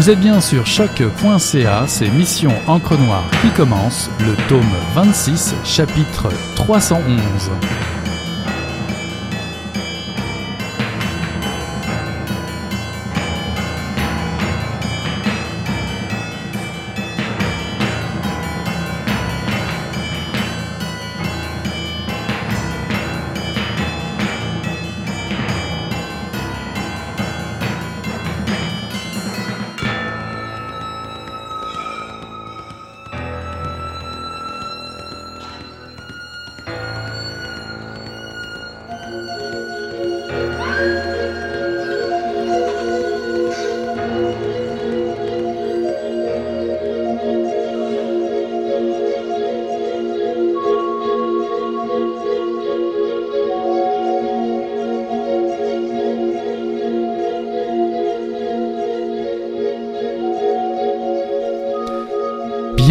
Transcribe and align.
Vous 0.00 0.08
êtes 0.08 0.18
bien 0.18 0.40
sur 0.40 0.64
choc.ca, 0.66 1.84
c'est 1.86 2.08
Mission 2.08 2.52
Encre 2.66 2.96
Noire 2.96 3.30
qui 3.42 3.50
commence, 3.50 4.08
le 4.20 4.34
tome 4.48 4.64
26, 4.94 5.54
chapitre 5.62 6.30
311. 6.56 7.20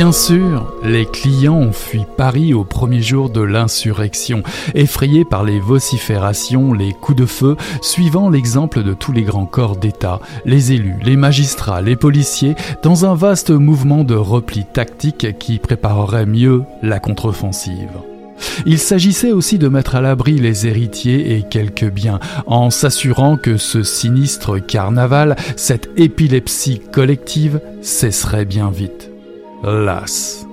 Bien 0.09 0.17
sûr, 0.17 0.73
les 0.83 1.05
clients 1.05 1.59
ont 1.59 1.71
fui 1.71 2.01
Paris 2.17 2.55
au 2.55 2.63
premier 2.63 2.99
jour 2.99 3.29
de 3.29 3.41
l'insurrection, 3.41 4.41
effrayés 4.73 5.23
par 5.23 5.43
les 5.43 5.59
vociférations, 5.59 6.73
les 6.73 6.93
coups 6.93 7.19
de 7.19 7.27
feu, 7.27 7.55
suivant 7.83 8.31
l'exemple 8.31 8.81
de 8.81 8.95
tous 8.95 9.11
les 9.11 9.21
grands 9.21 9.45
corps 9.45 9.77
d'État, 9.77 10.19
les 10.45 10.71
élus, 10.71 10.95
les 11.03 11.15
magistrats, 11.15 11.83
les 11.83 11.95
policiers, 11.95 12.55
dans 12.81 13.05
un 13.05 13.13
vaste 13.13 13.51
mouvement 13.51 14.03
de 14.03 14.15
repli 14.15 14.65
tactique 14.65 15.37
qui 15.37 15.59
préparerait 15.59 16.25
mieux 16.25 16.63
la 16.81 16.99
contre-offensive. 16.99 17.91
Il 18.65 18.79
s'agissait 18.79 19.31
aussi 19.31 19.59
de 19.59 19.67
mettre 19.67 19.93
à 19.93 20.01
l'abri 20.01 20.39
les 20.39 20.65
héritiers 20.65 21.37
et 21.37 21.43
quelques 21.43 21.91
biens, 21.91 22.19
en 22.47 22.71
s'assurant 22.71 23.37
que 23.37 23.57
ce 23.57 23.83
sinistre 23.83 24.57
carnaval, 24.57 25.35
cette 25.55 25.91
épilepsie 25.97 26.79
collective, 26.91 27.61
cesserait 27.83 28.45
bien 28.45 28.71
vite. 28.71 29.08
Las. 29.63 30.45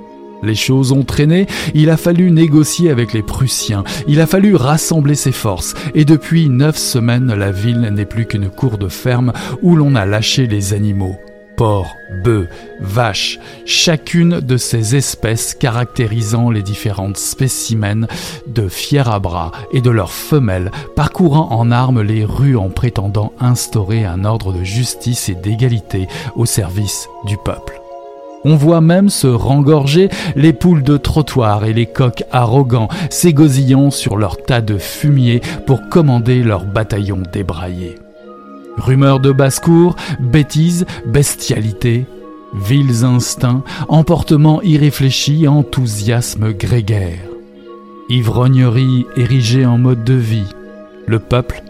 Les 0.42 0.54
choses 0.54 0.92
ont 0.92 1.02
traîné, 1.02 1.46
il 1.74 1.90
a 1.90 1.96
fallu 1.96 2.30
négocier 2.30 2.90
avec 2.90 3.12
les 3.12 3.22
Prussiens, 3.22 3.84
il 4.06 4.20
a 4.20 4.26
fallu 4.26 4.54
rassembler 4.54 5.14
ses 5.14 5.32
forces, 5.32 5.74
et 5.94 6.04
depuis 6.04 6.48
neuf 6.48 6.76
semaines 6.76 7.34
la 7.34 7.50
ville 7.50 7.80
n'est 7.80 8.04
plus 8.04 8.26
qu'une 8.26 8.50
cour 8.50 8.78
de 8.78 8.88
ferme 8.88 9.32
où 9.62 9.76
l'on 9.76 9.94
a 9.94 10.04
lâché 10.04 10.46
les 10.46 10.74
animaux. 10.74 11.16
Porcs, 11.56 11.96
bœufs, 12.22 12.48
vaches, 12.80 13.38
chacune 13.64 14.40
de 14.40 14.58
ces 14.58 14.94
espèces 14.94 15.54
caractérisant 15.54 16.50
les 16.50 16.62
différentes 16.62 17.16
spécimens 17.16 18.06
de 18.46 18.68
fiers 18.68 19.08
à 19.08 19.18
bras 19.18 19.52
et 19.72 19.80
de 19.80 19.88
leurs 19.88 20.12
femelles 20.12 20.70
parcourant 20.96 21.48
en 21.52 21.70
armes 21.70 22.02
les 22.02 22.26
rues 22.26 22.58
en 22.58 22.68
prétendant 22.68 23.32
instaurer 23.40 24.04
un 24.04 24.26
ordre 24.26 24.52
de 24.52 24.64
justice 24.64 25.30
et 25.30 25.34
d'égalité 25.34 26.08
au 26.34 26.44
service 26.44 27.08
du 27.24 27.38
peuple. 27.42 27.80
On 28.48 28.54
voit 28.54 28.80
même 28.80 29.08
se 29.08 29.26
rengorger 29.26 30.08
les 30.36 30.52
poules 30.52 30.84
de 30.84 30.96
trottoir 30.96 31.64
et 31.64 31.72
les 31.72 31.86
coqs 31.86 32.22
arrogants 32.30 32.86
s'égosillant 33.10 33.90
sur 33.90 34.16
leur 34.16 34.40
tas 34.40 34.60
de 34.60 34.78
fumier 34.78 35.40
pour 35.66 35.88
commander 35.88 36.44
leur 36.44 36.64
bataillon 36.64 37.24
débraillé. 37.32 37.96
Rumeurs 38.76 39.18
de 39.18 39.32
basse-cour, 39.32 39.96
bêtises, 40.20 40.86
bestialité, 41.06 42.06
vils 42.54 43.04
instincts, 43.04 43.64
emportements 43.88 44.62
irréfléchis, 44.62 45.48
enthousiasme 45.48 46.52
grégaire. 46.52 47.18
Ivrognerie 48.08 49.06
érigée 49.16 49.66
en 49.66 49.76
mode 49.76 50.04
de 50.04 50.14
vie, 50.14 50.54
le 51.08 51.18
peuple, 51.18 51.64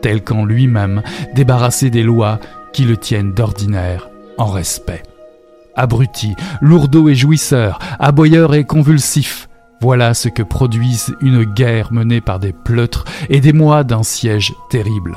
tel 0.00 0.24
qu'en 0.24 0.46
lui-même, 0.46 1.02
débarrassé 1.34 1.90
des 1.90 2.02
lois 2.02 2.40
qui 2.72 2.84
le 2.84 2.96
tiennent 2.96 3.34
d'ordinaire 3.34 4.08
en 4.38 4.46
respect 4.46 5.02
abrutis, 5.76 6.34
lourdeaux 6.60 7.08
et 7.08 7.14
jouisseurs, 7.14 7.78
aboyeurs 7.98 8.54
et 8.54 8.64
convulsifs. 8.64 9.48
Voilà 9.80 10.14
ce 10.14 10.28
que 10.28 10.42
produisent 10.42 11.14
une 11.20 11.44
guerre 11.44 11.92
menée 11.92 12.20
par 12.20 12.38
des 12.38 12.52
pleutres 12.52 13.04
et 13.28 13.40
des 13.40 13.52
mois 13.52 13.84
d'un 13.84 14.02
siège 14.02 14.54
terrible. 14.70 15.16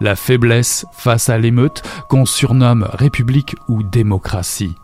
La 0.00 0.16
faiblesse 0.16 0.86
face 0.92 1.28
à 1.28 1.38
l'émeute 1.38 1.82
qu'on 2.08 2.24
surnomme 2.24 2.88
République 2.92 3.54
ou 3.68 3.82
démocratie. 3.82 4.74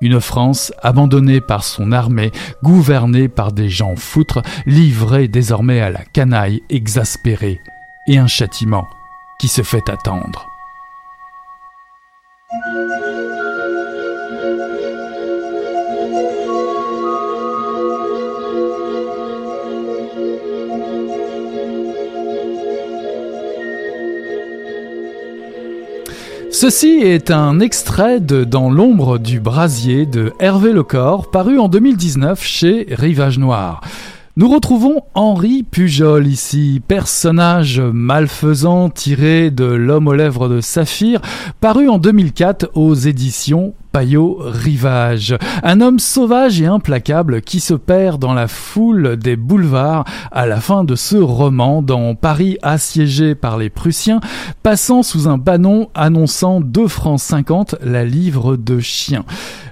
Une 0.00 0.20
France 0.20 0.72
abandonnée 0.82 1.42
par 1.42 1.62
son 1.62 1.92
armée, 1.92 2.32
gouvernée 2.62 3.28
par 3.28 3.52
des 3.52 3.68
gens 3.68 3.94
foutres, 3.96 4.40
livrée 4.64 5.28
désormais 5.28 5.80
à 5.80 5.90
la 5.90 6.02
canaille 6.04 6.62
exaspérée, 6.70 7.60
et 8.08 8.16
un 8.16 8.26
châtiment 8.26 8.86
qui 9.38 9.48
se 9.48 9.62
fait 9.62 9.88
attendre. 9.90 10.46
Ceci 26.52 26.98
est 26.98 27.30
un 27.30 27.60
extrait 27.60 28.18
de 28.18 28.42
Dans 28.42 28.70
l'ombre 28.70 29.18
du 29.18 29.38
brasier 29.38 30.04
de 30.04 30.32
Hervé 30.40 30.72
Lecor, 30.72 31.30
paru 31.30 31.60
en 31.60 31.68
2019 31.68 32.42
chez 32.42 32.86
Rivage 32.90 33.38
Noir. 33.38 33.82
Nous 34.40 34.48
retrouvons 34.48 35.02
Henri 35.12 35.64
Pujol 35.64 36.26
ici, 36.26 36.80
personnage 36.88 37.78
malfaisant 37.78 38.88
tiré 38.88 39.50
de 39.50 39.66
L'homme 39.66 40.08
aux 40.08 40.14
lèvres 40.14 40.48
de 40.48 40.62
saphir, 40.62 41.20
paru 41.60 41.90
en 41.90 41.98
2004 41.98 42.70
aux 42.72 42.94
éditions 42.94 43.74
Payot 43.92 44.38
Rivage, 44.40 45.36
un 45.62 45.82
homme 45.82 45.98
sauvage 45.98 46.58
et 46.62 46.64
implacable 46.64 47.42
qui 47.42 47.60
se 47.60 47.74
perd 47.74 48.18
dans 48.18 48.32
la 48.32 48.48
foule 48.48 49.18
des 49.18 49.36
boulevards 49.36 50.06
à 50.32 50.46
la 50.46 50.62
fin 50.62 50.84
de 50.84 50.94
ce 50.94 51.18
roman 51.18 51.82
dans 51.82 52.14
Paris 52.14 52.56
assiégé 52.62 53.34
par 53.34 53.58
les 53.58 53.68
Prussiens, 53.68 54.20
passant 54.62 55.02
sous 55.02 55.28
un 55.28 55.36
banon 55.36 55.90
annonçant 55.94 56.62
2 56.62 56.88
francs 56.88 57.20
50 57.20 57.74
la 57.82 58.06
livre 58.06 58.56
de 58.56 58.80
chien. 58.80 59.26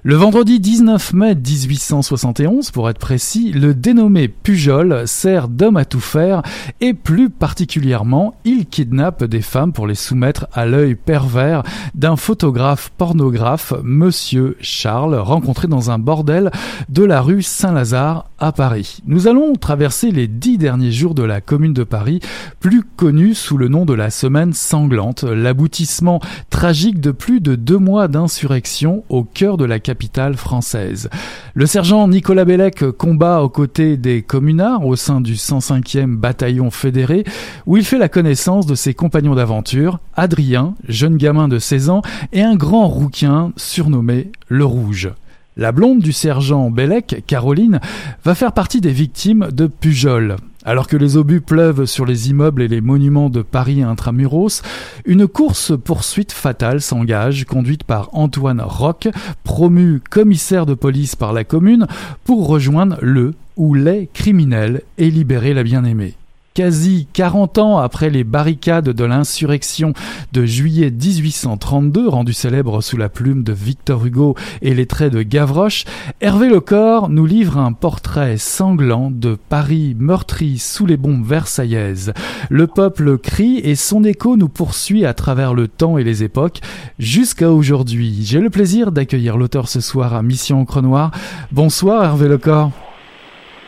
Le 0.09 0.17
vendredi 0.17 0.59
19 0.59 1.13
mai 1.13 1.35
1871, 1.35 2.71
pour 2.71 2.89
être 2.89 2.99
précis, 2.99 3.53
le 3.53 3.75
dénommé 3.75 4.27
Pujol 4.29 5.07
sert 5.07 5.49
d'homme 5.49 5.77
à 5.77 5.85
tout 5.85 6.01
faire 6.01 6.41
et 6.81 6.95
plus 6.95 7.29
particulièrement, 7.29 8.35
il 8.47 8.65
kidnappe 8.65 9.25
des 9.25 9.43
femmes 9.43 9.75
pour 9.75 9.87
les 9.87 9.95
soumettre 9.95 10.47
à 10.55 10.65
l'œil 10.65 10.95
pervers 10.95 11.63
d'un 11.95 12.17
photographe 12.17 12.91
pornographe, 12.97 13.75
Monsieur 13.85 14.57
Charles, 14.63 15.15
rencontré 15.15 15.69
dans 15.69 15.91
un 15.91 15.99
bordel 15.99 16.53
de 16.89 17.05
la 17.05 17.21
rue 17.21 17.43
Saint-Lazare 17.43 18.31
à 18.39 18.53
Paris. 18.53 19.01
Nous 19.07 19.29
allons 19.29 19.57
traverser 19.57 20.11
les 20.11 20.27
dix 20.27 20.57
derniers 20.57 20.93
jours 20.93 21.15
de 21.15 21.23
la 21.23 21.43
commune 21.43 21.75
de 21.75 21.85
Paris, 21.85 22.21
plus 22.61 22.83
connue 22.83 23.35
sous 23.35 23.59
le 23.59 23.69
nom 23.69 23.85
de 23.85 23.93
la 23.93 24.09
semaine 24.09 24.55
sanglante, 24.55 25.25
l'aboutissement 25.25 26.21
tragique 26.49 26.99
de 26.99 27.11
plus 27.11 27.43
de 27.43 27.57
deux 27.57 27.77
mois 27.77 28.09
d'insurrection 28.09 29.05
au 29.11 29.23
cœur 29.23 29.59
de 29.59 29.67
la 29.67 29.79
capitale 29.79 29.98
française. 30.37 31.11
Le 31.55 31.67
sergent 31.67 32.09
Nicolas 32.09 32.45
Bellec 32.45 32.91
combat 32.93 33.43
aux 33.43 33.49
côtés 33.49 33.97
des 33.97 34.23
communards 34.23 34.87
au 34.87 34.97
sein 34.97 35.21
du 35.21 35.35
105e 35.35 36.17
bataillon 36.17 36.71
fédéré, 36.71 37.25
où 37.67 37.77
il 37.77 37.85
fait 37.85 37.99
la 37.99 38.09
connaissance 38.09 38.67
de 38.67 38.75
ses 38.75 38.95
compagnons 38.95 39.35
d'aventure, 39.35 39.99
Adrien, 40.15 40.75
jeune 40.89 41.17
gamin 41.17 41.49
de 41.49 41.59
16 41.59 41.91
ans, 41.91 42.03
et 42.33 42.43
un 42.43 42.57
grand 42.57 42.89
rouquin 42.89 43.53
surnommé 43.57 44.31
le 44.49 44.65
Rouge. 44.65 45.11
La 45.57 45.73
blonde 45.73 45.99
du 45.99 46.13
sergent 46.13 46.71
Bellec, 46.71 47.25
Caroline, 47.27 47.81
va 48.25 48.35
faire 48.35 48.53
partie 48.53 48.81
des 48.81 48.93
victimes 48.93 49.49
de 49.51 49.67
Pujol. 49.67 50.37
Alors 50.69 50.87
que 50.87 50.99
les 50.99 51.17
obus 51.17 51.41
pleuvent 51.41 51.87
sur 51.87 52.05
les 52.05 52.29
immeubles 52.29 52.61
et 52.61 52.69
les 52.69 52.83
monuments 52.83 53.31
de 53.31 53.41
Paris 53.41 53.83
intramuros, 53.83 54.61
une 55.07 55.27
course-poursuite 55.27 56.31
fatale 56.31 56.83
s'engage, 56.83 57.47
conduite 57.47 57.85
par 57.85 58.11
Antoine 58.13 58.61
Roch, 58.61 59.09
promu 59.45 60.03
commissaire 60.11 60.67
de 60.67 60.75
police 60.75 61.17
par 61.17 61.33
la 61.33 61.45
commune, 61.45 61.87
pour 62.25 62.47
rejoindre 62.47 62.99
le 63.01 63.33
ou 63.57 63.73
les 63.73 64.11
criminels 64.13 64.83
et 64.99 65.11
libérer 65.11 65.55
la 65.55 65.63
bien-aimée. 65.63 66.17
Quasi 66.59 67.07
40 67.13 67.59
ans 67.59 67.79
après 67.79 68.11
les 68.11 68.25
barricades 68.25 68.89
de 68.89 69.05
l'insurrection 69.05 69.93
de 70.33 70.45
juillet 70.45 70.91
1832, 70.91 72.09
rendu 72.09 72.33
célèbre 72.33 72.81
sous 72.81 72.97
la 72.97 73.09
plume 73.09 73.45
de 73.45 73.53
Victor 73.53 74.05
Hugo 74.05 74.35
et 74.61 74.75
les 74.75 74.87
traits 74.87 75.13
de 75.13 75.23
Gavroche, 75.23 75.85
Hervé 76.21 76.49
Lecor 76.49 77.11
nous 77.11 77.27
livre 77.27 77.59
un 77.59 77.73
portrait 77.73 78.39
sanglant 78.39 79.13
de 79.13 79.39
Paris 79.49 79.95
meurtri 79.97 80.59
sous 80.59 80.85
les 80.85 80.97
bombes 80.97 81.25
versaillaises. 81.25 82.13
Le 82.51 82.67
peuple 82.67 83.19
crie 83.19 83.59
et 83.59 83.77
son 83.77 84.03
écho 84.03 84.37
nous 84.37 84.49
poursuit 84.49 85.07
à 85.07 85.15
travers 85.15 85.55
le 85.55 85.69
temps 85.69 85.97
et 85.97 86.03
les 86.03 86.25
époques 86.25 86.59
jusqu'à 86.99 87.53
aujourd'hui. 87.53 88.23
J'ai 88.25 88.41
le 88.41 88.51
plaisir 88.51 88.91
d'accueillir 88.91 89.37
l'auteur 89.37 89.69
ce 89.69 89.81
soir 89.81 90.13
à 90.13 90.25
Mission 90.25 90.63
Encre 90.63 90.83
Noire. 90.83 91.13
Bonsoir 91.53 92.03
Hervé 92.03 92.27
Lecor. 92.27 92.73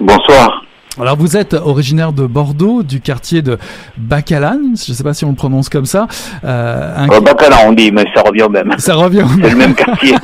Bonsoir. 0.00 0.50
Alors 1.00 1.17
vous 1.17 1.37
êtes 1.37 1.55
originaire 1.55 2.12
de 2.12 2.26
Bordeaux, 2.26 2.82
du 2.82 3.00
quartier 3.00 3.41
de 3.41 3.58
Bacalan, 3.97 4.58
je 4.76 4.93
ne 4.93 4.97
sais 4.97 5.02
pas 5.02 5.14
si 5.14 5.25
on 5.25 5.31
le 5.31 5.35
prononce 5.35 5.70
comme 5.70 5.87
ça. 5.87 6.06
Euh, 6.44 6.94
un... 6.94 7.08
Euh, 7.08 7.20
Bacalan 7.20 7.56
on 7.69 7.73
dit, 7.73 7.91
mais 7.91 8.05
ça 8.14 8.23
revient 8.23 8.43
au 8.43 8.49
même. 8.49 8.75
Ça 8.79 8.94
revient 8.94 9.23
au 9.23 9.29
même. 9.29 9.41
C'est 9.43 9.50
le 9.50 9.56
même 9.56 9.75
quartier. 9.75 10.14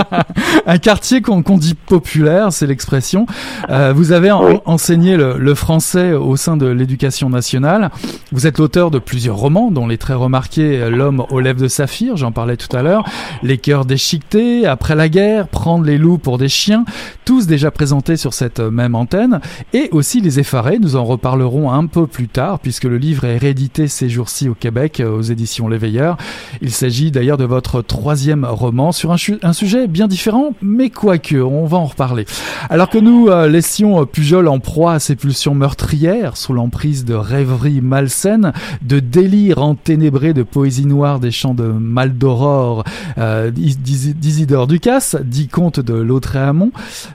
un 0.66 0.78
quartier 0.78 1.22
qu'on 1.22 1.40
dit 1.40 1.74
populaire, 1.74 2.52
c'est 2.52 2.66
l'expression. 2.66 3.26
Euh, 3.70 3.92
vous 3.94 4.12
avez 4.12 4.30
enseigné 4.30 5.16
le, 5.16 5.36
le, 5.38 5.54
français 5.54 6.12
au 6.12 6.36
sein 6.36 6.56
de 6.56 6.66
l'éducation 6.66 7.30
nationale. 7.30 7.90
Vous 8.32 8.46
êtes 8.46 8.58
l'auteur 8.58 8.90
de 8.90 8.98
plusieurs 8.98 9.36
romans, 9.36 9.70
dont 9.70 9.86
les 9.86 9.98
très 9.98 10.14
remarqués 10.14 10.88
L'homme 10.90 11.24
aux 11.30 11.40
lèvres 11.40 11.60
de 11.60 11.68
saphir, 11.68 12.16
j'en 12.16 12.32
parlais 12.32 12.56
tout 12.56 12.74
à 12.76 12.82
l'heure, 12.82 13.04
Les 13.42 13.58
cœurs 13.58 13.84
déchiquetés, 13.84 14.66
Après 14.66 14.94
la 14.94 15.08
guerre, 15.08 15.48
Prendre 15.48 15.84
les 15.84 15.98
loups 15.98 16.18
pour 16.18 16.38
des 16.38 16.48
chiens, 16.48 16.84
tous 17.24 17.46
déjà 17.46 17.70
présentés 17.70 18.16
sur 18.16 18.34
cette 18.34 18.60
même 18.60 18.94
antenne, 18.94 19.40
et 19.72 19.88
aussi 19.92 20.09
Les 20.18 20.40
Effarés. 20.40 20.80
Nous 20.80 20.96
en 20.96 21.04
reparlerons 21.04 21.70
un 21.70 21.86
peu 21.86 22.08
plus 22.08 22.26
tard 22.26 22.58
puisque 22.58 22.84
le 22.84 22.98
livre 22.98 23.24
est 23.24 23.38
réédité 23.38 23.86
ces 23.86 24.08
jours-ci 24.08 24.48
au 24.48 24.54
Québec 24.54 24.98
euh, 24.98 25.16
aux 25.16 25.22
éditions 25.22 25.68
L'Éveilleur. 25.68 26.16
Il 26.60 26.72
s'agit 26.72 27.12
d'ailleurs 27.12 27.36
de 27.36 27.44
votre 27.44 27.80
troisième 27.80 28.44
roman 28.44 28.90
sur 28.90 29.12
un, 29.12 29.52
sujet 29.52 29.86
bien 29.86 30.08
différent, 30.08 30.52
mais 30.62 30.90
quoique, 30.90 31.36
on 31.36 31.64
va 31.66 31.78
en 31.78 31.84
reparler. 31.84 32.26
Alors 32.70 32.90
que 32.90 32.98
nous 32.98 33.28
euh, 33.28 33.46
laissions 33.46 34.04
Pujol 34.04 34.48
en 34.48 34.58
proie 34.58 34.94
à 34.94 34.98
ses 34.98 35.14
pulsions 35.14 35.54
meurtrières 35.54 36.36
sous 36.36 36.54
l'emprise 36.54 37.04
de 37.04 37.14
rêveries 37.14 37.80
malsaines, 37.80 38.52
de 38.82 38.98
délires 38.98 39.62
enténébrés 39.62 40.34
de 40.34 40.42
poésie 40.42 40.86
noire 40.86 41.20
des 41.20 41.30
chants 41.30 41.54
de 41.54 41.64
Maldoror, 41.64 42.82
euh, 43.18 43.52
d'Isidore 43.52 44.66
Ducasse, 44.66 45.16
dit 45.24 45.46
conte 45.46 45.78
de 45.78 45.94
Lautréamont 45.94 46.72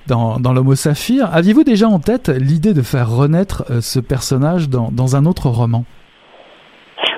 dans, 0.07 0.39
dans 0.39 0.53
l'Homo 0.53 0.75
Saphir, 0.75 1.29
aviez-vous 1.33 1.63
déjà 1.63 1.89
en 1.89 1.99
tête 1.99 2.29
l'idée 2.29 2.73
de 2.75 2.83
faire 2.83 3.09
renaître 3.09 3.63
euh, 3.71 3.81
ce 3.81 3.99
personnage 3.99 4.69
dans, 4.69 4.89
dans 4.91 5.15
un 5.15 5.25
autre 5.25 5.47
roman. 5.49 5.85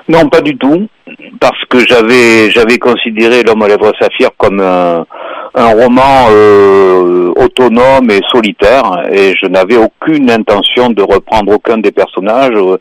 Non, 0.08 0.26
pas 0.30 0.40
du 0.40 0.56
tout, 0.56 0.88
parce 1.38 1.62
que 1.68 1.80
j'avais 1.86 2.50
j'avais 2.50 2.78
considéré 2.78 3.42
L'homme 3.42 3.62
à 3.62 3.68
lèvres 3.68 3.92
saphir 4.00 4.30
comme 4.38 4.60
un, 4.60 5.04
un 5.54 5.70
roman 5.74 6.28
euh, 6.30 7.30
autonome 7.36 8.10
et 8.10 8.20
solitaire, 8.32 9.02
et 9.10 9.34
je 9.36 9.46
n'avais 9.46 9.76
aucune 9.76 10.30
intention 10.30 10.88
de 10.88 11.02
reprendre 11.02 11.52
aucun 11.52 11.76
des 11.76 11.92
personnages, 11.92 12.56
euh, 12.56 12.78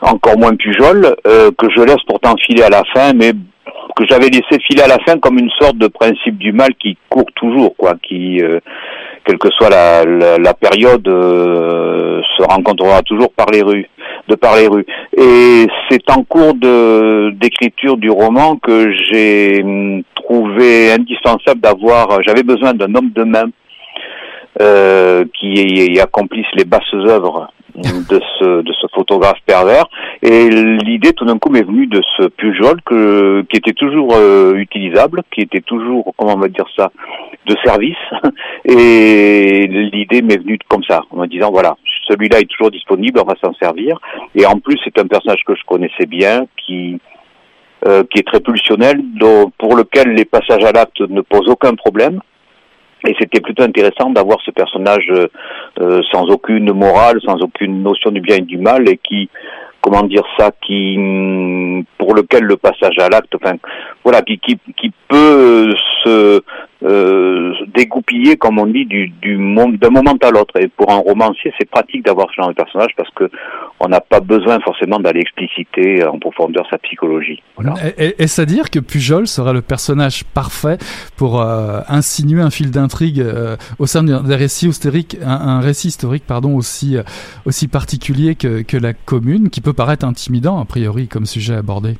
encore 0.00 0.38
moins 0.38 0.54
Pujol, 0.56 1.16
que 1.24 1.66
je 1.74 1.80
laisse 1.80 2.02
pourtant 2.06 2.34
filer 2.46 2.62
à 2.62 2.68
la 2.68 2.82
fin, 2.94 3.12
mais 3.14 3.32
que 3.96 4.04
j'avais 4.08 4.28
laissé 4.28 4.60
filer 4.66 4.82
à 4.82 4.88
la 4.88 4.98
fin 5.06 5.18
comme 5.18 5.38
une 5.38 5.50
sorte 5.58 5.78
de 5.78 5.88
principe 5.88 6.38
du 6.38 6.52
mal 6.52 6.68
qui 6.78 6.98
court 7.08 7.30
toujours, 7.34 7.74
quoi, 7.76 7.94
qui 8.02 8.42
quelle 9.26 9.38
que 9.38 9.50
soit 9.50 9.68
la, 9.68 10.04
la, 10.38 10.54
période, 10.54 11.06
euh, 11.08 12.22
se 12.36 12.42
rencontrera 12.44 13.02
toujours 13.02 13.32
par 13.32 13.46
les 13.52 13.62
rues, 13.62 13.88
de 14.28 14.36
par 14.36 14.56
les 14.56 14.68
rues. 14.68 14.86
Et 15.16 15.66
c'est 15.90 16.08
en 16.10 16.22
cours 16.22 16.54
d'écriture 16.54 17.96
du 17.96 18.10
roman 18.10 18.56
que 18.56 18.92
j'ai 19.10 19.62
hum, 19.62 20.02
trouvé 20.14 20.92
indispensable 20.92 21.60
d'avoir. 21.60 22.22
J'avais 22.22 22.44
besoin 22.44 22.72
d'un 22.72 22.94
homme 22.94 23.10
de 23.14 23.24
main 23.24 23.46
euh, 24.60 25.24
qui 25.38 25.98
accomplisse 26.00 26.46
les 26.54 26.64
basses 26.64 26.94
œuvres 26.94 27.48
de 27.76 28.20
ce, 28.38 28.62
de 28.62 28.72
ce 28.72 28.86
photographe 28.94 29.38
pervers. 29.44 29.86
Et 30.22 30.48
l'idée, 30.48 31.12
tout 31.12 31.24
d'un 31.24 31.38
coup, 31.38 31.50
m'est 31.50 31.62
venue 31.62 31.86
de 31.86 32.00
ce 32.16 32.24
Pujol 32.28 32.80
que, 32.82 33.44
qui 33.50 33.56
était 33.56 33.72
toujours 33.72 34.14
euh, 34.14 34.54
utilisable, 34.54 35.22
qui 35.32 35.42
était 35.42 35.60
toujours, 35.60 36.14
comment 36.16 36.34
on 36.34 36.38
va 36.38 36.48
dire 36.48 36.66
ça, 36.76 36.90
de 37.46 37.56
service. 37.64 37.96
Et 38.64 39.66
l'idée 39.66 40.22
m'est 40.22 40.38
venue 40.38 40.58
comme 40.68 40.84
ça, 40.84 41.02
en 41.10 41.18
me 41.18 41.26
disant, 41.26 41.50
voilà, 41.50 41.76
celui-là 42.08 42.40
est 42.40 42.50
toujours 42.50 42.70
disponible, 42.70 43.20
on 43.20 43.26
va 43.26 43.34
s'en 43.42 43.54
servir. 43.54 43.98
Et 44.34 44.46
en 44.46 44.58
plus, 44.58 44.78
c'est 44.84 44.98
un 44.98 45.06
personnage 45.06 45.42
que 45.46 45.54
je 45.54 45.64
connaissais 45.66 46.06
bien, 46.06 46.46
qui, 46.56 46.98
euh, 47.86 48.04
qui 48.10 48.20
est 48.20 48.26
très 48.26 48.40
pulsionnel, 48.40 49.00
dont, 49.18 49.52
pour 49.58 49.76
lequel 49.76 50.08
les 50.14 50.24
passages 50.24 50.64
à 50.64 50.72
l'acte 50.72 51.00
ne 51.00 51.20
posent 51.20 51.48
aucun 51.48 51.74
problème. 51.74 52.20
Et 53.06 53.14
c'était 53.18 53.40
plutôt 53.40 53.62
intéressant 53.62 54.10
d'avoir 54.10 54.38
ce 54.44 54.50
personnage 54.50 55.06
euh, 55.10 55.28
euh, 55.80 56.00
sans 56.10 56.24
aucune 56.30 56.72
morale, 56.72 57.20
sans 57.24 57.36
aucune 57.42 57.82
notion 57.82 58.10
du 58.10 58.20
bien 58.20 58.36
et 58.36 58.40
du 58.40 58.58
mal, 58.58 58.88
et 58.88 58.98
qui, 58.98 59.28
comment 59.80 60.02
dire 60.02 60.24
ça, 60.38 60.50
qui, 60.62 61.84
pour 61.98 62.14
lequel 62.14 62.44
le 62.44 62.56
passage 62.56 62.98
à 62.98 63.08
l'acte, 63.08 63.34
enfin, 63.34 63.56
voilà, 64.02 64.22
qui, 64.22 64.38
qui, 64.38 64.58
qui 64.76 64.92
peut 65.08 65.72
se 66.02 66.42
euh, 66.82 67.54
dégoupiller, 67.74 68.36
comme 68.36 68.58
on 68.58 68.66
dit, 68.66 68.84
du, 68.84 69.08
du 69.08 69.36
d'un 69.36 69.90
moment 69.90 70.14
à 70.22 70.30
l'autre. 70.30 70.60
Et 70.60 70.68
pour 70.68 70.90
un 70.90 70.98
romancier, 70.98 71.52
c'est 71.58 71.68
pratique 71.68 72.04
d'avoir 72.04 72.28
ce 72.30 72.34
genre 72.34 72.48
de 72.48 72.54
personnage 72.54 72.90
parce 72.96 73.10
que 73.10 73.30
on 73.80 73.88
n'a 73.88 74.00
pas 74.00 74.20
besoin 74.20 74.58
forcément 74.60 74.98
d'aller 74.98 75.20
expliciter 75.20 76.04
en 76.04 76.18
profondeur 76.18 76.66
sa 76.70 76.78
psychologie. 76.78 77.42
Est-ce 77.96 78.40
à 78.42 78.44
dire 78.44 78.70
que 78.70 78.78
Pujol 78.78 79.26
sera 79.26 79.52
le 79.52 79.62
personnage 79.62 80.24
parfait 80.24 80.78
pour 81.16 81.40
euh, 81.40 81.80
insinuer 81.88 82.42
un 82.42 82.50
fil 82.50 82.70
d'intrigue 82.70 83.20
euh, 83.20 83.56
au 83.78 83.86
sein 83.86 84.02
d'un 84.02 84.36
récit 84.36 84.68
historique, 84.68 85.16
un, 85.24 85.60
récit 85.60 85.88
historique 85.88 86.24
pardon 86.26 86.56
aussi 86.56 86.96
aussi 87.44 87.68
particulier 87.68 88.34
que 88.34 88.76
la 88.76 88.92
commune, 88.92 89.50
qui 89.50 89.60
peut 89.60 89.72
paraître 89.72 90.04
intimidant 90.04 90.60
a 90.60 90.64
priori 90.64 91.08
comme 91.08 91.26
sujet 91.26 91.54
abordé? 91.54 91.96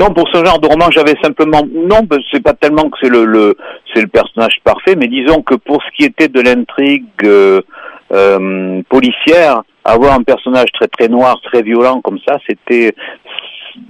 Non, 0.00 0.14
pour 0.14 0.26
ce 0.30 0.42
genre 0.42 0.58
de 0.58 0.66
roman, 0.66 0.90
j'avais 0.90 1.14
simplement 1.22 1.62
non, 1.70 2.00
c'est 2.32 2.42
pas 2.42 2.54
tellement 2.54 2.88
que 2.88 2.96
c'est 3.02 3.10
le, 3.10 3.26
le 3.26 3.54
c'est 3.92 4.00
le 4.00 4.08
personnage 4.08 4.54
parfait, 4.64 4.96
mais 4.96 5.08
disons 5.08 5.42
que 5.42 5.54
pour 5.54 5.82
ce 5.82 5.90
qui 5.94 6.04
était 6.04 6.28
de 6.28 6.40
l'intrigue 6.40 7.04
euh, 7.24 7.60
euh, 8.10 8.80
policière, 8.88 9.60
avoir 9.84 10.14
un 10.14 10.22
personnage 10.22 10.72
très 10.72 10.88
très 10.88 11.08
noir, 11.08 11.38
très 11.42 11.60
violent 11.60 12.00
comme 12.00 12.18
ça, 12.26 12.38
c'était 12.48 12.94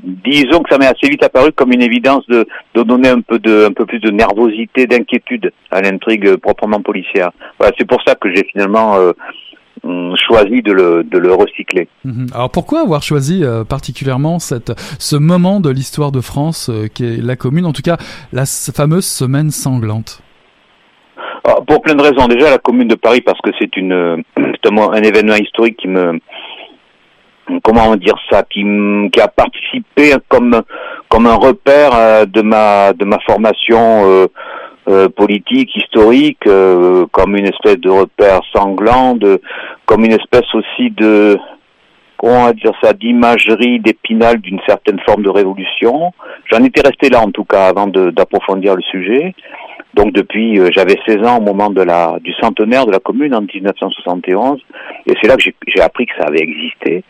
disons 0.02 0.64
que 0.64 0.70
ça 0.70 0.78
m'est 0.78 0.86
assez 0.86 1.08
vite 1.08 1.22
apparu 1.22 1.52
comme 1.52 1.70
une 1.72 1.82
évidence 1.82 2.26
de, 2.26 2.44
de 2.74 2.82
donner 2.82 3.10
un 3.10 3.20
peu 3.20 3.38
de 3.38 3.66
un 3.66 3.72
peu 3.72 3.86
plus 3.86 4.00
de 4.00 4.10
nervosité, 4.10 4.88
d'inquiétude 4.88 5.52
à 5.70 5.80
l'intrigue 5.80 6.34
proprement 6.38 6.80
policière. 6.80 7.30
Voilà, 7.56 7.72
c'est 7.78 7.86
pour 7.86 8.02
ça 8.04 8.16
que 8.16 8.34
j'ai 8.34 8.44
finalement 8.50 8.96
euh, 8.96 9.12
choisi 10.16 10.62
de 10.62 10.72
le, 10.72 11.04
de 11.04 11.18
le 11.18 11.32
recycler. 11.32 11.88
Mhm. 12.04 12.26
Alors 12.34 12.50
pourquoi 12.50 12.80
avoir 12.80 13.02
choisi 13.02 13.44
euh, 13.44 13.64
particulièrement 13.64 14.38
cette, 14.38 14.72
ce 14.98 15.16
moment 15.16 15.60
de 15.60 15.70
l'histoire 15.70 16.12
de 16.12 16.20
France 16.20 16.70
euh, 16.70 16.86
qui 16.88 17.04
est 17.04 17.22
la 17.22 17.36
commune, 17.36 17.66
en 17.66 17.72
tout 17.72 17.82
cas 17.82 17.96
la 18.32 18.44
fameuse 18.46 19.06
semaine 19.06 19.50
sanglante? 19.50 20.22
Ah, 21.44 21.56
Pour 21.66 21.80
plein 21.82 21.94
de 21.94 22.02
raisons. 22.02 22.28
Déjà 22.28 22.50
la 22.50 22.58
commune 22.58 22.88
de 22.88 22.94
Paris 22.94 23.22
parce 23.22 23.40
que 23.40 23.50
c'est 23.58 23.76
une 23.76 23.92
un, 23.92 24.76
un 24.76 25.02
événement 25.02 25.36
historique 25.36 25.76
qui 25.78 25.88
me 25.88 26.20
comment 27.64 27.96
dire 27.96 28.14
ça 28.30 28.44
qui, 28.44 28.62
qui 29.12 29.20
a 29.20 29.28
participé 29.28 30.14
comme 30.28 30.62
comme 31.08 31.26
un 31.26 31.34
repère 31.34 31.90
euh, 31.94 32.24
de 32.26 32.42
ma 32.42 32.92
de 32.92 33.04
ma 33.04 33.18
formation 33.26 34.28
euh, 34.88 35.08
politique, 35.08 35.76
historique, 35.76 36.46
euh, 36.46 37.06
comme 37.12 37.36
une 37.36 37.46
espèce 37.46 37.76
de 37.76 37.90
repère 37.90 38.40
sanglant, 38.52 39.14
de, 39.14 39.40
comme 39.90 40.04
une 40.04 40.12
espèce 40.12 40.46
aussi 40.54 40.92
de, 40.92 41.36
comment 42.16 42.42
on 42.42 42.44
va 42.44 42.52
dire 42.52 42.70
ça, 42.80 42.92
d'imagerie, 42.92 43.80
d'épinal 43.80 44.38
d'une 44.38 44.60
certaine 44.64 45.00
forme 45.00 45.24
de 45.24 45.28
révolution. 45.28 46.12
J'en 46.48 46.62
étais 46.62 46.80
resté 46.80 47.08
là 47.08 47.20
en 47.20 47.32
tout 47.32 47.42
cas 47.42 47.66
avant 47.66 47.88
d'approfondir 47.88 48.76
le 48.76 48.82
sujet. 48.82 49.34
Donc 49.94 50.12
depuis, 50.12 50.60
euh, 50.60 50.70
j'avais 50.72 50.96
16 51.04 51.26
ans 51.26 51.38
au 51.38 51.40
moment 51.40 51.70
de 51.70 51.82
la, 51.82 52.18
du 52.20 52.32
centenaire 52.34 52.86
de 52.86 52.92
la 52.92 53.00
commune 53.00 53.34
en 53.34 53.40
1971, 53.40 54.60
et 55.06 55.14
c'est 55.20 55.26
là 55.26 55.34
que 55.34 55.42
j'ai 55.42 55.82
appris 55.82 56.06
que 56.06 56.14
ça 56.16 56.28
avait 56.28 56.38
existé, 56.38 57.02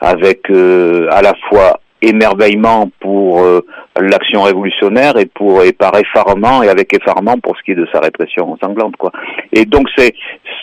avec 0.00 0.48
à 0.48 1.20
la 1.20 1.34
fois 1.50 1.78
émerveillement 2.08 2.90
pour 3.00 3.42
euh, 3.42 3.60
l'action 4.00 4.42
révolutionnaire 4.42 5.16
et 5.18 5.26
pour 5.26 5.62
et 5.62 5.72
par 5.72 5.96
effarement 5.96 6.62
et 6.62 6.68
avec 6.68 6.94
effarement 6.94 7.38
pour 7.38 7.56
ce 7.56 7.62
qui 7.62 7.72
est 7.72 7.76
de 7.76 7.88
sa 7.92 8.00
répression 8.00 8.56
sanglante 8.62 8.96
quoi. 8.96 9.12
Et 9.52 9.64
donc 9.64 9.88
c'est 9.96 10.14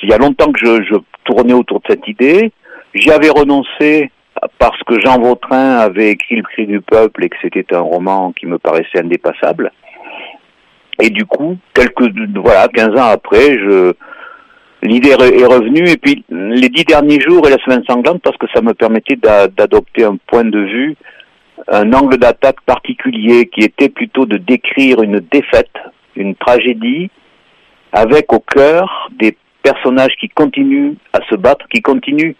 il 0.04 0.10
y 0.10 0.14
a 0.14 0.18
longtemps 0.18 0.52
que 0.52 0.60
je, 0.60 0.96
tournais 1.24 1.54
autour 1.54 1.80
de 1.82 1.86
cette 1.90 2.08
idée. 2.08 2.52
J'y 2.96 3.12
avais 3.12 3.30
renoncé 3.30 4.12
parce 4.58 4.82
que 4.88 5.00
Jean 5.00 5.20
Vautrin 5.20 5.78
avait 5.78 6.10
écrit 6.10 6.38
Le 6.38 6.44
cri 6.44 6.66
du 6.66 6.82
peuple 6.82 7.24
et 7.24 7.30
que 7.30 7.38
c'était 7.42 7.76
un 7.76 7.82
roman 7.82 8.32
qui 8.32 8.48
me 8.48 8.58
paraissait 8.58 9.00
indépassable. 9.00 9.72
Et 11.00 11.10
du 11.10 11.26
coup, 11.26 11.58
quelques 11.74 12.12
voilà, 12.36 12.68
15 12.68 13.00
ans 13.00 13.10
après, 13.12 13.58
l'idée 14.82 15.10
est 15.10 15.46
revenue 15.46 15.88
et 15.88 15.98
puis 15.98 16.24
les 16.30 16.70
dix 16.70 16.86
derniers 16.86 17.20
jours 17.20 17.48
et 17.48 17.52
la 17.52 17.64
semaine 17.64 17.84
sanglante 17.88 18.22
parce 18.24 18.38
que 18.38 18.48
ça 18.54 18.62
me 18.62 18.74
permettait 18.74 19.16
d'adopter 19.16 20.04
un 20.04 20.18
point 20.28 20.44
de 20.44 20.60
vue, 20.60 20.96
un 21.68 21.94
angle 21.94 22.18
d'attaque 22.18 22.62
particulier 22.65 23.48
qui 23.48 23.62
était 23.62 23.89
plutôt 23.89 24.25
de 24.25 24.38
décrire 24.38 25.01
une 25.01 25.20
défaite, 25.20 25.72
une 26.15 26.36
tragédie, 26.36 27.10
avec 27.91 28.32
au 28.34 28.39
cœur 28.39 29.10
des 29.20 29.38
personnages 29.63 30.15
qui 30.20 30.30
continuent 30.30 30.94
à 31.13 31.20
se 31.30 31.36
battre, 31.36 31.68
qui 31.68 31.82
continuent 31.82 32.34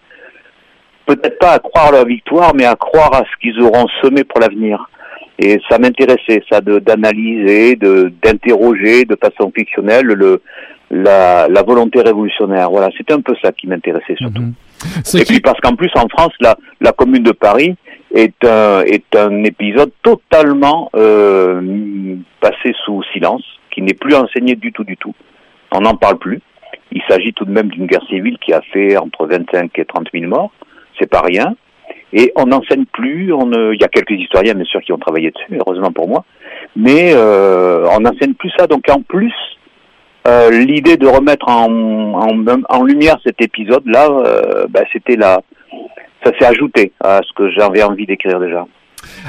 peut-être 1.06 1.40
pas 1.40 1.54
à 1.54 1.60
croire 1.60 1.88
à 1.88 1.92
leur 1.92 2.06
victoire, 2.06 2.54
mais 2.56 2.66
à 2.66 2.76
croire 2.76 3.14
à 3.14 3.20
ce 3.20 3.40
qu'ils 3.42 3.62
auront 3.62 3.88
semé 4.02 4.24
pour 4.24 4.40
l'avenir. 4.40 4.90
Et 5.40 5.60
ça 5.70 5.80
m'intéressait, 5.80 6.44
ça, 6.50 6.62
d'analyser, 6.62 7.76
de, 7.76 8.14
d'interroger 8.24 9.06
de 9.06 9.18
façon 9.20 9.52
fictionnelle 9.56 10.06
le, 10.06 10.42
la, 10.92 11.48
la 11.48 11.64
volonté 11.64 12.02
révolutionnaire. 12.02 12.70
Voilà, 12.70 12.90
c'était 12.96 13.14
un 13.14 13.22
peu 13.22 13.34
ça 13.42 13.52
qui 13.52 13.68
m'intéressait 13.68 14.16
surtout. 14.18 14.42
Mhm. 14.42 14.54
Et 15.16 15.26
puis 15.26 15.40
parce 15.40 15.60
qu'en 15.60 15.76
plus 15.76 15.92
en 15.96 16.08
France, 16.10 16.34
la, 16.40 16.56
la 16.80 16.92
Commune 16.92 17.24
de 17.24 17.32
Paris 17.32 17.76
est 18.14 18.46
un, 18.46 18.82
est 18.82 19.16
un 19.16 19.44
épisode 19.44 19.92
totalement 20.04 20.90
euh, 20.96 22.16
passé 22.40 22.74
sous 22.86 23.04
silence, 23.14 23.44
qui 23.72 23.82
n'est 23.82 23.94
plus 23.94 24.16
enseigné 24.16 24.56
du 24.56 24.72
tout, 24.72 24.84
du 24.84 24.98
tout. 24.98 25.14
On 25.72 25.82
n'en 25.82 25.96
parle 25.96 26.18
plus. 26.18 26.42
Il 26.92 27.02
s'agit 27.08 27.34
tout 27.34 27.46
de 27.46 27.52
même 27.52 27.70
d'une 27.70 27.88
guerre 27.88 28.06
civile 28.08 28.38
qui 28.40 28.54
a 28.54 28.62
fait 28.74 28.98
entre 28.98 29.26
25 29.26 29.78
et 29.80 29.86
30 29.86 30.08
000 30.14 30.28
morts. 30.28 30.52
C'est 31.00 31.10
pas 31.10 31.22
rien. 31.22 31.56
Et 32.12 32.34
on 32.36 32.48
n'enseigne 32.48 32.86
plus. 32.86 33.34
Il 33.34 33.78
y 33.80 33.84
a 33.86 33.88
quelques 33.88 34.20
historiens, 34.20 34.56
bien 34.56 34.66
sûr, 34.66 34.82
qui 34.82 34.92
ont 34.92 34.98
travaillé 34.98 35.32
dessus, 35.32 35.58
heureusement 35.58 35.92
pour 35.92 36.10
moi. 36.10 36.26
Mais 36.76 37.12
euh, 37.14 37.88
on 37.92 38.02
n'enseigne 38.02 38.34
plus 38.34 38.52
ça. 38.58 38.68
Donc 38.68 38.90
en 38.90 39.02
plus, 39.02 39.34
euh, 40.28 40.52
l'idée 40.52 40.98
de 40.98 41.08
remettre 41.08 41.48
en, 41.48 41.72
en, 42.68 42.84
lumière 42.84 43.18
cet 43.24 43.42
épisode-là, 43.42 44.10
bah, 44.70 44.82
c'était 44.92 45.16
là, 45.16 45.42
ça 46.24 46.32
s'est 46.38 46.46
ajouté 46.46 46.92
à 47.04 47.22
ce 47.24 47.34
que 47.34 47.50
j'avais 47.52 47.84
envie 47.84 48.06
d'écrire 48.06 48.40
déjà. 48.40 48.66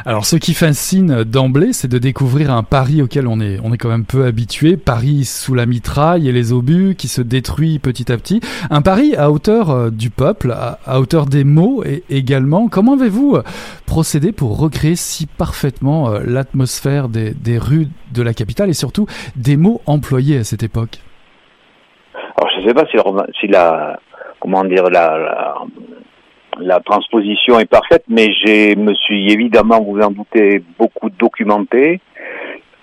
Alors, 0.05 0.25
ce 0.25 0.37
qui 0.37 0.55
fascine 0.55 1.25
d'emblée, 1.25 1.73
c'est 1.73 1.89
de 1.89 1.99
découvrir 1.99 2.51
un 2.51 2.63
Paris 2.63 3.03
auquel 3.03 3.27
on 3.27 3.41
est, 3.41 3.59
on 3.65 3.73
est 3.73 3.79
quand 3.79 3.89
même 3.89 4.05
peu 4.05 4.25
habitué. 4.25 4.77
Paris 4.77 5.25
sous 5.25 5.55
la 5.55 5.67
mitraille 5.67 6.29
et 6.29 6.33
les 6.33 6.53
obus 6.53 6.95
qui 6.97 7.09
se 7.09 7.23
détruit 7.23 7.79
petit 7.79 8.13
à 8.13 8.17
petit. 8.17 8.41
Un 8.71 8.83
Paris 8.83 9.15
à 9.17 9.31
hauteur 9.31 9.71
euh, 9.71 9.91
du 9.91 10.11
peuple, 10.11 10.53
à, 10.53 11.01
hauteur 11.01 11.27
des 11.27 11.45
mots 11.45 11.83
et, 11.85 12.03
également. 12.11 12.69
Comment 12.69 12.95
avez-vous 12.95 13.37
euh, 13.37 13.43
procédé 13.87 14.33
pour 14.33 14.59
recréer 14.59 14.97
si 14.97 15.27
parfaitement 15.27 16.11
euh, 16.11 16.21
l'atmosphère 16.25 17.09
des, 17.09 17.33
des 17.33 17.59
rues 17.59 17.89
de 18.13 18.23
la 18.23 18.35
capitale 18.35 18.71
et 18.71 18.75
surtout 18.75 19.07
des 19.37 19.57
mots 19.57 19.81
employés 19.87 20.39
à 20.39 20.45
cette 20.45 20.63
époque? 20.63 20.99
Alors, 22.37 22.51
je 22.55 22.63
ne 22.63 22.69
sais 22.69 22.75
pas 22.75 22.87
si, 22.87 22.99
si 23.41 23.47
la, 23.47 23.99
comment 24.41 24.65
dire, 24.65 24.85
la 24.91 25.19
la 25.19 25.55
transposition 26.85 27.59
est 27.59 27.67
parfaite, 27.67 28.05
mais 28.09 28.33
je 28.33 28.77
me 28.77 28.95
suis 28.95 29.33
évidemment, 29.33 29.81
vous 29.83 30.01
en 30.01 30.11
doutez, 30.11 30.63
beaucoup 30.79 31.11
documenté 31.11 32.01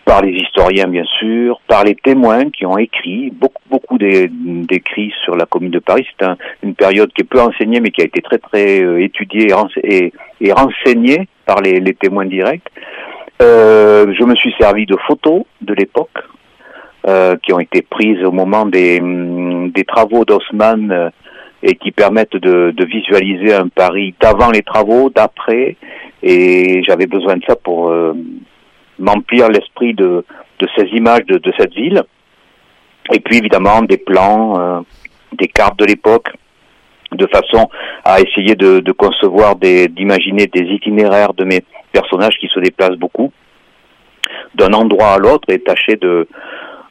par 0.10 0.24
les 0.24 0.32
historiens 0.32 0.88
bien 0.88 1.04
sûr, 1.20 1.62
par 1.68 1.84
les 1.84 1.94
témoins 1.94 2.50
qui 2.50 2.66
ont 2.66 2.80
écrit, 2.80 3.30
beaucoup 3.30 3.62
beaucoup 3.70 3.98
d'écrits 4.00 5.14
sur 5.24 5.36
la 5.36 5.46
Commune 5.46 5.72
de 5.72 5.80
Paris. 5.80 6.08
C'est 6.20 6.28
une 6.64 6.74
période 6.74 7.14
qui 7.14 7.22
est 7.22 7.26
peu 7.26 7.40
enseignée, 7.40 7.80
mais 7.80 7.92
qui 7.92 8.02
a 8.02 8.06
été 8.06 8.22
très 8.22 8.40
très 8.40 8.82
euh, 8.82 9.04
étudiée 9.04 9.54
et, 9.84 10.52
renseignée 10.52 11.28
par 11.46 11.62
les, 11.62 11.94
témoins 11.94 12.26
directs. 12.26 12.68
Euh, 13.42 14.12
je 14.20 14.24
me 14.24 14.36
suis 14.36 14.54
servi 14.60 14.88
de 14.88 14.98
photos 15.08 15.44
de 15.62 15.74
l'époque 15.76 16.18
euh, 17.08 17.36
qui 17.44 17.54
ont 17.54 17.60
été 17.60 17.84
prises 17.84 18.24
au 18.24 18.32
moment 18.32 18.66
des, 18.66 19.00
des 19.00 19.84
travaux 19.84 20.26
d'Haussmann 20.26 21.12
et 21.62 21.76
qui 21.76 21.92
permettent 21.92 22.38
de, 22.38 22.72
de 22.76 22.86
visualiser 22.86 23.54
un 23.54 23.68
Paris 23.68 24.14
d'avant 24.20 24.52
les 24.52 24.62
travaux, 24.62 25.10
d'après, 25.10 25.76
et 26.24 26.82
j'avais 26.88 27.08
besoin 27.08 27.38
de 27.38 27.44
ça 27.48 27.56
pour 27.56 27.90
euh, 27.90 28.14
m'emplir 28.98 29.50
l'esprit 29.50 29.94
de, 29.94 30.26
de 30.60 30.68
ces 30.78 30.86
images 30.96 31.26
de, 31.26 31.38
de, 31.38 31.54
cette 31.58 31.74
ville. 31.74 32.04
Et 33.12 33.20
puis 33.20 33.38
évidemment 33.38 33.82
des 33.82 33.98
plans, 33.98 34.60
euh, 34.60 34.80
des 35.34 35.48
cartes 35.48 35.80
de 35.80 35.86
l'époque, 35.86 36.30
de 37.12 37.28
façon 37.28 37.70
à 38.06 38.20
essayer 38.22 38.56
de, 38.56 38.80
de 38.80 38.92
concevoir, 38.92 39.56
d'imaginer 39.56 40.48
des 40.48 40.62
itinéraires 40.62 41.34
de 41.34 41.44
mes 41.44 41.64
personnages 41.92 42.38
qui 42.40 42.48
se 42.48 42.60
déplacent 42.60 42.98
beaucoup 42.98 43.32
d'un 44.56 44.74
endroit 44.74 45.14
à 45.14 45.18
l'autre 45.18 45.50
et 45.50 45.60
tâcher 45.60 45.96
de, 45.96 46.28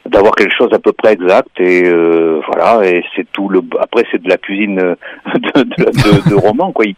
d'avoir 0.09 0.35
quelque 0.35 0.55
chose 0.55 0.69
à 0.73 0.79
peu 0.79 0.91
près 0.91 1.13
exact 1.13 1.49
et 1.59 1.83
euh, 1.85 2.41
voilà 2.47 2.87
et 2.87 3.03
c'est 3.15 3.27
tout 3.31 3.49
le 3.49 3.61
après 3.79 4.03
c'est 4.11 4.21
de 4.21 4.29
la 4.29 4.37
cuisine 4.37 4.75
de, 4.77 5.61
de, 5.63 6.29
de, 6.29 6.35
roman 6.35 6.71
quoi. 6.71 6.85
Il, 6.85 6.95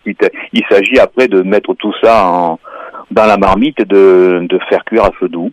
il 0.53 0.63
s'agit 0.69 0.99
après 0.99 1.27
de 1.27 1.41
mettre 1.41 1.73
tout 1.75 1.93
ça 2.01 2.25
en, 2.25 2.59
dans 3.11 3.25
la 3.25 3.37
marmite 3.37 3.79
et 3.79 3.85
de, 3.85 4.45
de 4.49 4.59
faire 4.69 4.83
cuire 4.85 5.05
à 5.05 5.11
feu 5.11 5.27
doux 5.27 5.51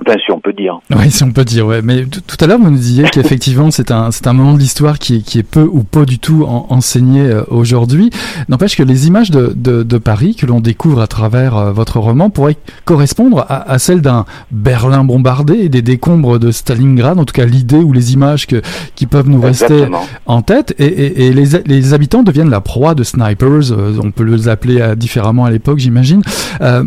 Enfin, 0.00 0.16
si 0.24 0.32
on 0.32 0.40
peut 0.40 0.52
dire. 0.52 0.80
Oui, 0.90 1.10
si 1.10 1.22
on 1.22 1.30
peut 1.30 1.44
dire, 1.44 1.66
ouais. 1.66 1.82
Mais 1.82 2.04
tout 2.04 2.36
à 2.40 2.46
l'heure, 2.46 2.58
vous 2.58 2.70
nous 2.70 2.76
disiez 2.76 3.04
qu'effectivement, 3.12 3.70
c'est 3.70 3.90
un, 3.90 4.10
c'est 4.10 4.26
un 4.26 4.32
moment 4.32 4.54
de 4.54 4.58
l'histoire 4.58 4.98
qui, 4.98 5.22
qui 5.22 5.38
est 5.38 5.44
peu 5.44 5.68
ou 5.70 5.84
pas 5.84 6.04
du 6.04 6.18
tout 6.18 6.44
enseigné 6.44 7.22
euh, 7.22 7.42
aujourd'hui. 7.48 8.10
N'empêche 8.48 8.76
que 8.76 8.82
les 8.82 9.06
images 9.06 9.30
de, 9.30 9.52
de, 9.54 9.82
de 9.82 9.98
Paris 9.98 10.34
que 10.34 10.46
l'on 10.46 10.60
découvre 10.60 11.00
à 11.00 11.06
travers 11.06 11.56
euh, 11.56 11.72
votre 11.72 11.98
roman 11.98 12.30
pourraient 12.30 12.56
correspondre 12.84 13.46
à, 13.48 13.70
à 13.70 13.78
celles 13.78 14.00
d'un 14.00 14.24
Berlin 14.50 15.04
bombardé 15.04 15.54
et 15.54 15.68
des 15.68 15.82
décombres 15.82 16.38
de 16.38 16.50
Stalingrad, 16.50 17.18
en 17.18 17.24
tout 17.24 17.34
cas 17.34 17.46
l'idée 17.46 17.76
ou 17.76 17.92
les 17.92 18.12
images 18.12 18.46
que, 18.46 18.62
qui 18.94 19.06
peuvent 19.06 19.28
nous 19.28 19.40
rester 19.40 19.86
en 20.26 20.42
tête. 20.42 20.74
Et, 20.78 20.86
et, 20.86 21.26
et 21.26 21.32
les, 21.32 21.62
les, 21.66 21.94
habitants 21.94 22.22
deviennent 22.22 22.50
la 22.50 22.60
proie 22.60 22.94
de 22.94 23.04
snipers, 23.04 23.72
euh, 23.72 23.98
on 24.02 24.10
peut 24.10 24.24
les 24.24 24.48
appeler 24.48 24.94
différemment 24.96 25.44
à 25.44 25.50
l'époque, 25.50 25.78
j'imagine. 25.78 26.22
Euh, 26.60 26.84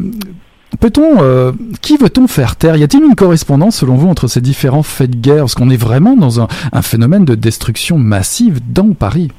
Peut-on, 0.81 1.23
euh, 1.23 1.51
qui 1.81 1.97
veut-on 1.97 2.27
faire 2.27 2.55
taire? 2.55 2.75
Y 2.75 2.83
a-t-il 2.83 3.03
une 3.03 3.15
correspondance 3.15 3.77
selon 3.77 3.95
vous 3.95 4.09
entre 4.09 4.27
ces 4.27 4.41
différents 4.41 4.83
faits 4.83 5.11
de 5.11 5.15
guerre? 5.15 5.39
Parce 5.39 5.55
qu'on 5.55 5.69
est 5.69 5.81
vraiment 5.81 6.15
dans 6.15 6.41
un, 6.41 6.47
phénomène 6.81 7.25
de 7.25 7.35
destruction 7.35 7.97
massive 7.97 8.59
dans 8.71 8.93
Paris. 8.93 9.31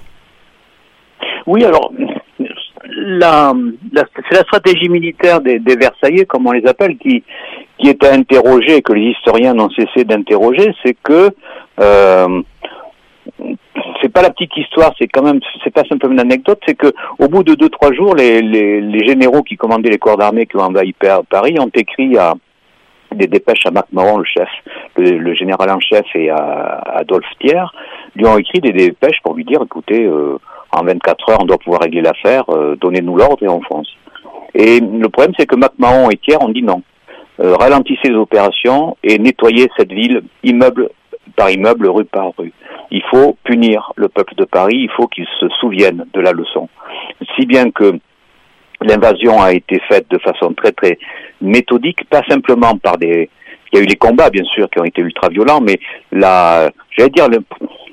Oui, 1.47 1.64
alors 1.64 1.92
la, 2.97 3.52
c'est 3.92 4.37
la 4.37 4.42
stratégie 4.42 4.88
militaire 4.88 5.40
des, 5.40 5.58
Versaillais, 5.58 6.25
comme 6.25 6.47
on 6.47 6.52
les 6.52 6.66
appelle, 6.66 6.97
qui, 6.97 7.23
qui 7.78 7.88
est 7.88 8.04
à 8.04 8.12
interroger 8.12 8.82
que 8.82 8.92
les 8.92 9.12
historiens 9.12 9.54
n'ont 9.54 9.70
cessé 9.70 10.04
d'interroger, 10.04 10.75
c'est 10.82 10.97
que 11.02 11.30
euh, 11.80 12.42
c'est 14.00 14.12
pas 14.12 14.23
la 14.23 14.31
petite 14.31 14.57
histoire, 14.57 14.93
c'est 14.99 15.09
quand 15.09 15.23
même, 15.23 15.40
c'est 15.64 15.73
pas 15.73 15.85
simplement 15.85 16.14
une 16.14 16.21
anecdote, 16.21 16.61
c'est 16.67 16.75
que 16.75 16.93
au 17.19 17.28
bout 17.28 17.43
de 17.43 17.55
deux 17.55 17.69
trois 17.69 17.93
jours, 17.93 18.14
les, 18.14 18.40
les, 18.40 18.81
les 18.81 19.07
généraux 19.07 19.43
qui 19.43 19.57
commandaient 19.57 19.90
les 19.90 19.99
corps 19.99 20.17
d'armée 20.17 20.47
qui 20.47 20.57
ont 20.57 20.61
envahi 20.61 20.95
Paris 21.28 21.57
ont 21.59 21.71
écrit 21.75 22.17
à 22.19 22.35
des 23.14 23.26
dépêches 23.26 23.64
à 23.67 23.71
Marc 23.71 23.87
Moron, 23.93 24.19
le 24.19 24.25
chef, 24.25 24.49
le, 24.97 25.35
général 25.35 25.71
en 25.71 25.81
chef, 25.81 26.05
et 26.14 26.31
à, 26.31 26.81
Adolphe 26.97 27.26
Thiers, 27.40 27.64
lui 28.14 28.26
ont 28.26 28.38
écrit 28.38 28.61
des 28.61 28.73
dépêches 28.73 29.21
pour 29.23 29.35
lui 29.35 29.45
dire, 29.45 29.61
écoutez, 29.62 30.05
euh, 30.05 30.38
en 30.73 30.85
24 30.85 31.31
heures, 31.31 31.38
on 31.40 31.47
doit 31.47 31.59
pouvoir 31.59 31.83
régler 31.83 32.02
l'affaire, 32.02 32.45
euh, 32.50 32.76
donnez-nous 32.76 33.17
l'ordre 33.17 33.43
et 33.43 33.49
on 33.49 33.62
fonce. 33.62 33.88
Et 34.55 34.81
le 34.81 35.09
problème, 35.09 35.35
c'est 35.38 35.47
que 35.47 35.57
Mac 35.57 35.73
Mahon 35.78 36.11
et 36.11 36.17
Thiers 36.17 36.43
ont 36.43 36.49
dit 36.49 36.62
non. 36.62 36.83
Euh, 37.40 37.55
ralentissez 37.55 38.09
les 38.09 38.17
opérations 38.17 38.97
et 39.02 39.19
nettoyez 39.19 39.69
cette 39.76 39.93
ville 39.93 40.23
immeuble 40.43 40.90
par 41.37 41.50
immeuble, 41.50 41.88
rue 41.88 42.05
par 42.05 42.33
rue. 42.37 42.52
Il 42.90 43.02
faut 43.11 43.37
punir 43.45 43.92
le 43.97 44.09
peuple 44.09 44.35
de 44.35 44.45
Paris, 44.45 44.76
il 44.76 44.90
faut 44.90 45.07
qu'il 45.07 45.26
se 45.40 45.49
souvienne 45.61 46.07
de 46.12 46.21
la 46.21 46.33
leçon. 46.33 46.68
Si 47.37 47.47
bien 47.47 47.71
que 47.71 47.99
l'invasion 48.80 49.42
a 49.42 49.52
été 49.52 49.80
faite 49.88 50.07
de 50.11 50.18
façon 50.18 50.52
très 50.54 50.73
très 50.73 50.99
méthodique, 51.40 52.09
pas 52.09 52.23
simplement 52.28 52.76
par 52.78 52.97
des... 52.97 53.28
Il 53.73 53.78
y 53.78 53.80
a 53.80 53.85
eu 53.85 53.87
les 53.87 53.97
combats, 53.97 54.30
bien 54.30 54.45
sûr, 54.45 54.71
qui 54.71 54.80
ont 54.80 54.85
été 54.85 55.02
ultra 55.02 55.28
violents, 55.28 55.61
mais 55.61 55.78
la, 56.11 56.71
j'allais 56.97 57.11
dire, 57.11 57.26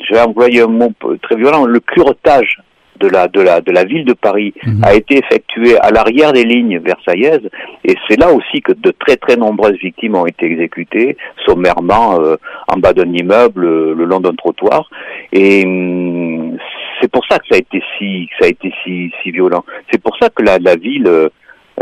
je 0.07 0.13
vais 0.13 0.21
employer 0.21 0.61
un 0.61 0.67
mot 0.67 0.93
très 1.21 1.35
violent, 1.35 1.65
le 1.65 1.81
curetage 1.81 2.61
de 2.99 3.07
la, 3.07 3.27
de 3.27 3.41
la, 3.41 3.61
de 3.61 3.71
la 3.71 3.83
ville 3.83 4.05
de 4.05 4.13
Paris 4.13 4.53
mhm. 4.63 4.83
a 4.83 4.93
été 4.93 5.17
effectué 5.17 5.77
à 5.79 5.91
l'arrière 5.91 6.33
des 6.33 6.43
lignes 6.43 6.79
versaillaises 6.79 7.49
et 7.83 7.95
c'est 8.07 8.19
là 8.19 8.31
aussi 8.31 8.61
que 8.61 8.71
de 8.71 8.91
très 8.91 9.17
très 9.17 9.35
nombreuses 9.35 9.77
victimes 9.81 10.15
ont 10.15 10.25
été 10.25 10.45
exécutées 10.45 11.17
sommairement 11.45 12.19
euh, 12.19 12.35
en 12.67 12.77
bas 12.77 12.93
d'un 12.93 13.11
immeuble 13.11 13.65
euh, 13.65 13.93
le 13.95 14.05
long 14.05 14.19
d'un 14.19 14.33
trottoir. 14.33 14.89
Et 15.31 15.63
hum, 15.65 16.57
c'est 17.01 17.11
pour 17.11 17.25
ça 17.29 17.39
que 17.39 17.45
ça 17.49 17.55
a 17.55 17.59
été 17.59 17.81
si 17.97 18.29
ça 18.39 18.45
a 18.45 18.49
été 18.49 18.73
si 18.83 19.11
si 19.21 19.31
violent. 19.31 19.63
C'est 19.91 20.01
pour 20.01 20.15
ça 20.17 20.29
que 20.29 20.43
la, 20.43 20.57
la 20.59 20.75
ville 20.75 21.07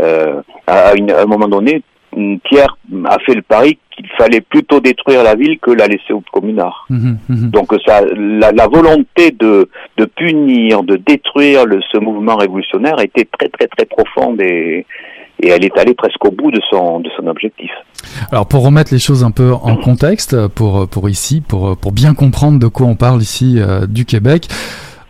euh, 0.00 0.42
à, 0.66 0.94
une, 0.96 1.10
à 1.10 1.22
un 1.22 1.26
moment 1.26 1.48
donné 1.48 1.82
Pierre 2.44 2.76
a 3.06 3.18
fait 3.20 3.34
le 3.34 3.42
pari 3.42 3.78
qu'il 3.90 4.06
fallait 4.18 4.40
plutôt 4.40 4.80
détruire 4.80 5.22
la 5.22 5.34
ville 5.34 5.58
que 5.60 5.70
la 5.70 5.86
laisser 5.86 6.12
aux 6.12 6.22
communards. 6.32 6.86
Mhm, 6.90 7.18
mhm. 7.28 7.50
Donc 7.50 7.72
ça, 7.86 8.02
la, 8.04 8.66
volonté 8.66 9.30
de, 9.30 9.68
de 9.96 10.04
punir, 10.04 10.82
de 10.82 10.96
détruire 10.96 11.64
le, 11.66 11.80
ce 11.92 11.98
mouvement 11.98 12.36
révolutionnaire 12.36 13.00
était 13.00 13.28
très 13.38 13.48
très 13.48 13.66
très 13.68 13.84
profonde 13.84 14.40
et, 14.40 14.86
et 15.40 15.48
elle 15.48 15.64
est 15.64 15.76
allée 15.78 15.94
presque 15.94 16.24
au 16.24 16.30
bout 16.30 16.50
de 16.50 16.60
son 16.70 17.00
de 17.00 17.10
son 17.16 17.26
objectif. 17.26 17.70
Alors 18.30 18.46
pour 18.46 18.64
remettre 18.64 18.92
les 18.92 19.00
choses 19.00 19.24
un 19.24 19.30
peu 19.30 19.52
en 19.52 19.76
contexte, 19.76 20.48
pour 20.48 20.88
pour 20.88 21.08
ici, 21.08 21.40
pour 21.40 21.76
pour 21.76 21.92
bien 21.92 22.14
comprendre 22.14 22.58
de 22.58 22.66
quoi 22.66 22.86
on 22.86 22.96
parle 22.96 23.20
ici 23.20 23.56
euh, 23.58 23.86
du 23.86 24.04
Québec. 24.04 24.48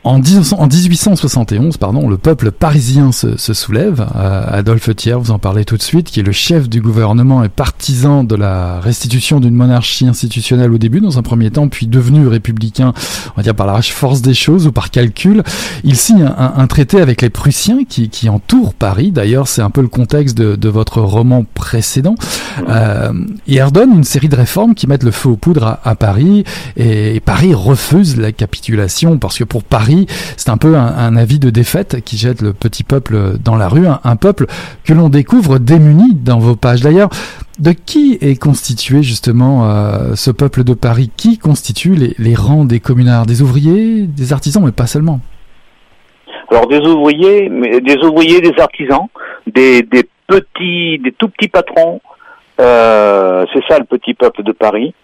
En, 0.04 0.18
1871, 0.18 1.78
pardon, 1.78 2.11
le 2.11 2.18
peuple 2.18 2.50
parisien 2.50 3.11
se, 3.11 3.37
soulève. 3.38 4.06
Euh, 4.14 4.44
Adolphe 4.50 4.94
Thiers, 4.94 5.14
vous 5.14 5.30
en 5.30 5.38
parlez 5.38 5.64
tout 5.64 5.78
de 5.78 5.82
suite, 5.82 6.11
qui 6.11 6.20
est 6.20 6.23
le 6.23 6.30
chef 6.30 6.68
du 6.68 6.82
gouvernement 6.82 7.42
et 7.42 7.49
partisan 7.49 8.23
de 8.23 8.34
la 8.37 8.80
restitution 8.80 9.40
d'une 9.40 9.54
monarchie 9.54 10.06
institutionnelle 10.06 10.73
au 10.73 10.78
début, 10.78 11.00
dans 11.00 11.18
un 11.18 11.23
premier 11.23 11.50
temps, 11.50 11.68
puis 11.68 11.87
devenu 11.87 12.26
républicain, 12.26 12.92
on 13.32 13.37
va 13.38 13.42
dire 13.42 13.54
par 13.54 13.66
la 13.66 13.80
force 13.80 14.20
des 14.20 14.34
choses 14.34 14.66
ou 14.66 14.73
par 14.73 14.90
calcul. 14.90 15.42
Il 15.84 15.96
signe 15.96 16.30
un, 16.37 16.66
traité 16.66 17.00
avec 17.00 17.23
les 17.23 17.30
Prussiens 17.30 17.84
qui, 17.88 18.11
qui 18.11 18.28
entourent 18.28 18.75
Paris. 18.75 19.11
D'ailleurs, 19.11 19.49
c'est 19.49 19.62
un 19.62 19.70
peu 19.70 19.80
le 19.80 19.88
contexte 19.88 20.37
de, 20.37 20.68
votre 20.68 21.00
roman 21.00 21.46
précédent. 21.54 22.16
Euh, 22.68 23.12
et 23.46 23.62
ordonne 23.62 23.92
une 23.92 24.04
série 24.04 24.28
de 24.28 24.37
réformes 24.37 24.75
qui 24.75 24.87
mettent 24.87 25.02
le 25.02 25.12
feu 25.12 25.30
aux 25.30 25.37
poudres 25.37 25.78
à, 25.82 25.94
Paris. 25.94 26.44
et 26.76 27.20
Paris 27.20 27.54
refuse 27.54 28.18
la 28.18 28.32
capitulation 28.32 29.18
parce 29.18 29.38
que 29.38 29.44
pour 29.44 29.62
Paris, 29.62 29.93
c'est 30.36 30.50
un 30.50 30.56
peu 30.56 30.76
un, 30.76 31.16
avis 31.16 31.38
de 31.38 31.50
défaite 31.50 32.02
qui 32.04 32.16
jette 32.16 32.42
le 32.42 32.52
petit 32.52 32.84
peuple 32.84 33.38
dans 33.42 33.56
la 33.56 33.68
rue, 33.68 33.86
un, 33.86 34.16
peuple 34.16 34.46
que 34.84 34.92
l'on 34.92 35.08
découvre 35.08 35.58
démuni 35.58 36.14
dans 36.14 36.38
vos 36.38 36.56
pages. 36.56 36.80
D'ailleurs, 36.80 37.10
de 37.58 37.72
qui 37.72 38.18
est 38.20 38.40
constitué 38.40 39.02
justement 39.02 39.70
euh, 39.70 40.14
ce 40.14 40.30
peuple 40.30 40.64
de 40.64 40.74
Paris? 40.74 41.10
Qui 41.16 41.38
constitue 41.38 41.94
les, 41.94 42.34
rangs 42.34 42.64
des 42.64 42.80
communards? 42.80 43.26
Des 43.26 43.42
ouvriers, 43.42 44.06
des 44.06 44.32
artisans, 44.32 44.62
mais 44.64 44.72
pas 44.72 44.86
seulement 44.86 45.20
Alors 46.50 46.66
des 46.66 46.78
ouvriers, 46.78 47.48
des 47.80 47.96
ouvriers, 47.98 48.40
des 48.40 48.54
artisans, 48.58 49.06
des, 49.46 49.82
petits, 50.26 50.98
des 50.98 51.12
tout 51.12 51.28
petits 51.28 51.48
patrons. 51.48 52.00
Euh, 52.60 53.44
c'est 53.52 53.62
ça 53.68 53.78
le 53.78 53.84
petit 53.84 54.14
peuple 54.14 54.42
de 54.42 54.52
Paris. 54.52 54.94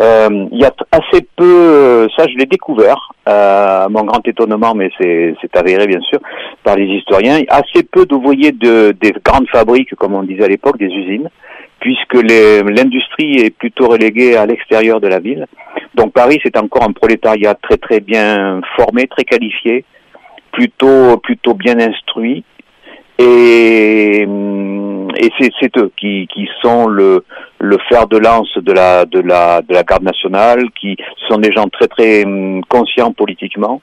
Euh, 0.00 0.48
il 0.50 0.58
y 0.58 0.64
a 0.64 0.72
assez 0.90 1.24
peu, 1.36 1.44
euh, 1.44 2.08
ça 2.16 2.26
je 2.26 2.36
l'ai 2.36 2.46
découvert, 2.46 3.12
euh, 3.28 3.84
à 3.84 3.88
mon 3.88 4.02
grand 4.02 4.26
étonnement, 4.26 4.74
mais 4.74 4.90
c'est 4.98 5.56
avéré 5.56 5.86
bien 5.86 6.00
sûr 6.00 6.18
par 6.64 6.74
les 6.76 6.86
historiens, 6.86 7.40
assez 7.48 7.84
peu 7.84 8.04
d'ouvriers 8.04 8.50
de, 8.50 8.92
des 9.00 9.14
grandes 9.24 9.48
fabriques, 9.48 9.94
comme 9.94 10.14
on 10.14 10.24
disait 10.24 10.44
à 10.44 10.48
l'époque, 10.48 10.78
des 10.78 10.86
usines, 10.86 11.28
puisque 11.78 12.14
l'industrie 12.14 13.36
est 13.38 13.50
plutôt 13.56 13.88
reléguée 13.88 14.36
à 14.36 14.46
l'extérieur 14.46 15.00
de 15.00 15.06
la 15.06 15.20
ville. 15.20 15.46
Donc 15.94 16.12
Paris, 16.12 16.40
c'est 16.42 16.56
encore 16.56 16.82
un 16.82 16.92
prolétariat 16.92 17.54
très 17.54 17.76
très 17.76 18.00
bien 18.00 18.60
formé, 18.76 19.06
très 19.06 19.24
qualifié, 19.24 19.84
plutôt 20.50 21.18
plutôt 21.18 21.54
bien 21.54 21.78
instruit, 21.78 22.42
et, 23.18 24.22
et 24.22 25.30
c'est 25.38 25.76
eux 25.78 25.92
qui 25.96 26.48
sont 26.62 26.88
le, 26.88 27.24
le 27.64 27.78
fer 27.88 28.06
de 28.06 28.18
lance 28.18 28.52
de 28.56 28.72
la, 28.72 29.04
de, 29.06 29.20
la, 29.20 29.62
de 29.62 29.72
la 29.72 29.82
garde 29.82 30.02
nationale, 30.02 30.62
qui 30.78 30.96
sont 31.28 31.38
des 31.38 31.52
gens 31.52 31.68
très 31.68 31.88
très 31.88 32.24
hum, 32.24 32.62
conscients 32.68 33.12
politiquement, 33.12 33.80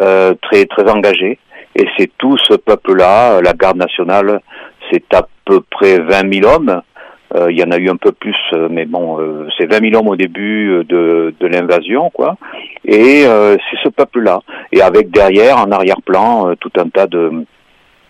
euh, 0.00 0.34
très 0.42 0.66
très 0.66 0.90
engagés. 0.90 1.38
Et 1.76 1.86
c'est 1.96 2.10
tout 2.18 2.36
ce 2.38 2.54
peuple-là, 2.54 3.40
la 3.40 3.52
garde 3.54 3.78
nationale, 3.78 4.40
c'est 4.90 5.14
à 5.14 5.26
peu 5.44 5.60
près 5.70 5.98
20 5.98 6.40
000 6.40 6.52
hommes. 6.52 6.82
Euh, 7.34 7.50
il 7.50 7.58
y 7.58 7.64
en 7.64 7.70
a 7.70 7.78
eu 7.78 7.88
un 7.88 7.96
peu 7.96 8.12
plus, 8.12 8.36
euh, 8.52 8.68
mais 8.70 8.84
bon, 8.84 9.18
c'est 9.56 9.64
20 9.64 9.90
000 9.90 9.98
hommes 9.98 10.08
au 10.08 10.16
début 10.16 10.84
de, 10.86 11.34
de 11.40 11.46
l'invasion, 11.46 12.10
quoi. 12.10 12.36
Et 12.84 13.22
c'est 13.24 13.78
ce 13.82 13.88
peuple-là. 13.88 14.40
Et 14.72 14.82
avec 14.82 15.10
derrière, 15.10 15.58
en 15.58 15.70
arrière-plan, 15.70 16.54
tout 16.60 16.72
un 16.76 16.88
tas 16.88 17.06
de, 17.06 17.30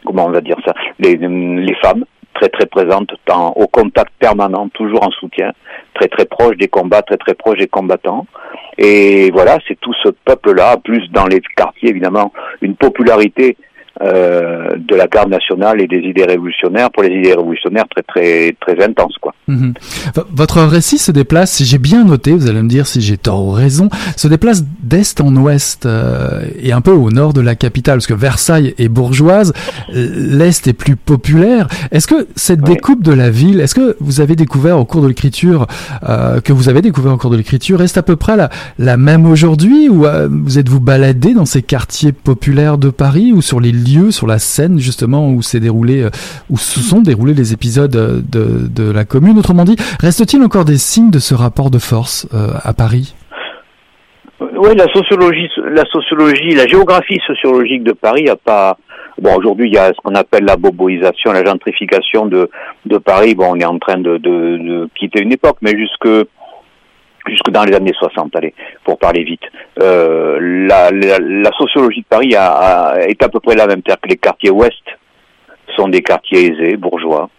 comment 0.04 0.26
on 0.26 0.31
va 0.31 0.40
dire 0.40 0.57
ça, 0.64 0.75
les, 0.99 1.16
les 1.16 1.75
femmes 1.76 2.04
très 2.42 2.49
très 2.49 2.66
présentes, 2.66 3.11
dans, 3.26 3.50
au 3.52 3.66
contact 3.66 4.12
permanent, 4.18 4.68
toujours 4.68 5.06
en 5.06 5.11
soutien, 5.11 5.52
très 5.94 6.08
très 6.08 6.25
proche 6.25 6.56
des 6.56 6.68
combats, 6.68 7.02
très 7.02 7.16
très 7.16 7.34
proche 7.34 7.58
des 7.58 7.68
combattants. 7.68 8.26
Et 8.78 9.31
voilà, 9.31 9.59
c'est 9.68 9.78
tout 9.81 9.94
ce 10.02 10.09
peuple-là, 10.09 10.76
plus 10.78 11.09
dans 11.11 11.26
les 11.26 11.40
quartiers 11.57 11.90
évidemment, 11.90 12.33
une 12.61 12.74
popularité 12.74 13.57
euh, 14.00 14.70
de 14.78 14.96
la 14.96 15.07
garde 15.07 15.28
nationale 15.28 15.78
et 15.83 15.87
des 15.87 15.98
idées 15.98 16.24
révolutionnaires 16.24 16.90
pour 16.90 17.02
les 17.02 17.11
idées 17.11 17.35
révolutionnaires 17.35 17.85
très 17.90 18.02
très 18.02 18.57
très 18.59 18.83
intenses 18.83 19.16
quoi. 19.20 19.35
Mhm. 19.48 19.74
Votre 20.35 20.62
récit 20.62 20.96
se 20.96 21.12
déplace, 21.12 21.52
si 21.52 21.66
j'ai 21.66 21.76
bien 21.76 22.05
noté, 22.05 22.33
vous 22.33 22.48
allez 22.48 22.62
me 22.62 22.68
dire 22.68 22.87
si 22.87 23.02
j'ai 23.02 23.18
tort 23.18 23.44
ou 23.44 23.50
raison, 23.50 23.90
se 24.16 24.28
déplace 24.28 24.64
d'est 24.83 25.20
en 25.20 25.37
ouest 25.37 25.85
euh, 25.85 26.40
et 26.59 26.72
un 26.72 26.81
peu 26.81 26.92
au 26.92 27.11
nord 27.11 27.35
de 27.35 27.42
la 27.42 27.55
capitale 27.55 27.96
parce 27.96 28.07
que 28.07 28.14
Versailles 28.14 28.74
est 28.78 28.88
bourgeoise, 28.88 29.52
l'est 29.92 30.66
est 30.66 30.72
plus 30.72 30.96
populaire. 30.96 31.68
Est-ce 31.90 32.07
que 32.07 32.28
cette 32.35 32.62
découpe 32.62 33.02
de 33.02 33.12
la 33.12 33.28
ville, 33.28 33.61
est-ce 33.61 33.74
que 33.74 33.96
vous 34.00 34.22
avez 34.22 34.37
découvert 34.37 34.78
au 34.78 34.87
cours 34.87 35.02
de 35.02 35.09
l'écriture 35.09 35.66
euh, 36.09 36.40
que 36.40 36.55
vous 36.55 36.70
avez 36.70 36.81
découvert 36.81 37.12
au 37.12 37.18
cours 37.18 37.31
de 37.31 37.37
l'écriture 37.37 37.78
reste 37.81 37.98
à 37.98 38.02
peu 38.02 38.16
près 38.16 38.38
la, 38.38 38.48
la 38.78 38.96
même 38.96 39.26
aujourd'hui 39.26 39.90
ou 39.90 40.07
vous 40.31 40.59
êtes 40.59 40.70
vous 40.70 40.81
baladé 40.81 41.35
dans 41.35 41.44
ces 41.44 41.61
quartiers 41.61 42.12
populaires 42.12 42.78
de 42.78 42.88
Paris 42.88 43.33
ou 43.33 43.42
sur 43.42 43.61
les 43.61 43.82
lieu, 43.83 44.11
sur 44.11 44.27
la 44.27 44.38
scène 44.38 44.79
justement 44.79 45.29
où 45.29 45.42
s'est 45.42 45.61
déroulé, 45.61 46.03
euh, 46.03 46.11
où 46.51 46.57
se 46.57 46.81
sont 46.81 47.01
déroulés 47.01 47.35
les 47.35 47.53
épisodes 47.53 47.95
euh, 47.97 48.21
de, 48.23 48.92
la 48.92 49.05
commune. 49.05 49.38
Autrement 49.38 49.64
dit, 49.64 49.77
reste-t-il 50.01 50.42
encore 50.42 50.64
des 50.64 50.79
signes 50.79 51.11
de 51.11 51.18
ce 51.18 51.35
rapport 51.35 51.71
de 51.71 51.79
force 51.79 52.29
euh, 52.35 52.49
à 52.62 52.73
Paris? 52.73 53.14
Oui, 54.40 54.75
la 54.77 54.92
sociologie, 54.92 55.49
la 55.71 55.85
sociologie, 55.87 56.55
la 56.55 56.66
géographie 56.66 57.21
sociologique 57.27 57.85
de 57.85 57.92
Paris 57.92 58.29
a 58.29 58.37
pas. 58.37 58.77
Bon, 59.21 59.35
aujourd'hui, 59.37 59.68
il 59.68 59.75
y 59.75 59.79
a 59.79 59.88
ce 59.88 60.01
qu'on 60.03 60.14
appelle 60.14 60.45
la 60.45 60.57
boboisation, 60.57 61.33
la 61.33 61.45
gentrification 61.45 62.27
de, 62.27 62.49
Paris. 62.99 63.35
Bon, 63.35 63.53
on 63.53 63.57
est 63.57 63.64
en 63.64 63.79
train 63.79 63.99
de 63.99 64.88
quitter 64.97 65.23
une 65.23 65.33
époque, 65.33 65.59
mais 65.62 65.77
jusque 65.77 66.27
jusque 67.26 67.50
dans 67.50 67.64
les 67.64 67.74
années 67.74 67.92
60, 67.98 68.35
allez, 68.37 68.54
pour 68.85 68.98
parler 68.98 69.22
vite. 69.24 69.42
Euh, 69.80 70.38
la, 70.40 70.90
la, 70.90 71.50
sociologie 71.52 72.00
de 72.00 72.06
Paris 72.06 72.35
a, 72.37 72.96
est 73.00 73.22
à 73.22 73.28
peu 73.28 73.40
près 73.40 73.54
la 73.54 73.66
même. 73.66 73.82
terre 73.82 74.00
que 74.00 74.08
les 74.08 74.16
quartiers 74.16 74.50
ouest 74.50 74.82
sont 75.76 75.88
des 75.88 76.02
quartiers 76.02 76.52
aisés, 76.52 76.76
bourgeois, 76.76 77.30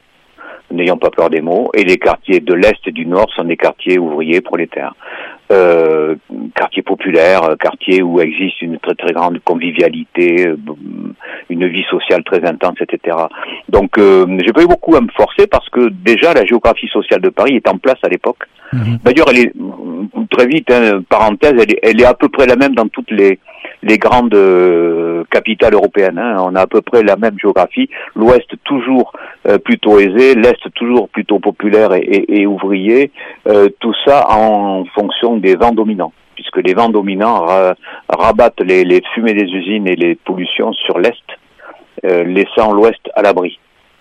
n'ayant 0.72 0.98
pas 0.98 1.10
peur 1.10 1.30
des 1.30 1.42
mots, 1.42 1.70
et 1.74 1.84
les 1.84 1.98
quartiers 1.98 2.40
de 2.40 2.54
l'est 2.54 2.80
et 2.86 2.92
du 2.92 3.06
nord 3.06 3.28
sont 3.36 3.44
des 3.44 3.58
quartiers 3.58 4.00
ouvriers, 4.00 4.42
prolétaires. 4.42 4.96
Euh, 5.52 6.16
quartiers 6.56 6.84
populaires, 6.84 7.56
quartiers 7.60 8.02
où 8.02 8.22
existe 8.22 8.62
une 8.62 8.80
très 8.80 8.96
très 8.96 9.12
grande 9.12 9.40
convivialité, 9.44 10.48
euh, 10.48 10.56
une 11.50 11.68
vie 11.68 11.84
sociale 11.90 12.24
très 12.24 12.44
intense, 12.48 12.78
etc. 12.80 13.18
Donc, 13.68 13.98
euh, 13.98 14.26
j'ai 14.44 14.54
pas 14.54 14.64
eu 14.64 14.68
beaucoup 14.68 14.96
à 14.96 15.02
me 15.02 15.10
forcer 15.10 15.46
parce 15.48 15.68
que 15.70 15.90
déjà 15.90 16.34
la 16.34 16.46
géographie 16.46 16.88
sociale 16.88 17.20
de 17.20 17.30
Paris 17.30 17.56
est 17.56 17.68
en 17.68 17.78
place 17.78 17.98
à 18.04 18.10
l'époque. 18.10 18.44
Mhm. 18.72 19.00
D'ailleurs, 19.04 19.28
elle 19.32 19.40
est 19.40 19.54
très 20.30 20.48
vite, 20.48 20.72
hein, 20.72 21.02
parenthèse, 21.10 21.54
elle 21.60 21.72
est, 21.74 21.80
elle 21.84 22.02
est 22.02 22.06
à 22.06 22.14
peu 22.14 22.30
près 22.30 22.48
la 22.48 22.56
même 22.56 22.74
dans 22.74 22.88
toutes 22.88 23.12
les 23.12 23.38
les 23.84 23.98
grandes 23.98 24.34
euh, 24.34 25.24
capitales 25.30 25.74
européennes. 25.74 26.18
Hein. 26.18 26.38
On 26.40 26.56
a 26.56 26.62
à 26.62 26.68
peu 26.68 26.82
près 26.82 27.04
la 27.04 27.16
même 27.16 27.38
géographie. 27.40 27.90
L'Ouest 28.16 28.50
toujours 28.64 29.14
euh, 29.48 29.58
plutôt 29.58 30.00
aisé, 30.00 30.36
l'Est 30.36 30.74
toujours 30.74 31.10
plutôt 31.10 31.40
populaire 31.40 31.94
et, 31.94 32.26
et, 32.30 32.48
ouvrier. 32.48 33.12
Euh, 33.48 33.70
tout 33.80 33.94
ça 34.06 34.26
en 34.30 34.86
fonction 34.96 35.38
des 35.38 35.56
vents 35.56 35.74
dominants, 35.74 36.14
puisque 36.36 36.58
les 36.58 36.74
vents 36.74 36.90
dominants 36.90 37.46
rabattent 38.10 38.62
les, 38.62 38.84
les 38.84 39.02
fumées 39.14 39.34
des 39.34 39.52
usines 39.52 39.88
et 39.88 39.96
les 39.96 40.16
pollutions 40.16 40.74
sur 40.74 40.98
l'Est, 41.00 41.24
laissant 42.04 42.74
l'Ouest 42.74 43.10
à 43.16 43.22
l'abri. 43.22 43.60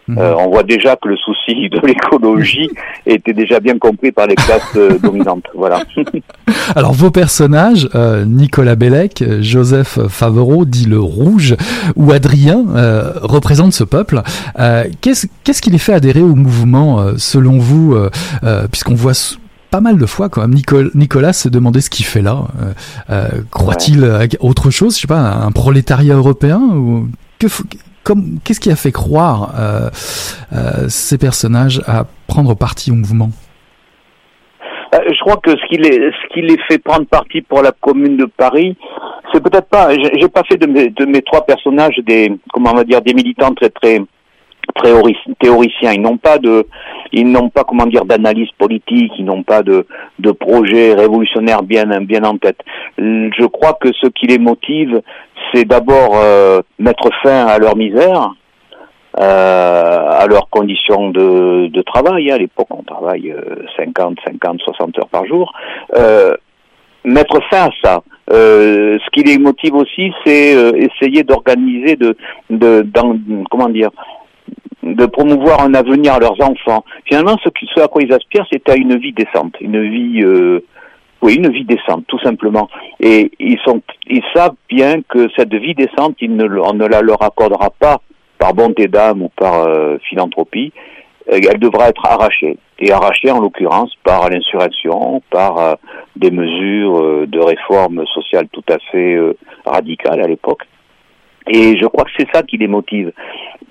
Mhm. 0.09 0.19
Euh, 0.19 0.35
on 0.37 0.51
voit 0.51 0.63
déjà 0.65 0.97
que 0.97 1.09
le 1.09 1.17
souci 1.17 1.69
de 1.69 1.81
l'écologie 1.87 2.69
était 3.07 3.33
déjà 3.33 3.61
bien 3.61 3.79
compris 3.79 4.11
par 4.11 4.27
les 4.27 4.35
classes 4.35 4.77
euh, 4.77 4.99
dominantes. 4.99 5.47
Voilà. 5.55 5.83
Alors 6.75 6.93
vos 6.93 7.11
personnages, 7.11 7.89
euh, 7.95 8.25
Nicolas 8.25 8.75
Bellec, 8.75 9.25
Joseph 9.41 9.99
Favreau, 10.09 10.65
dit 10.65 10.87
le 10.87 10.99
Rouge, 10.99 11.57
ou 11.97 12.13
Adrien, 12.13 12.65
représentent 13.23 13.73
ce 13.73 13.85
peuple. 13.85 14.23
Qu'est-ce 15.01 15.27
qu'est-ce 15.45 15.63
qui 15.63 15.71
les 15.71 15.79
fait 15.79 15.93
adhérer 15.93 16.23
au 16.23 16.35
mouvement, 16.35 17.17
selon 17.17 17.59
vous, 17.59 17.97
puisqu'on 18.71 18.95
voit 18.95 19.13
pas 19.71 19.81
mal 19.81 19.99
de 19.99 20.07
fois 20.07 20.29
quand 20.29 20.47
même 20.47 20.59
Nicolas, 20.95 21.33
se 21.33 21.49
demandait 21.49 21.81
ce 21.81 21.91
qu'il 21.91 22.07
fait 22.07 22.23
là. 22.23 22.45
Croit-il 23.51 24.05
à 24.05 24.25
autre 24.41 24.71
chose, 24.71 24.97
je 24.97 25.03
sais 25.03 25.07
pas, 25.07 25.21
un 25.21 25.53
prolétariat 25.53 26.15
européen 26.15 26.61
ou 26.61 27.09
que 27.39 27.47
qu'est-ce 28.45 28.61
qui 28.61 28.71
a 28.71 28.77
fait 28.77 28.93
croire 28.93 29.55
euh, 29.59 29.91
euh, 30.53 30.89
ces 30.89 31.19
personnages 31.19 31.81
à 31.87 32.05
prendre 32.27 32.55
parti 32.55 32.91
au 32.91 32.95
mouvement? 32.95 33.31
Euh, 34.95 34.99
je 35.09 35.21
crois 35.21 35.37
que 35.37 35.51
ce 35.51 35.67
qui 35.69 36.43
les 36.43 36.59
fait 36.69 36.79
prendre 36.79 37.07
parti 37.07 37.41
pour 37.41 37.63
la 37.63 37.73
commune 37.73 38.17
de 38.17 38.27
Paris, 38.27 38.77
c'est 39.33 39.43
peut-être 39.43 39.69
pas. 39.69 39.91
J'ai 39.95 40.29
pas 40.29 40.43
fait 40.45 40.59
de 40.59 40.67
mes, 41.07 41.23
trois 41.23 41.45
personnages 41.47 41.99
des 42.05 42.33
comment 42.53 42.73
on 42.73 42.77
va 42.77 42.85
dire 42.85 43.01
des 43.01 43.15
militants 43.15 43.55
très 43.55 43.71
très 43.71 44.01
très 44.75 44.93
théoriciens. 45.41 45.93
Ils 45.93 46.03
n'ont 46.03 46.19
pas 46.19 46.39
de 46.39 46.67
ils 47.13 47.31
n'ont 47.31 47.49
pas 47.49 47.65
comment 47.65 47.87
dire 47.87 48.05
d'analyse 48.05 48.51
politique. 48.59 49.13
Ils 49.19 49.25
n'ont 49.25 49.43
pas 49.43 49.63
de 49.63 49.87
de 50.19 50.31
projet 50.31 50.93
révolutionnaire 50.93 51.63
bien 51.63 51.87
bien 52.01 52.25
en 52.25 52.37
tête. 52.37 52.61
Je 52.99 53.47
crois 53.47 53.79
que 53.81 53.89
ce 53.99 54.09
qui 54.09 54.27
les 54.27 54.39
motive, 54.39 55.01
c'est 55.53 55.65
d'abord 55.65 56.17
euh, 56.17 56.61
mettre 56.79 57.11
fin 57.23 57.47
à 57.47 57.59
leur 57.59 57.77
misère, 57.77 58.35
à 59.15 60.27
leurs 60.29 60.49
conditions 60.49 61.11
de, 61.11 61.83
travail. 61.83 62.31
Hein. 62.31 62.37
À 62.37 62.39
l'époque, 62.39 62.69
on 62.71 62.83
travaille 62.83 63.35
50, 63.77 64.19
50, 64.25 64.61
60 64.61 64.99
heures 64.99 65.09
par 65.09 65.27
jour. 65.27 65.53
mettre 67.05 67.41
fin 67.51 67.67
à 67.67 67.71
ça. 67.83 68.03
ce 68.31 69.11
qui 69.11 69.23
les 69.23 69.39
motive 69.39 69.75
aussi, 69.75 70.13
c'est 70.25 70.53
essayer 70.77 71.25
d'organiser, 71.25 71.97
de, 71.97 72.17
comment 73.51 73.69
dire, 73.69 73.91
de 74.83 75.07
promouvoir 75.07 75.63
un 75.63 75.75
avenir 75.75 76.15
à 76.15 76.19
leurs 76.19 76.41
enfants. 76.43 76.85
Finalement, 77.05 77.37
ce, 77.43 77.81
à 77.81 77.89
quoi 77.89 78.03
ils 78.03 78.13
aspirent, 78.13 78.47
c'est 78.53 78.69
à 78.69 78.77
une 78.77 78.99
vie 78.99 79.13
décente, 79.13 79.55
une 79.61 79.83
vie, 79.89 80.23
euh, 80.23 80.65
oui, 81.23 81.35
une 81.35 81.51
vie 81.51 81.65
décente, 81.65 82.05
tout 82.09 82.19
simplement. 82.19 82.69
Et 83.01 83.31
ils 83.39 83.59
sont, 83.65 83.81
ils 84.09 84.25
savent 84.35 84.57
bien 84.69 85.03
que 85.09 85.29
cette 85.37 85.55
vie 85.55 85.75
décente, 85.75 86.17
on 86.21 86.75
ne 86.75 86.87
la 86.87 87.01
leur 87.01 87.23
accordera 87.23 87.71
pas 87.71 88.01
par 88.39 88.55
bonté 88.55 88.89
d'âme 88.89 89.23
ou 89.23 89.29
par 89.29 89.67
euh, 89.67 89.99
philanthropie. 90.09 90.73
Euh, 91.33 91.39
elle 91.49 91.61
devra 91.61 91.89
être 91.89 92.05
arrachée. 92.05 92.59
Et 92.81 92.91
arrachée, 92.91 93.31
en 93.31 93.41
l'occurrence, 93.41 93.95
par 94.03 94.29
l'insurrection, 94.29 95.23
par 95.31 95.77
des 96.17 96.33
mesures 96.33 97.29
de 97.29 97.39
réforme 97.39 98.05
sociale 98.09 98.49
tout 98.51 98.65
à 98.69 98.79
fait 98.91 99.17
radicales 99.65 100.21
à 100.21 100.27
l'époque. 100.27 100.65
Et 101.49 101.77
je 101.77 101.87
crois 101.87 102.05
que 102.05 102.11
c'est 102.17 102.29
ça 102.33 102.43
qui 102.43 102.57
les 102.57 102.69
motive. 102.69 103.13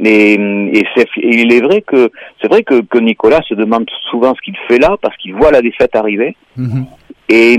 Et, 0.04 0.34
et, 0.34 0.88
il 1.18 1.54
est 1.54 1.62
vrai 1.62 1.82
que 1.82 2.10
c'est 2.42 2.48
vrai 2.48 2.64
que, 2.64 3.00
Nicolas 3.00 3.42
se 3.48 3.54
demande 3.54 3.90
souvent 4.10 4.34
ce 4.36 4.42
qu'il 4.42 4.58
fait 4.68 4.80
là 4.80 4.96
parce 5.02 5.16
qu'il 5.18 5.36
voit 5.36 5.52
la 5.52 5.62
défaite 5.62 5.96
arriver. 5.96 6.36
Mhm. 6.58 6.86
Et 7.30 7.58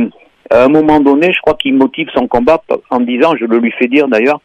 à 0.50 0.64
un 0.64 0.68
moment 0.68 1.00
donné, 1.00 1.32
je 1.32 1.40
crois 1.40 1.54
qu'il 1.54 1.74
motive 1.74 2.08
son 2.14 2.26
combat 2.26 2.62
en 2.90 3.00
disant, 3.00 3.34
je 3.38 3.44
le 3.44 3.58
lui 3.58 3.72
fais 3.72 3.88
dire 3.88 4.08
d'ailleurs, 4.08 4.40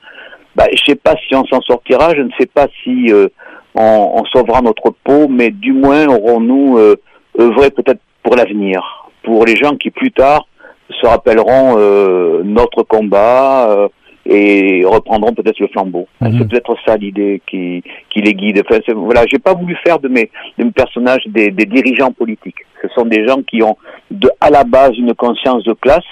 bah, 0.56 0.66
je 0.72 0.82
sais 0.86 0.96
pas 0.96 1.16
si 1.28 1.36
on 1.36 1.46
s'en 1.46 1.62
sortira, 1.62 2.16
je 2.16 2.22
ne 2.22 2.32
sais 2.40 2.48
pas 2.48 2.68
si 2.84 3.12
euh, 3.12 3.28
on, 3.76 4.14
on, 4.16 4.26
sauvera 4.26 4.62
notre 4.62 4.92
peau, 5.04 5.28
mais 5.28 5.52
du 5.52 5.74
moins 5.74 6.08
aurons-nous 6.08 6.78
euh, 6.78 6.96
œuvré 7.40 7.70
peut-être 7.70 8.02
pour 8.24 8.36
l'avenir, 8.36 9.10
pour 9.24 9.46
les 9.46 9.56
gens 9.56 9.76
qui 9.76 9.92
plus 9.92 10.12
tard 10.12 10.48
se 10.90 11.06
rappelleront 11.06 11.76
euh, 11.78 12.42
notre 12.44 12.84
combat, 12.84 13.70
euh, 13.70 13.88
et 14.30 14.84
reprendront 14.86 15.34
peut-être 15.34 15.60
le 15.60 15.68
flambeau. 15.68 16.08
Mhm. 16.22 16.38
C'est 16.38 16.50
peut-être 16.50 16.76
ça 16.86 16.98
l'idée 16.98 17.42
qui, 17.48 17.84
qui 18.10 18.22
les 18.22 18.34
guide. 18.34 18.62
Enfin, 18.70 18.80
voilà, 18.96 19.24
j'ai 19.28 19.40
pas 19.40 19.54
voulu 19.54 19.78
faire 19.86 20.00
de 20.00 20.10
mes, 20.10 20.30
de 20.58 20.66
mes 20.66 20.72
personnages 20.72 21.26
des, 21.28 21.50
des, 21.52 21.66
dirigeants 21.66 22.12
politiques. 22.12 22.66
Ce 22.82 22.88
sont 22.90 23.06
des 23.06 23.26
gens 23.26 23.42
qui 23.42 23.64
ont 23.64 23.78
de, 24.12 24.30
à 24.42 24.50
la 24.50 24.64
base 24.64 24.98
une 24.98 25.14
conscience 25.14 25.64
de 25.64 25.74
classe 25.74 26.04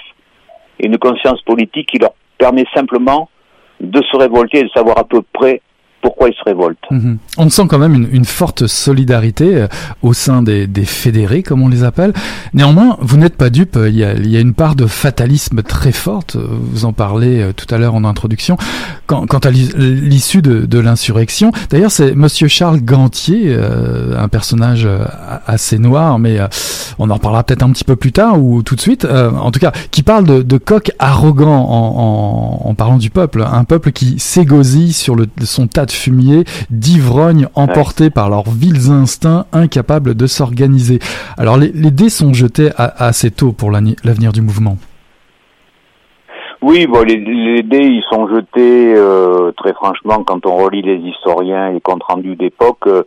et 0.80 0.86
une 0.86 0.98
conscience 0.98 1.42
politique 1.42 1.88
qui 1.90 1.98
leur 1.98 2.14
permet 2.38 2.64
simplement 2.74 3.28
de 3.80 4.02
se 4.10 4.16
révolter 4.16 4.60
et 4.60 4.64
de 4.64 4.70
savoir 4.70 4.98
à 4.98 5.04
peu 5.04 5.20
près 5.32 5.60
pourquoi 6.02 6.28
ils 6.28 6.34
se 6.34 6.44
révoltent. 6.44 6.78
Mhm. 6.90 7.18
On 7.38 7.48
sent 7.48 7.62
quand 7.68 7.78
même 7.78 7.94
une, 7.94 8.08
une 8.12 8.24
forte 8.24 8.66
solidarité 8.66 9.56
euh, 9.56 9.68
au 10.02 10.12
sein 10.12 10.42
des, 10.42 10.66
des, 10.66 10.84
fédérés, 10.84 11.42
comme 11.42 11.62
on 11.62 11.68
les 11.68 11.84
appelle. 11.84 12.12
Néanmoins, 12.54 12.96
vous 13.00 13.16
n'êtes 13.16 13.36
pas 13.36 13.50
dupe, 13.50 13.78
il 13.88 13.96
y, 13.96 14.04
a, 14.04 14.14
il 14.14 14.30
y, 14.30 14.36
a, 14.36 14.40
une 14.40 14.54
part 14.54 14.76
de 14.76 14.86
fatalisme 14.86 15.62
très 15.62 15.92
forte, 15.92 16.36
vous 16.36 16.84
en 16.84 16.92
parlez 16.92 17.40
euh, 17.42 17.52
tout 17.52 17.72
à 17.74 17.78
l'heure 17.78 17.94
en 17.94 18.04
introduction, 18.04 18.56
quant, 19.06 19.26
quant 19.26 19.38
à 19.38 19.50
l'issue 19.50 20.42
de, 20.42 20.66
de 20.66 20.78
l'insurrection. 20.78 21.50
D'ailleurs, 21.70 21.90
c'est 21.90 22.14
Monsieur 22.14 22.48
Charles 22.48 22.80
Gantier, 22.80 23.46
euh, 23.48 24.16
un 24.18 24.28
personnage 24.28 24.88
assez 25.46 25.78
noir, 25.78 26.18
mais 26.18 26.38
on 26.98 27.10
en 27.10 27.14
reparlera 27.14 27.42
peut-être 27.44 27.62
un 27.62 27.70
petit 27.70 27.84
peu 27.84 27.96
plus 27.96 28.12
tard 28.12 28.40
ou 28.42 28.62
tout 28.62 28.76
de 28.76 28.80
suite, 28.80 29.04
en 29.04 29.50
tout 29.50 29.60
cas, 29.60 29.72
qui 29.90 30.02
parle 30.02 30.24
de, 30.24 30.42
de 30.42 30.58
coq 30.58 30.92
arrogant 30.98 31.64
en, 31.64 32.62
en, 32.64 32.68
en, 32.68 32.74
parlant 32.74 32.98
du 32.98 33.10
peuple, 33.10 33.44
un 33.46 33.64
peuple 33.64 33.92
qui 33.92 34.18
s'égosille 34.18 34.92
sur 34.92 35.16
le, 35.16 35.26
son 35.42 35.66
tas 35.66 35.85
de 35.86 35.92
fumier, 35.92 36.44
d'ivrognes 36.70 37.48
emportés 37.54 38.10
par 38.10 38.28
leurs 38.28 38.50
vils 38.50 38.90
instincts, 38.90 39.46
incapables 39.52 40.14
de 40.14 40.26
s'organiser. 40.26 40.98
Alors 41.38 41.56
les, 41.56 41.70
dés 41.70 42.10
sont 42.10 42.34
jetés 42.34 42.70
assez 42.76 43.30
tôt 43.30 43.52
pour 43.52 43.70
l'avenir 43.70 44.32
du 44.32 44.42
mouvement. 44.42 44.76
Oui, 46.62 46.86
bon, 46.86 47.02
les, 47.02 47.62
dés 47.62 47.86
ils 47.86 48.04
sont 48.10 48.26
jetés 48.28 48.94
euh, 48.96 49.52
très 49.52 49.72
franchement 49.74 50.24
quand 50.24 50.46
on 50.46 50.56
relit 50.56 50.82
les 50.82 50.96
historiens 50.96 51.68
et 51.68 51.74
les 51.74 51.80
comptes 51.80 52.02
rendus 52.02 52.34
d'époque. 52.34 52.86
Euh, 52.86 53.04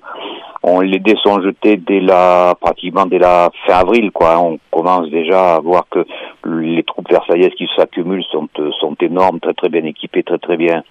on, 0.62 0.82
les 0.82 1.00
dés 1.00 1.18
sont 1.24 1.42
jetés 1.42 1.78
dès 1.78 2.00
la 2.00 2.56
pratiquement 2.60 3.06
dès 3.06 3.18
la 3.18 3.50
fin 3.65 3.80
avril, 3.80 4.12
quoi. 4.12 4.39
On 4.39 4.60
commence 4.72 5.10
déjà 5.10 5.56
à 5.56 5.60
voir 5.60 5.86
que 5.89 6.06
les 6.46 6.84
troupes 6.84 7.10
versaillaises 7.10 7.54
qui 7.58 7.68
s'accumulent 7.76 8.24
sont 8.32 8.48
sont 8.80 8.96
énormes, 9.02 9.39
très 9.39 9.54
très 9.54 9.70
bien 9.70 9.84
équipées, 9.84 10.24
très 10.24 10.38
très 10.38 10.58
bien 10.58 10.84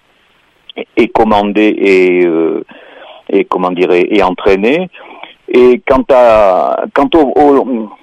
est 0.97 1.07
commandé 1.07 1.75
et, 1.77 2.25
euh, 2.25 2.63
et 3.29 3.45
comment 3.45 3.71
dire 3.71 3.91
et 3.91 4.21
entraîné. 4.23 4.89
Et 5.51 5.81
quant 5.87 6.03
à 6.11 6.83
quant 6.93 7.09
au, 7.15 7.33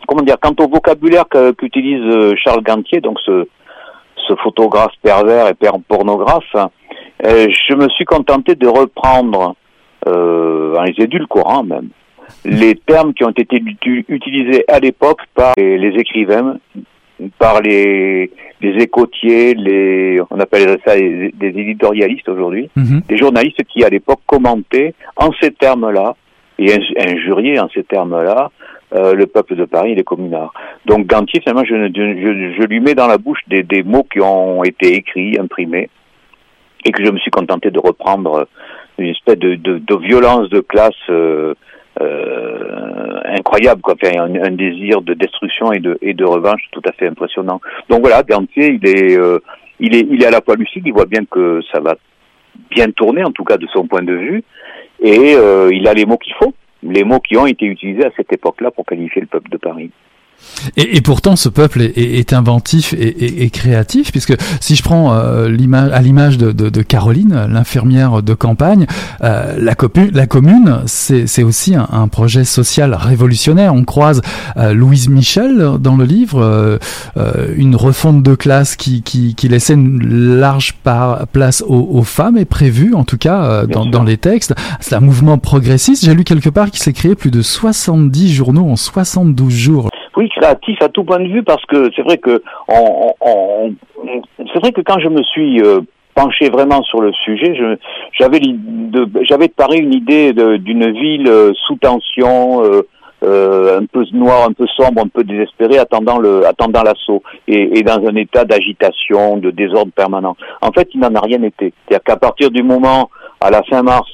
comment 0.09 0.23
dire 0.23 0.37
quant 0.41 0.55
au 0.59 0.69
vocabulaire 0.69 1.27
qu'utilise 1.57 2.03
euh, 2.03 2.35
Charles 2.37 2.62
Gantier, 2.62 3.01
donc 3.01 3.19
ce 3.25 3.47
ce 4.29 4.35
photographe 4.43 4.93
pervers 5.03 5.47
et 5.49 5.55
pornographe, 5.87 6.57
euh, 7.25 7.47
je 7.69 7.75
me 7.75 7.89
suis 7.91 8.05
contenté 8.05 8.57
de 8.57 8.67
reprendre 8.67 9.55
euh, 10.09 10.75
dans 10.75 10.83
les 10.83 10.95
édulcorants 10.99 11.62
même 11.62 11.89
les 12.45 12.75
termes 12.75 13.15
qui 13.15 13.23
ont 13.23 13.31
été 13.31 13.62
utilisés 14.09 14.65
à 14.67 14.81
l'époque 14.81 15.21
par 15.33 15.53
les 15.57 15.95
écrivains 15.97 16.59
par 17.38 17.61
les, 17.61 18.31
les 18.61 18.83
écotiers, 18.83 19.55
les, 19.55 20.20
on 20.31 20.38
appelle 20.38 20.79
ça 20.85 20.96
des, 20.96 21.33
éditorialistes 21.40 22.29
aujourd'hui, 22.29 22.68
mhm. 22.76 23.02
des 23.09 23.16
journalistes 23.16 23.62
qui 23.64 23.85
à 23.85 23.88
l'époque 23.88 24.20
commentaient 24.26 24.94
en 25.16 25.31
ces 25.40 25.50
termes-là 25.50 26.16
et 26.59 26.72
injuriaient 26.98 27.59
en 27.59 27.68
ces 27.68 27.85
termes-là 27.85 28.50
euh, 28.94 29.14
le 29.14 29.26
peuple 29.26 29.57
de 29.57 29.64
Paris 29.64 29.92
et 29.92 29.94
les 29.94 30.05
communards. 30.05 30.52
Donc 30.87 31.07
Gantier, 31.07 31.40
finalement, 31.40 31.64
je, 31.64 31.74
je, 31.74 32.55
je, 32.61 32.66
lui 32.66 32.81
mets 32.81 32.94
dans 32.94 33.09
la 33.09 33.18
bouche 33.18 33.40
des, 33.48 33.62
des 33.62 33.83
mots 33.83 34.07
qui 34.11 34.20
ont 34.20 34.62
été 34.62 34.94
écrits, 34.94 35.38
imprimés, 35.38 35.90
et 36.85 36.92
que 36.92 37.05
je 37.05 37.11
me 37.11 37.18
suis 37.18 37.31
contenté 37.31 37.70
de 37.70 37.81
reprendre 37.81 38.46
une 38.98 39.09
espèce 39.09 39.38
de, 39.38 39.57
de, 39.57 39.79
de 39.79 39.96
violence 39.96 40.48
de 40.50 40.61
classe 40.61 40.94
euh, 41.11 41.55
euh, 42.00 43.20
incroyable, 43.24 43.80
quoi, 43.80 43.94
un, 44.04 44.35
un, 44.35 44.50
désir 44.50 45.00
de 45.02 45.14
destruction 45.14 45.72
et 45.72 45.78
de, 45.78 45.98
et 46.02 46.14
de 46.14 46.24
revanche 46.24 46.62
tout 46.72 46.82
à 46.87 46.92
fait 46.92 47.09
impressionnant. 47.09 47.61
Donc 47.88 48.00
voilà, 48.00 48.22
Gantier, 48.22 48.78
il 48.82 48.88
est, 48.88 49.18
euh, 49.18 49.38
il 49.80 49.94
est, 49.94 50.06
il 50.11 50.22
est 50.22 50.26
à 50.26 50.30
la 50.30 50.40
fois 50.40 50.56
lucide, 50.56 50.82
il 50.87 50.92
voit 50.92 51.06
bien 51.06 51.24
que 51.30 51.61
ça 51.72 51.80
va 51.80 51.94
bien 52.70 52.90
tourner, 52.90 53.24
en 53.24 53.32
tout 53.32 53.44
cas 53.44 53.56
de 53.56 53.66
son 53.68 53.87
point 53.87 54.02
de 54.02 54.12
vue, 54.12 54.44
et 55.00 55.35
euh, 55.37 55.70
il 55.72 55.87
a 55.88 55.94
les 55.94 56.06
mots 56.06 56.18
qu'il 56.18 56.35
faut, 56.35 56.54
les 56.82 57.04
mots 57.04 57.20
qui 57.20 57.37
ont 57.37 57.46
été 57.46 57.66
utilisés 57.66 58.04
à 58.04 58.11
cette 58.16 58.32
époque-là 58.32 58.70
pour 58.70 58.87
qualifier 58.87 59.20
le 59.20 59.26
peuple 59.26 59.50
de 59.50 59.59
Paris. 59.59 59.90
Et, 60.77 60.96
et, 60.96 61.01
pourtant, 61.01 61.37
ce 61.37 61.49
peuple 61.49 61.83
est, 61.83 61.96
est, 61.96 62.33
inventif 62.33 62.92
et, 62.94 63.44
et, 63.44 63.51
créatif, 63.51 64.11
puisque 64.11 64.35
si 64.61 64.75
je 64.75 64.83
prends 64.83 65.12
euh, 65.14 65.49
l'image 65.49 65.90
à 65.92 66.01
l'image 66.01 66.38
de, 66.38 66.53
de, 66.53 66.70
de, 66.70 66.83
Caroline, 66.83 67.46
l'infirmière 67.49 68.22
de 68.22 68.35
campagne, 68.35 68.87
euh, 69.22 69.57
la, 69.59 69.75
la, 70.12 70.27
commune, 70.27 70.81
c'est 70.87 71.42
aussi 71.42 71.75
un, 71.75 71.87
un, 71.92 72.09
projet 72.09 72.44
social 72.44 72.94
révolutionnaire. 72.94 73.75
On 73.75 73.85
croise 73.85 74.22
euh, 74.57 74.72
Louise 74.72 75.09
Michel 75.09 75.77
dans 75.79 75.96
le 75.96 76.05
livre, 76.05 76.42
euh, 76.42 76.79
euh, 77.16 77.53
une 77.57 77.77
refonte 77.77 78.22
de 78.22 78.35
classe 78.35 78.77
qui, 78.77 79.03
qui, 79.03 79.35
qui 79.35 79.49
laissait 79.49 79.75
une 79.75 80.38
large 80.38 80.75
part, 80.83 81.27
place 81.29 81.62
aux, 81.66 81.88
aux, 81.92 82.03
femmes 82.03 82.37
est 82.37 82.44
prévue, 82.44 82.94
en 82.94 83.05
tout 83.05 83.18
cas 83.18 83.66
dans, 83.66 83.87
dans, 83.87 84.03
les 84.03 84.16
textes. 84.16 84.55
C'est 84.81 84.94
un 84.94 85.01
mouvement 85.01 85.38
progressiste. 85.38 86.05
J'ai 86.05 86.14
lu 86.14 86.25
quelque 86.25 86.51
part 86.51 86.70
qu'il 86.70 86.83
s'est 86.83 86.92
créé 86.92 87.14
plus 87.14 87.31
de 87.31 87.42
70 87.42 88.33
journaux 88.33 88.68
en 88.68 88.77
72 88.77 89.53
jours 89.53 89.90
oui, 90.16 90.29
créatif 90.31 90.81
à 90.81 90.88
tout 90.88 91.05
point 91.05 91.20
de 91.20 91.29
vue 91.29 91.42
parce 91.42 91.64
que 91.66 91.90
c'est 91.94 92.02
vrai 92.02 92.18
que 92.18 92.42
on, 92.68 93.74
c'est 94.38 94.61
vrai 94.61 94.72
que 94.72 94.81
quand 94.81 94.98
je 94.98 95.09
me 95.09 95.22
suis 95.22 95.61
euh, 95.61 95.81
penché 96.14 96.48
vraiment 96.48 96.83
sur 96.83 97.00
le 97.00 97.12
sujet, 97.12 97.55
j'avais 98.18 98.40
j'avais 99.22 99.48
de 99.48 99.52
Paris 99.52 99.79
une 99.79 99.94
idée 99.94 100.33
d'une 100.33 100.90
ville 100.92 101.29
euh, 101.29 101.52
sous 101.66 101.76
tension. 101.76 102.62
Euh, 103.24 103.81
un 103.81 103.87
peu 103.87 104.05
noir, 104.12 104.46
un 104.46 104.52
peu 104.52 104.66
sombre, 104.66 105.02
un 105.02 105.09
peu 105.09 105.24
désespéré, 105.24 105.79
attendant 105.79 106.18
le, 106.18 106.46
attendant 106.46 106.83
l'assaut, 106.83 107.22
et, 107.48 107.79
et, 107.79 107.83
dans 107.83 107.98
un 108.07 108.14
état 108.14 108.44
d'agitation, 108.44 109.38
de 109.38 109.50
désordre 109.50 109.90
permanent. 109.90 110.37
En 110.61 110.70
fait, 110.70 110.87
il 110.92 111.00
n'en 111.00 111.14
a 111.14 111.20
rien 111.20 111.42
été. 111.42 111.72
C'est-à-dire 111.88 112.05
qu'à 112.05 112.16
partir 112.16 112.50
du 112.50 112.62
moment, 112.62 113.09
à 113.40 113.50
la 113.50 113.62
fin 113.62 113.83
mars, 113.83 114.11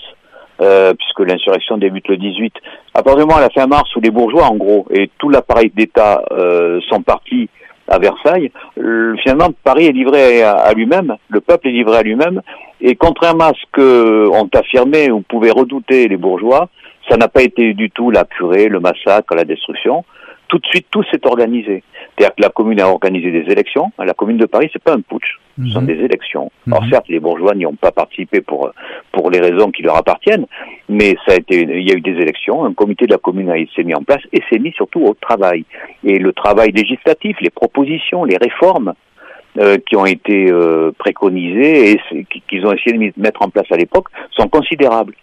euh, 0.61 0.93
puisque 0.95 1.21
l'insurrection 1.21 1.79
débute 1.79 2.09
le 2.09 2.17
18. 2.17 2.55
À 2.95 3.03
partir 3.03 3.25
du 3.25 3.29
moment 3.29 3.39
à 3.39 3.43
la 3.43 3.51
fin 3.51 3.67
mars 3.67 3.95
où 3.97 4.01
les 4.01 4.11
bourgeois, 4.11 4.45
en 4.45 4.57
gros, 4.57 4.87
et 4.91 5.11
tout 5.19 5.29
l'appareil 5.29 5.73
d'État 5.75 6.23
euh, 6.31 6.81
sont 6.89 7.03
partis 7.03 7.49
à 7.89 7.99
Versailles, 7.99 8.51
euh, 8.79 9.17
finalement 9.23 9.49
Paris 9.65 9.87
est 9.87 9.93
livré 9.93 10.43
à, 10.43 10.73
lui-même, 10.73 11.17
le 11.29 11.41
peuple 11.41 11.69
est 11.69 11.73
livré 11.73 11.99
à 11.99 12.03
lui-même, 12.03 12.43
et 12.81 12.95
contrairement 12.97 13.45
à 13.45 13.53
ce 13.53 13.65
que 13.73 14.29
ont 14.29 14.49
affirmé 14.55 15.11
ou 15.11 15.21
pouvaient 15.23 15.51
redouter 15.51 16.09
les 16.09 16.17
bourgeois, 16.17 16.69
ça 17.09 17.17
n'a 17.17 17.29
pas 17.29 17.43
été 17.43 17.75
du 17.75 17.91
tout 17.91 18.11
la 18.11 18.25
purée, 18.25 18.69
le 18.69 18.81
massacre, 18.81 19.35
la 19.35 19.45
destruction. 19.45 20.05
Tout 20.53 20.59
de 20.59 20.67
suite, 20.67 20.87
tout 20.91 21.03
s'est 21.05 21.27
organisé. 21.27 21.83
C'est-à-dire 22.15 22.35
que 22.35 22.43
la 22.43 22.51
commune 22.51 22.79
a 22.79 22.87
organisé 22.87 23.31
des 23.31 23.51
élections. 23.51 23.91
La 23.99 24.13
commune 24.13 24.37
de 24.37 24.45
Paris, 24.45 24.69
c'est 24.71 24.83
pas 24.83 24.93
un 24.93 25.01
putsch, 25.01 25.39
ce 25.59 25.71
sont 25.71 25.81
mhm. 25.81 25.87
des 25.87 25.95
élections. 26.05 26.53
Alors 26.67 26.83
mhm. 26.83 26.91
certes, 26.91 27.09
les 27.09 27.21
bourgeois 27.21 27.55
n'y 27.55 27.65
ont 27.65 27.75
pas 27.75 27.91
participé 27.91 28.43
pour 28.43 28.71
pour 29.13 29.31
les 29.31 29.41
raisons 29.41 29.71
qui 29.71 29.83
leur 29.83 29.97
appartiennent, 29.97 30.45
mais 30.91 31.17
ça 31.27 31.33
a 31.33 31.37
été, 31.37 31.63
il 31.63 31.89
y 31.89 31.91
a 31.91 31.95
eu 31.95 32.03
des 32.03 32.21
élections. 32.21 32.67
Un 32.67 32.75
comité 32.75 33.07
de 33.07 33.13
la 33.13 33.19
commune 33.19 33.49
a 33.51 33.55
s'est 33.75 33.83
mis 33.83 33.95
en 33.95 34.03
place 34.03 34.21
et 34.31 34.43
s'est 34.51 34.59
mis 34.59 34.73
surtout 34.73 35.01
au 35.01 35.15
travail. 35.15 35.65
Et 36.05 36.19
le 36.19 36.35
travail 36.35 36.73
législatif, 36.73 37.41
les 37.41 37.49
propositions, 37.49 38.25
les 38.25 38.37
réformes 38.37 38.93
euh, 39.59 39.77
qui 39.87 39.97
ont 39.97 40.07
été 40.07 40.51
euh, 40.51 40.93
préconisées 40.99 41.93
et 41.93 42.25
qu'ils 42.49 42.67
ont 42.67 42.73
essayé 42.73 42.97
de 42.97 43.13
mettre 43.21 43.43
en 43.43 43.51
place 43.51 43.71
à 43.71 43.77
l'époque 43.77 44.07
sont 44.31 44.49
considérables. 44.49 45.15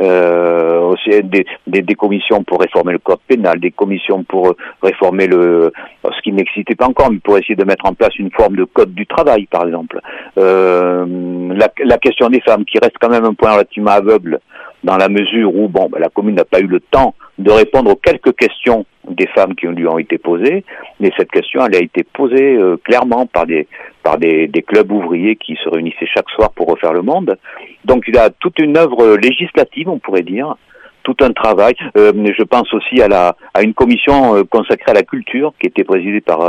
Euh, 0.00 0.80
aussi 0.80 1.10
des, 1.24 1.44
des, 1.66 1.82
des, 1.82 1.94
commissions 1.94 2.42
pour 2.44 2.60
réformer 2.60 2.92
le 2.92 2.98
code 2.98 3.18
pénal, 3.26 3.58
des 3.60 3.70
commissions 3.70 4.24
pour 4.24 4.54
réformer 4.82 5.26
le 5.26 5.72
ce 6.04 6.20
qui 6.22 6.32
n'existait 6.32 6.74
pas 6.74 6.86
encore, 6.86 7.10
mais 7.10 7.18
pour 7.18 7.36
essayer 7.38 7.56
de 7.56 7.64
mettre 7.64 7.86
en 7.86 7.94
place 7.94 8.16
une 8.18 8.30
forme 8.30 8.56
de 8.56 8.64
code 8.64 8.94
du 8.94 9.06
travail, 9.06 9.46
par 9.46 9.66
exemple. 9.66 10.00
Euh, 10.38 11.06
la, 11.54 11.68
la, 11.84 11.98
question 11.98 12.28
des 12.28 12.40
femmes, 12.40 12.64
qui 12.64 12.78
reste 12.78 12.96
quand 13.00 13.08
même 13.08 13.24
un 13.24 13.34
point 13.34 13.52
relativement 13.52 13.92
aveugle 13.92 14.40
dans 14.84 14.98
la 14.98 15.08
mesure 15.08 15.54
où 15.56 15.68
bon, 15.68 15.88
ben, 15.90 15.98
la 15.98 16.10
commune 16.10 16.36
n'a 16.36 16.44
pas 16.44 16.60
eu 16.60 16.66
le 16.66 16.80
temps 16.80 17.14
de 17.38 17.50
répondre 17.50 17.90
aux 17.90 17.96
quelques 17.96 18.36
questions 18.36 18.86
des 19.08 19.26
femmes 19.28 19.54
qui 19.54 19.66
lui 19.66 19.86
ont 19.88 19.98
été 19.98 20.18
posées, 20.18 20.64
mais 21.00 21.10
cette 21.16 21.30
question, 21.30 21.66
elle 21.66 21.74
a 21.74 21.82
été 21.82 22.04
posée 22.04 22.56
euh, 22.56 22.76
clairement 22.76 23.26
par 23.26 23.46
des 23.46 23.66
par 24.02 24.18
des, 24.18 24.48
clubs 24.66 24.92
ouvriers 24.92 25.36
qui 25.36 25.56
se 25.62 25.68
réunissaient 25.68 26.06
chaque 26.06 26.28
soir 26.30 26.52
pour 26.52 26.68
refaire 26.68 26.92
le 26.92 27.02
monde. 27.02 27.36
Donc 27.84 28.04
il 28.06 28.16
a 28.18 28.30
toute 28.30 28.58
une 28.60 28.76
œuvre 28.76 29.16
législative, 29.16 29.88
on 29.88 29.98
pourrait 29.98 30.22
dire, 30.22 30.54
tout 31.02 31.16
un 31.20 31.32
travail. 31.32 31.74
Euh, 31.96 32.12
je 32.14 32.42
pense 32.44 32.72
aussi 32.74 33.00
à 33.00 33.08
la 33.08 33.36
à 33.54 33.62
une 33.62 33.74
commission 33.74 34.36
euh, 34.36 34.44
consacrée 34.44 34.92
à 34.92 34.94
la 34.94 35.02
culture 35.02 35.54
qui 35.58 35.66
était 35.66 35.84
présidée 35.84 36.20
par 36.20 36.40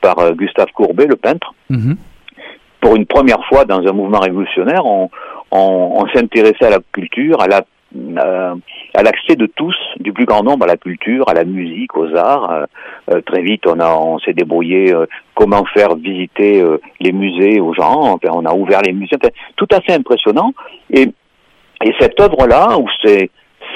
par 0.00 0.32
Gustave 0.34 0.70
Courbet, 0.72 1.06
le 1.06 1.16
peintre. 1.16 1.54
Mm-hmm. 1.70 1.96
Pour 2.86 2.94
une 2.94 3.06
première 3.06 3.44
fois 3.48 3.64
dans 3.64 3.84
un 3.84 3.90
mouvement 3.90 4.20
révolutionnaire, 4.20 4.84
on, 4.86 6.06
s'intéressait 6.14 6.66
à 6.66 6.70
la 6.70 6.78
culture, 6.92 7.36
euh, 7.42 8.54
à 8.94 9.02
l'accès 9.02 9.34
de 9.34 9.46
tous, 9.46 9.74
du 9.98 10.12
plus 10.12 10.24
grand 10.24 10.44
nombre 10.44 10.66
à 10.66 10.68
la 10.68 10.76
culture, 10.76 11.28
à 11.28 11.34
la 11.34 11.42
musique, 11.42 11.96
aux 11.96 12.14
arts. 12.14 12.48
Euh, 12.48 12.64
euh, 13.10 13.20
très 13.22 13.42
vite, 13.42 13.66
on 13.66 13.80
a, 13.80 13.92
on 13.92 14.20
s'est 14.20 14.34
débrouillé 14.34 14.94
comment 15.34 15.64
faire 15.74 15.96
visiter 15.96 16.62
les 17.00 17.10
musées 17.10 17.58
aux 17.58 17.74
gens. 17.74 18.02
Enfin, 18.02 18.28
on 18.32 18.44
a 18.44 18.54
ouvert 18.54 18.82
les 18.82 18.92
musées. 18.92 19.16
tout 19.56 19.66
fait 19.84 19.94
impressionnant. 19.94 20.52
Et, 20.88 21.08
et 21.82 21.92
cette 21.98 22.20
œuvre-là, 22.20 22.78
ou 22.78 22.86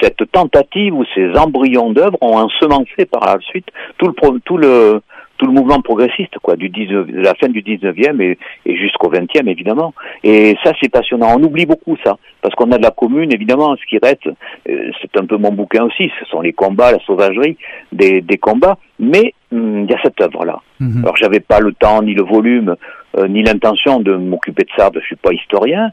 cette 0.01 0.31
tentative 0.31 0.93
ou 0.93 1.03
ces 1.13 1.37
embryons 1.37 1.91
d'œuvres 1.91 2.17
ont 2.21 2.37
ensemencé 2.37 3.03
par 3.11 3.25
la 3.25 3.39
suite 3.41 3.67
tout 3.97 4.07
le, 4.07 4.39
tout 4.45 4.55
le, 4.55 5.01
tout 5.41 5.47
le 5.47 5.53
mouvement 5.53 5.81
progressiste, 5.81 6.37
quoi, 6.43 6.55
du 6.55 6.69
19, 6.69 7.07
de 7.07 7.19
la 7.19 7.33
fin 7.33 7.47
du 7.47 7.63
19e 7.63 8.21
et, 8.21 8.37
et 8.67 8.77
jusqu'au 8.77 9.11
20e, 9.11 9.49
évidemment. 9.49 9.91
Et 10.23 10.55
ça, 10.63 10.71
c'est 10.79 10.89
passionnant. 10.89 11.35
On 11.35 11.43
oublie 11.43 11.65
beaucoup 11.65 11.97
ça, 12.03 12.17
parce 12.43 12.53
qu'on 12.53 12.71
a 12.71 12.77
de 12.77 12.83
la 12.83 12.91
commune, 12.91 13.33
évidemment, 13.33 13.75
ce 13.75 13.85
qui 13.87 13.97
reste, 13.97 14.27
euh, 14.27 14.91
c'est 15.01 15.19
un 15.19 15.25
peu 15.25 15.37
mon 15.37 15.51
bouquin 15.51 15.85
aussi, 15.85 16.11
ce 16.19 16.25
sont 16.25 16.41
les 16.41 16.53
combats, 16.53 16.91
la 16.91 16.99
sauvagerie 16.99 17.57
des, 17.91 18.21
des 18.21 18.37
combats, 18.37 18.77
mais 18.99 19.33
hum, 19.51 19.85
il 19.85 19.89
y 19.89 19.95
a 19.95 20.01
cette 20.03 20.21
œuvre-là. 20.21 20.59
Mhm. 20.79 21.01
Alors, 21.03 21.17
j'avais 21.17 21.39
pas 21.39 21.59
le 21.59 21.73
temps, 21.73 22.03
ni 22.03 22.13
le 22.13 22.23
volume, 22.23 22.75
euh, 23.17 23.27
ni 23.27 23.41
l'intention 23.41 23.99
de 23.99 24.13
m'occuper 24.15 24.63
de 24.63 24.69
ça, 24.77 24.91
je 24.93 24.99
suis 24.99 25.15
pas 25.15 25.33
historien, 25.33 25.89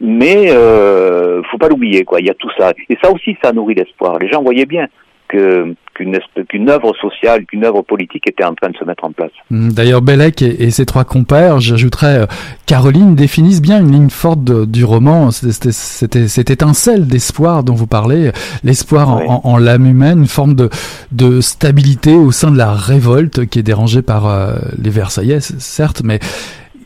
mais 0.00 0.50
euh, 0.50 1.40
faut 1.52 1.58
pas 1.58 1.68
l'oublier, 1.68 2.04
quoi. 2.04 2.18
Il 2.18 2.26
y 2.26 2.30
a 2.30 2.34
tout 2.34 2.50
ça. 2.58 2.72
Et 2.88 2.98
ça 3.00 3.12
aussi, 3.12 3.36
ça 3.40 3.52
nourrit 3.52 3.76
l'espoir. 3.76 4.18
Les 4.18 4.28
gens 4.28 4.42
voyaient 4.42 4.66
bien 4.66 4.88
qu'une 5.28 6.70
œuvre 6.70 6.94
sociale, 7.00 7.44
qu'une 7.46 7.64
œuvre 7.64 7.82
politique 7.82 8.26
était 8.26 8.44
en 8.44 8.54
train 8.54 8.70
de 8.70 8.76
se 8.76 8.84
mettre 8.84 9.04
en 9.04 9.12
place. 9.12 9.30
Hum, 9.50 9.72
d'ailleurs, 9.72 10.02
Bellec 10.02 10.42
et, 10.42 10.70
ses 10.70 10.86
trois 10.86 11.04
compères, 11.04 11.60
j'ajouterais 11.60 12.20
euh, 12.20 12.26
Caroline, 12.66 13.14
définissent 13.14 13.62
bien 13.62 13.80
une 13.80 13.92
ligne 13.92 14.10
forte 14.10 14.44
du 14.44 14.84
roman, 14.84 15.30
c'était 15.30 15.72
cette 15.72 16.50
étincelle 16.50 17.06
d'espoir 17.06 17.64
dont 17.64 17.74
vous 17.74 17.86
parlez, 17.86 18.30
l'espoir 18.64 19.08
en, 19.44 19.58
l'âme 19.58 19.86
humaine, 19.86 20.20
une 20.20 20.26
forme 20.26 20.54
de, 20.54 20.68
de 21.12 21.40
stabilité 21.40 22.14
au 22.14 22.30
sein 22.30 22.50
de 22.50 22.58
la 22.58 22.72
révolte 22.72 23.46
qui 23.46 23.58
est 23.58 23.62
dérangée 23.62 24.02
par 24.02 24.26
euh, 24.26 24.56
les 24.82 24.90
Versaillais, 24.90 25.40
certes, 25.40 26.02
mais 26.04 26.18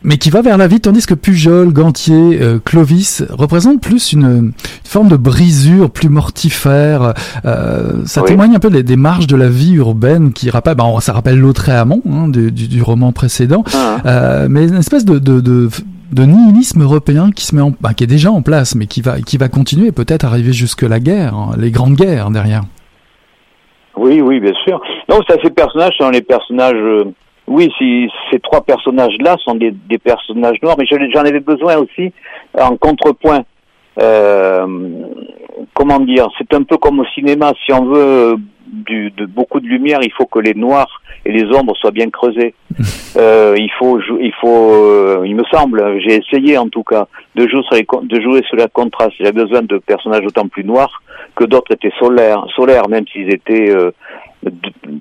mais 0.03 0.17
qui 0.17 0.29
va 0.29 0.41
vers 0.41 0.57
la 0.57 0.67
vie, 0.67 0.79
tandis 0.79 1.05
que 1.05 1.13
Pujol, 1.13 1.71
Gantier, 1.71 2.39
euh, 2.41 2.59
Clovis 2.63 3.23
représentent 3.29 3.81
plus 3.81 4.13
une, 4.13 4.53
forme 4.83 5.07
de 5.07 5.17
brisure 5.17 5.89
plus 5.89 6.09
mortifère. 6.09 7.13
Euh, 7.45 8.05
ça 8.05 8.21
témoigne 8.21 8.55
un 8.55 8.59
peu 8.59 8.69
des, 8.69 8.83
des, 8.83 8.95
marges 8.95 9.27
de 9.27 9.35
la 9.35 9.49
vie 9.49 9.73
urbaine 9.73 10.33
qui 10.33 10.49
rappelle, 10.49 10.75
bah, 10.75 10.85
ça 10.99 11.13
rappelle 11.13 11.39
l'autre 11.39 11.69
Amont 11.69 12.01
hein, 12.09 12.27
du, 12.27 12.51
du, 12.51 12.81
roman 12.81 13.11
précédent, 13.11 13.63
ah. 13.73 13.97
euh, 14.05 14.47
mais 14.49 14.67
une 14.67 14.75
espèce 14.75 15.05
de, 15.05 15.19
de, 15.19 15.39
de 15.39 15.69
de 16.11 16.23
nihilisme 16.23 16.83
européen 16.83 17.31
qui 17.31 17.45
se 17.45 17.55
met 17.55 17.61
en, 17.61 17.71
bah, 17.81 17.95
qui 17.95 18.03
est 18.03 18.07
déjà 18.07 18.31
en 18.31 18.43
place, 18.43 18.75
mais 18.75 18.85
qui 18.85 19.01
va, 19.01 19.19
qui 19.19 19.37
va 19.37 19.47
continuer 19.47 19.91
peut-être 19.91 20.25
arriver 20.25 20.53
jusque 20.53 20.83
la 20.83 20.99
guerre, 20.99 21.33
hein, 21.33 21.51
les 21.57 21.71
grandes 21.71 21.95
guerres 21.95 22.29
derrière. 22.29 22.61
Oui, 23.95 24.21
oui, 24.21 24.39
bien 24.39 24.53
sûr. 24.63 24.79
Non, 25.09 25.19
ça, 25.27 25.35
ces 25.43 25.49
personnages 25.49 25.93
sont 25.97 26.09
les 26.09 26.21
personnages 26.21 26.75
euh, 26.75 27.05
oui, 27.47 27.69
si, 27.77 28.09
ces 28.31 28.39
trois 28.39 28.61
personnages-là 28.61 29.35
sont 29.43 29.55
des, 29.55 29.71
des, 29.71 29.97
personnages 29.97 30.61
noirs, 30.61 30.75
mais 30.77 30.85
j'en 30.85 31.21
avais 31.21 31.39
besoin 31.39 31.77
aussi 31.77 32.13
en 32.57 32.77
contrepoint. 32.77 33.43
Euh, 34.01 34.65
comment 35.73 35.99
dire 35.99 36.27
C'est 36.37 36.53
un 36.53 36.63
peu 36.63 36.77
comme 36.77 36.99
au 36.99 37.05
cinéma. 37.13 37.53
Si 37.65 37.73
on 37.73 37.85
veut 37.85 38.37
du, 38.73 39.11
de 39.11 39.25
beaucoup 39.25 39.59
de 39.59 39.67
lumière, 39.67 39.99
il 40.01 40.11
faut 40.11 40.25
que 40.25 40.39
les 40.39 40.53
noirs 40.53 41.01
et 41.25 41.31
les 41.31 41.45
ombres 41.55 41.75
soient 41.77 41.91
bien 41.91 42.09
creusés. 42.09 42.53
Euh, 43.15 43.53
il 43.59 43.69
faut, 43.77 43.99
il 43.99 44.33
faut, 44.41 44.73
euh, 44.73 45.21
il 45.23 45.35
me 45.35 45.43
semble, 45.43 45.99
j'ai 45.99 46.15
essayé 46.15 46.57
en 46.57 46.67
tout 46.67 46.81
cas 46.81 47.05
de 47.35 47.47
jouer 47.47 47.61
sur 47.61 47.75
les, 47.75 47.85
de 48.07 48.19
jouer 48.19 48.41
sur 48.47 48.57
la 48.57 48.67
contraste. 48.67 49.13
J'avais 49.19 49.43
besoin 49.43 49.61
de 49.61 49.77
personnages 49.77 50.25
autant 50.25 50.47
plus 50.47 50.63
noirs 50.63 51.03
que 51.35 51.43
d'autres 51.43 51.71
étaient 51.73 51.93
solaires, 51.99 52.43
solaires 52.55 52.89
même 52.89 53.05
s'ils 53.07 53.31
étaient 53.31 53.69
euh, 53.69 53.91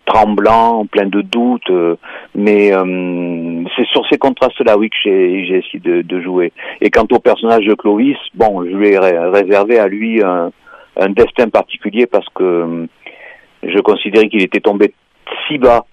tremblant, 0.07 0.87
plein 0.87 1.07
de 1.07 1.23
doutes. 1.23 1.71
Euh, 1.71 1.97
mais 2.35 2.73
euh, 2.73 3.65
c'est 3.77 3.87
sur 3.87 4.07
ces 4.09 4.19
contrastes-là, 4.19 4.77
oui, 4.79 4.91
que 4.91 4.97
j'ai 5.05 5.59
essayé 5.59 5.81
de, 5.81 6.03
de, 6.03 6.21
jouer. 6.21 6.53
Et 6.81 6.91
quant 6.91 7.07
au 7.11 7.19
personnage 7.19 7.65
de 7.65 7.75
Clovis, 7.75 8.17
bon, 8.35 8.65
je 8.65 8.77
lui 8.77 8.89
ai 8.89 8.99
réservé 8.99 9.79
à 9.79 9.87
lui 9.87 10.23
un, 10.23 10.51
un 10.99 11.11
destin 11.11 11.49
particulier 11.49 12.07
parce 12.07 12.27
que 12.35 12.43
euh, 12.43 12.87
je 13.63 13.79
considérais 13.81 14.29
qu'il 14.29 14.43
était 14.43 14.61
tombé 14.61 14.95
si 15.47 15.59
bas 15.59 15.85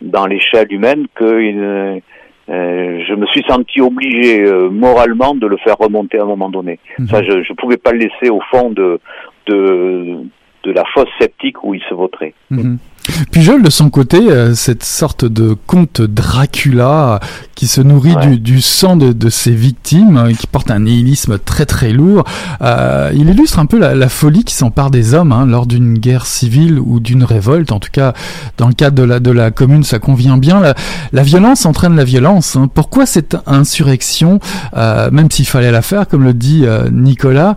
dans 0.00 0.26
l'échelle 0.26 0.72
humaine 0.72 1.06
que 1.14 2.00
je 2.48 3.14
me 3.14 3.26
suis 3.26 3.44
senti 3.48 3.80
obligé 3.80 4.44
moralement 4.70 5.34
de 5.34 5.46
le 5.46 5.56
faire 5.58 5.76
remonter 5.76 6.18
à 6.18 6.22
un 6.22 6.26
moment 6.26 6.48
donné. 6.48 6.78
Mhm. 6.98 7.06
Ça, 7.08 7.22
je 7.22 7.32
ne 7.32 7.56
pouvais 7.56 7.76
pas 7.76 7.92
le 7.92 7.98
laisser 7.98 8.30
au 8.30 8.40
fond 8.50 8.70
de, 8.70 9.00
de, 9.46 10.24
de 10.64 10.72
la 10.72 10.84
fosse 10.92 11.08
sceptique 11.18 11.62
où 11.64 11.74
il 11.74 11.82
se 11.88 11.94
vautrait. 11.94 12.34
Mhm. 12.50 12.78
Pujol, 13.32 13.62
de 13.62 13.70
son 13.70 13.90
côté, 13.90 14.30
euh, 14.30 14.54
cette 14.54 14.84
sorte 14.84 15.24
de 15.24 15.56
conte 15.66 16.00
Dracula 16.02 17.20
qui 17.60 17.66
se 17.66 17.82
nourrit 17.82 18.16
du, 18.22 18.38
du, 18.38 18.62
sang 18.62 18.96
de, 18.96 19.12
de, 19.12 19.28
ses 19.28 19.50
victimes, 19.50 20.16
euh, 20.16 20.32
qui 20.32 20.46
porte 20.46 20.70
un 20.70 20.78
nihilisme 20.78 21.38
très 21.38 21.66
très 21.66 21.92
lourd, 21.92 22.24
euh, 22.62 23.12
il 23.14 23.28
illustre 23.28 23.58
un 23.58 23.66
peu 23.66 23.78
la, 23.78 23.94
la 23.94 24.08
folie 24.08 24.44
qui 24.44 24.54
s'empare 24.54 24.90
des 24.90 25.12
hommes 25.12 25.30
hein, 25.30 25.44
lors 25.44 25.66
d'une 25.66 25.98
guerre 25.98 26.24
civile 26.24 26.78
ou 26.78 27.00
d'une 27.00 27.22
révolte. 27.22 27.70
En 27.70 27.78
tout 27.78 27.90
cas, 27.92 28.14
dans 28.56 28.66
le 28.66 28.72
cadre 28.72 28.96
de 28.96 29.02
la, 29.02 29.20
de 29.20 29.30
la 29.30 29.50
commune, 29.50 29.84
ça 29.84 29.98
convient 29.98 30.38
bien. 30.38 30.60
La, 30.60 30.74
la 31.12 31.22
violence 31.22 31.66
entraîne 31.66 31.96
la 31.96 32.04
violence. 32.04 32.56
Hein. 32.56 32.70
Pourquoi 32.72 33.04
cette 33.04 33.36
insurrection, 33.44 34.40
euh, 34.74 35.10
même 35.10 35.30
s'il 35.30 35.46
fallait 35.46 35.70
la 35.70 35.82
faire, 35.82 36.08
comme 36.08 36.24
le 36.24 36.32
dit 36.32 36.62
euh, 36.64 36.88
Nicolas, 36.90 37.56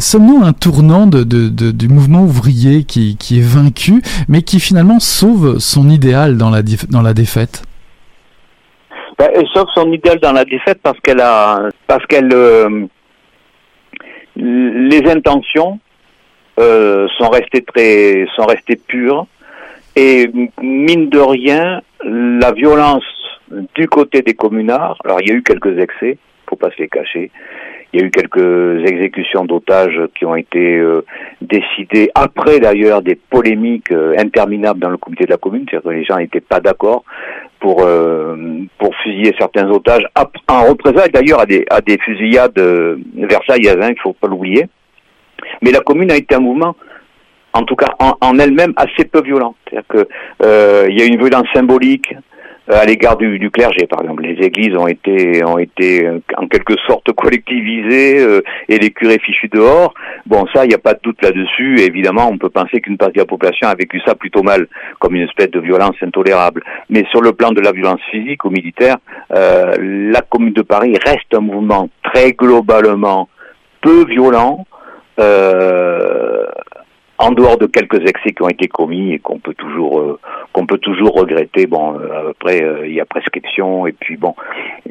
sommes-nous 0.00 0.42
un 0.42 0.52
tournant 0.52 1.06
de, 1.06 1.22
de, 1.22 1.70
du 1.70 1.88
mouvement 1.88 2.24
ouvrier 2.24 2.82
qui, 2.82 3.16
qui 3.16 3.38
est 3.38 3.42
vaincu, 3.42 4.02
mais 4.26 4.42
qui 4.46 4.60
finalement 4.60 5.00
sauve 5.00 5.58
son 5.58 5.90
idéal 5.90 6.38
dans 6.38 6.50
la, 6.50 6.62
dans 6.88 7.02
la 7.02 7.12
défaite 7.12 7.62
ben, 9.18 9.28
Elle 9.34 9.46
sauve 9.48 9.68
son 9.74 9.92
idéal 9.92 10.18
dans 10.20 10.32
la 10.32 10.44
défaite 10.44 10.78
parce 10.82 10.98
qu'elle 11.00 11.20
a, 11.20 11.68
parce 11.86 12.06
qu'elle, 12.06 12.32
euh, 12.32 12.86
les 14.36 15.02
intentions 15.10 15.78
euh, 16.58 17.06
sont 17.18 17.28
restées 17.28 17.62
très, 17.62 18.26
sont 18.36 18.46
restées 18.46 18.76
pures 18.76 19.26
et 19.94 20.30
mine 20.62 21.08
de 21.08 21.18
rien, 21.18 21.82
la 22.04 22.52
violence 22.52 23.04
du 23.74 23.88
côté 23.88 24.22
des 24.22 24.34
communards. 24.34 24.98
Alors 25.04 25.20
il 25.20 25.28
y 25.28 25.32
a 25.32 25.34
eu 25.34 25.42
quelques 25.42 25.78
excès, 25.78 26.18
faut 26.48 26.56
pas 26.56 26.70
se 26.70 26.78
les 26.78 26.88
cacher. 26.88 27.30
Il 27.96 28.00
y 28.00 28.04
a 28.04 28.08
eu 28.08 28.10
quelques 28.10 28.86
exécutions 28.86 29.46
d'otages 29.46 29.98
qui 30.14 30.26
ont 30.26 30.36
été 30.36 30.76
euh, 30.76 31.02
décidées 31.40 32.10
après 32.14 32.60
d'ailleurs 32.60 33.00
des 33.00 33.14
polémiques 33.14 33.90
euh, 33.90 34.12
interminables 34.18 34.80
dans 34.80 34.90
le 34.90 34.98
comité 34.98 35.24
de 35.24 35.30
la 35.30 35.38
commune, 35.38 35.64
c'est-à-dire 35.66 35.90
que 35.90 35.94
les 35.94 36.04
gens 36.04 36.18
n'étaient 36.18 36.42
pas 36.42 36.60
d'accord 36.60 37.04
pour 37.58 37.80
euh, 37.80 38.36
pour 38.76 38.94
fusiller 38.96 39.34
certains 39.38 39.70
otages 39.70 40.06
en 40.46 40.64
représailles 40.64 41.10
d'ailleurs 41.10 41.40
à 41.40 41.46
des 41.46 41.64
à 41.70 41.80
des 41.80 41.96
fusillades 41.96 42.60
versaillaises, 43.14 43.78
hein, 43.80 43.88
il 43.88 44.00
faut 44.02 44.12
pas 44.12 44.28
l'oublier. 44.28 44.66
Mais 45.62 45.70
la 45.70 45.80
commune 45.80 46.10
a 46.10 46.16
été 46.16 46.34
un 46.34 46.40
mouvement 46.40 46.76
en 47.54 47.62
tout 47.62 47.76
cas 47.76 47.94
en, 47.98 48.38
elle-même 48.38 48.74
assez 48.76 49.06
peu 49.06 49.22
violent. 49.22 49.54
C'est-à-dire 49.64 49.88
que 49.88 50.08
euh, 50.42 50.86
il 50.90 50.98
y 50.98 51.02
a 51.02 51.06
une 51.06 51.16
violence 51.16 51.46
symbolique 51.54 52.14
à 52.68 52.84
l'égard 52.84 53.16
du, 53.16 53.50
clergé, 53.50 53.86
par 53.86 54.02
exemple. 54.02 54.22
Les 54.22 54.44
églises 54.44 54.76
ont 54.76 54.86
été 54.86 55.44
ont 55.44 55.58
été 55.58 56.06
euh, 56.06 56.18
en 56.36 56.46
quelque 56.46 56.74
sorte 56.86 57.12
collectivisées 57.16 58.18
euh, 58.18 58.42
et 58.68 58.78
les 58.78 58.90
curés 58.90 59.18
fichus 59.18 59.48
dehors. 59.48 59.94
Bon, 60.26 60.46
ça, 60.52 60.64
il 60.64 60.68
n'y 60.68 60.74
a 60.74 60.78
pas 60.78 60.94
de 60.94 61.00
doute 61.02 61.22
là-dessus. 61.22 61.80
Évidemment, 61.80 62.28
on 62.28 62.38
peut 62.38 62.50
penser 62.50 62.80
qu'une 62.80 62.96
partie 62.96 63.14
de 63.14 63.20
la 63.20 63.26
population 63.26 63.68
a 63.68 63.74
vécu 63.74 64.00
ça 64.04 64.14
plutôt 64.14 64.42
mal, 64.42 64.66
comme 64.98 65.14
une 65.14 65.22
espèce 65.22 65.50
de 65.50 65.60
violence 65.60 65.96
intolérable. 66.02 66.62
Mais 66.90 67.04
sur 67.10 67.20
le 67.20 67.32
plan 67.32 67.52
de 67.52 67.60
la 67.60 67.72
violence 67.72 68.00
physique 68.10 68.44
ou 68.44 68.50
militaire, 68.50 68.96
la 69.30 70.20
Commune 70.22 70.52
de 70.52 70.62
Paris 70.62 70.96
reste 71.04 71.34
un 71.34 71.40
mouvement 71.40 71.88
très 72.02 72.32
globalement 72.32 73.28
peu 73.80 74.04
violent. 74.06 74.66
Euh, 75.18 76.44
en 77.18 77.30
dehors 77.30 77.56
de 77.56 77.66
quelques 77.66 78.06
excès 78.06 78.32
qui 78.32 78.42
ont 78.42 78.48
été 78.48 78.68
commis 78.68 79.12
et 79.12 79.18
qu'on 79.18 79.38
peut 79.38 79.54
toujours 79.54 80.00
euh, 80.00 80.18
qu'on 80.52 80.66
peut 80.66 80.78
toujours 80.78 81.14
regretter. 81.14 81.66
Bon, 81.66 81.98
euh, 81.98 82.30
après 82.30 82.62
euh, 82.62 82.86
il 82.86 82.94
y 82.94 83.00
a 83.00 83.04
prescription 83.06 83.86
et 83.86 83.92
puis 83.92 84.16
bon, 84.16 84.34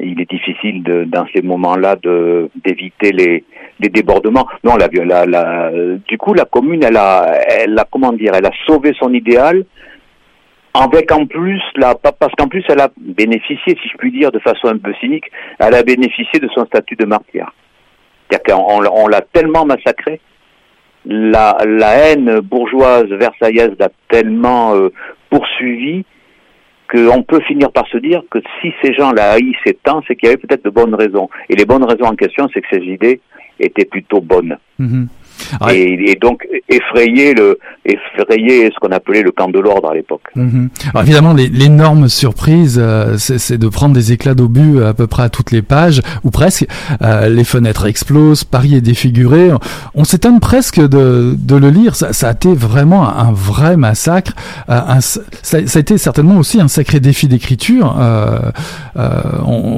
il 0.00 0.20
est 0.20 0.30
difficile 0.30 0.82
de, 0.82 1.04
dans 1.04 1.26
ces 1.34 1.42
moments-là 1.42 1.96
de 1.96 2.50
d'éviter 2.64 3.12
les 3.12 3.44
les 3.78 3.88
débordements. 3.88 4.48
Non, 4.64 4.76
la, 4.76 4.88
la, 5.04 5.26
la, 5.26 5.70
du 6.08 6.18
coup 6.18 6.34
la 6.34 6.44
commune 6.44 6.82
elle 6.82 6.96
a 6.96 7.26
elle 7.48 7.78
a 7.78 7.86
comment 7.90 8.12
dire, 8.12 8.32
elle 8.34 8.46
a 8.46 8.52
sauvé 8.66 8.92
son 8.98 9.12
idéal 9.12 9.64
avec 10.74 11.10
en 11.12 11.26
plus 11.26 11.62
la 11.76 11.94
parce 11.94 12.34
qu'en 12.36 12.48
plus 12.48 12.64
elle 12.68 12.80
a 12.80 12.90
bénéficié, 12.96 13.76
si 13.80 13.88
je 13.88 13.96
puis 13.96 14.10
dire, 14.10 14.32
de 14.32 14.40
façon 14.40 14.68
un 14.68 14.78
peu 14.78 14.92
cynique, 14.94 15.30
elle 15.58 15.74
a 15.74 15.82
bénéficié 15.82 16.40
de 16.40 16.48
son 16.54 16.66
statut 16.66 16.96
de 16.96 17.06
martyr. 17.06 17.52
C'est-à-dire 18.28 18.56
qu'on 18.56 18.84
on 18.92 19.06
l'a 19.06 19.20
tellement 19.20 19.64
massacré 19.64 20.20
la, 21.06 21.56
haine 21.96 22.40
bourgeoise 22.40 23.06
versaillaise 23.06 23.72
l'a 23.78 23.90
tellement 24.08 24.74
euh, 24.74 24.90
poursuivi 25.30 26.04
qu'on 26.90 27.22
peut 27.22 27.40
finir 27.40 27.72
par 27.72 27.86
se 27.88 27.98
dire 27.98 28.22
que 28.30 28.38
si 28.60 28.72
ces 28.82 28.94
gens 28.94 29.12
la 29.12 29.32
haïssaient 29.32 29.78
tant, 29.82 30.02
c'est 30.06 30.14
qu'il 30.14 30.28
y 30.28 30.32
avait 30.32 30.40
peut-être 30.40 30.64
de 30.64 30.70
bonnes 30.70 30.94
raisons. 30.94 31.28
Et 31.48 31.56
les 31.56 31.64
bonnes 31.64 31.84
raisons 31.84 32.06
en 32.06 32.14
question, 32.14 32.48
c'est 32.52 32.60
que 32.60 32.68
ces 32.70 32.84
idées 32.84 33.20
étaient 33.58 33.84
plutôt 33.84 34.20
bonnes. 34.20 34.56
Et, 35.70 36.10
et, 36.10 36.14
donc 36.16 36.46
effrayer 36.68 37.34
le 37.34 37.58
effrayer 37.84 38.70
ce 38.74 38.78
qu'on 38.80 38.92
appelait 38.92 39.22
le 39.22 39.30
camp 39.30 39.48
de 39.48 39.58
l'ordre 39.58 39.90
à 39.90 39.94
l'époque. 39.94 40.22
Mhm. 40.34 40.70
Alors 40.92 41.02
évidemment, 41.02 41.34
l'énorme 41.34 42.08
surprise, 42.08 42.78
euh, 42.82 43.16
c'est 43.18 43.58
de 43.58 43.68
prendre 43.68 43.94
des 43.94 44.12
éclats 44.12 44.34
d'obus 44.34 44.82
à 44.82 44.94
peu 44.94 45.06
près 45.06 45.22
à 45.22 45.28
toutes 45.28 45.50
les 45.50 45.62
pages 45.62 46.00
ou 46.24 46.30
presque. 46.30 46.66
Euh, 47.02 47.28
les 47.28 47.44
fenêtres 47.44 47.86
explosent, 47.86 48.44
Paris 48.44 48.74
est 48.74 48.80
défiguré. 48.80 49.50
On 49.94 50.04
s'étonne 50.04 50.40
presque 50.40 50.80
de, 50.80 51.36
de, 51.38 51.56
le 51.56 51.70
lire. 51.70 51.94
Ça, 51.94 52.12
ça, 52.12 52.28
a 52.28 52.32
été 52.32 52.54
vraiment 52.54 53.08
un 53.08 53.32
vrai 53.32 53.76
massacre. 53.76 54.32
Euh, 54.68 54.80
un, 54.86 55.00
ça, 55.00 55.20
ça, 55.42 55.58
a 55.58 55.80
été 55.80 55.98
certainement 55.98 56.38
aussi 56.38 56.60
un 56.60 56.68
sacré 56.68 57.00
défi 57.00 57.28
d'écriture. 57.28 57.96
Euh, 58.00 58.50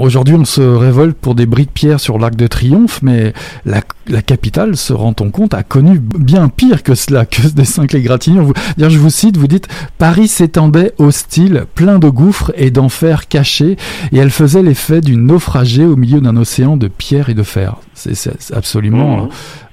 Aujourd'hui, 0.01 0.35
on 0.35 0.45
se 0.45 0.61
révolte 0.61 1.17
pour 1.17 1.35
des 1.35 1.47
bris 1.47 1.67
de 1.67 1.71
pierre 1.71 2.01
sur 2.01 2.19
l'Arc 2.19 2.37
de 2.37 2.47
Triomphe, 2.47 3.01
mais 3.03 3.33
la, 3.65 3.81
la 4.07 4.23
capitale, 4.23 4.77
se 4.77 4.93
rend-on 4.93 5.31
compte, 5.31 5.48
a 5.55 5.63
connu 5.63 5.99
bien 5.99 6.49
pire 6.49 6.83
que 6.83 6.95
cela, 6.95 7.27
que 7.27 7.49
des 7.55 7.65
cinq 7.65 7.95
égratignures. 7.95 8.45
Vous, 8.45 8.55
je 8.77 8.99
vous 8.99 9.11
cite, 9.11 9.37
vous 9.37 9.47
dites 9.47 9.69
Paris 9.99 10.29
s'étendait 10.29 10.93
hostile, 10.99 11.65
plein 11.75 11.99
de 11.99 12.09
gouffres 12.09 12.53
et 12.57 12.71
d'enfers 12.71 13.29
cachés, 13.29 13.77
et 14.13 14.19
elle 14.19 14.31
faisait 14.31 14.63
l'effet 14.63 15.01
d'une 15.01 15.27
naufragée 15.27 15.85
au 15.85 15.97
milieu 15.97 16.21
d'un 16.21 16.37
océan 16.37 16.77
de 16.77 16.89
pierre 16.89 17.29
et 17.29 17.35
de 17.35 17.43
fer. 17.43 17.77
C'est 17.95 18.53
absolument 18.55 19.25
mmh. 19.25 19.29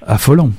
affolant. 0.06 0.50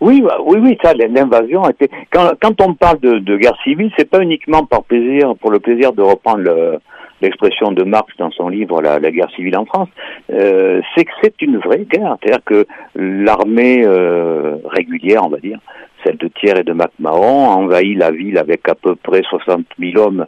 Oui, 0.00 0.20
bah, 0.20 0.38
oui, 0.44 0.58
oui, 0.60 0.76
ça, 0.82 0.94
l'invasion 0.94 1.68
était. 1.70 1.88
Quand, 2.12 2.32
quand 2.42 2.60
on 2.60 2.74
parle 2.74 2.98
de, 2.98 3.18
de 3.18 3.36
guerre 3.36 3.56
civile, 3.62 3.92
c'est 3.96 4.10
pas 4.10 4.20
uniquement 4.20 4.64
par 4.66 4.82
plaisir, 4.82 5.34
pour 5.40 5.52
le 5.52 5.60
plaisir 5.60 5.92
de 5.92 6.02
reprendre 6.02 6.38
le, 6.38 6.78
l'expression 7.22 7.72
de 7.72 7.84
Marx 7.84 8.12
dans 8.18 8.30
son 8.30 8.48
livre 8.48 8.82
La, 8.82 8.98
guerre 8.98 9.30
civile 9.30 9.56
en 9.56 9.64
France, 9.64 9.88
euh, 10.32 10.80
c'est 10.94 11.04
que 11.04 11.12
c'est 11.22 11.40
une 11.40 11.58
vraie 11.58 11.86
guerre. 11.90 12.16
C'est-à-dire 12.20 12.44
que 12.44 12.66
l'armée 12.94 13.84
euh, 13.84 14.56
régulière, 14.64 15.24
on 15.24 15.28
va 15.28 15.38
dire, 15.38 15.58
celle 16.04 16.16
de 16.16 16.28
Thiers 16.28 16.58
et 16.58 16.64
de 16.64 16.72
MacMahon, 16.72 17.46
envahit 17.48 17.96
la 17.96 18.10
ville 18.10 18.38
avec 18.38 18.68
à 18.68 18.74
peu 18.74 18.96
près 18.96 19.22
60 19.22 19.64
000 19.78 19.96
hommes 19.96 20.26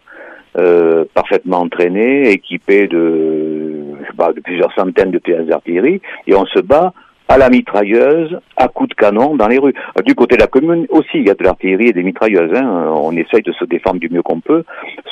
euh, 0.56 1.04
parfaitement 1.12 1.62
entraînés, 1.62 2.30
équipés 2.30 2.86
de, 2.86 3.82
je 4.00 4.32
de 4.32 4.40
plusieurs 4.40 4.72
centaines 4.74 5.10
de 5.10 5.18
pièces 5.18 5.46
d'artillerie, 5.46 6.00
et 6.28 6.34
on 6.34 6.46
se 6.46 6.60
bat 6.60 6.92
à 7.28 7.38
la 7.38 7.48
mitrailleuse, 7.48 8.38
à 8.56 8.68
coups 8.68 8.90
de 8.90 8.94
canon 8.94 9.34
dans 9.34 9.48
les 9.48 9.58
rues. 9.58 9.74
Du 10.04 10.14
côté 10.14 10.36
de 10.36 10.42
la 10.42 10.46
commune 10.46 10.86
aussi, 10.90 11.14
il 11.14 11.26
y 11.26 11.30
a 11.30 11.34
de 11.34 11.42
l'artillerie 11.42 11.88
et 11.88 11.92
des 11.92 12.02
mitrailleuses. 12.02 12.54
Hein. 12.54 12.92
On 12.94 13.12
essaye 13.12 13.42
de 13.42 13.52
se 13.52 13.64
défendre 13.64 13.98
du 13.98 14.10
mieux 14.10 14.22
qu'on 14.22 14.40
peut, 14.40 14.64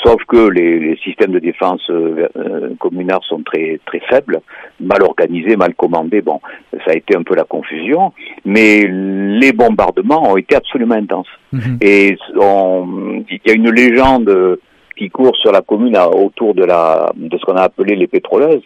sauf 0.02 0.22
que 0.28 0.48
les, 0.48 0.96
systèmes 1.02 1.32
de 1.32 1.38
défense 1.38 1.82
euh, 1.90 2.28
euh, 2.36 2.74
communards 2.78 3.24
sont 3.24 3.42
très 3.42 3.80
très 3.86 4.00
faibles, 4.00 4.40
mal 4.80 5.02
organisés, 5.02 5.56
mal 5.56 5.74
commandés. 5.74 6.20
Bon, 6.20 6.40
ça 6.84 6.92
a 6.92 6.94
été 6.94 7.16
un 7.16 7.22
peu 7.22 7.34
la 7.34 7.44
confusion, 7.44 8.12
mais 8.44 8.86
les 8.86 9.52
bombardements 9.52 10.30
ont 10.30 10.36
été 10.36 10.54
absolument 10.54 10.94
intenses. 10.94 11.32
Mhm. 11.52 11.78
Et 11.80 12.16
il 12.38 13.40
y 13.46 13.50
a 13.50 13.54
une 13.54 13.70
légende 13.70 14.58
qui 14.96 15.08
court 15.08 15.36
sur 15.36 15.50
la 15.50 15.62
commune 15.62 15.96
autour 15.96 16.54
de 16.54 16.64
la 16.64 17.10
de 17.16 17.38
ce 17.38 17.44
qu'on 17.44 17.56
a 17.56 17.62
appelé 17.62 17.96
les 17.96 18.06
pétroleuses, 18.06 18.62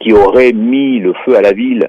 qui 0.00 0.12
auraient 0.12 0.52
mis 0.52 0.98
le 0.98 1.14
feu 1.24 1.36
à 1.36 1.40
la 1.40 1.52
ville 1.52 1.88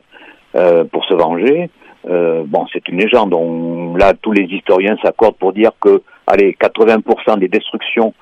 euh, 0.55 0.83
pour 0.85 1.05
se 1.05 1.13
venger. 1.13 1.69
Euh, 2.09 2.43
bon, 2.45 2.65
c'est 2.71 2.87
une 2.89 2.99
légende. 2.99 3.33
On, 3.33 3.95
là, 3.95 4.13
tous 4.13 4.31
les 4.31 4.43
historiens 4.43 4.97
s'accordent 5.01 5.37
pour 5.37 5.53
dire 5.53 5.71
que, 5.79 6.01
allez, 6.27 6.55
80% 6.59 7.39
des 7.39 7.47
destructions 7.47 8.13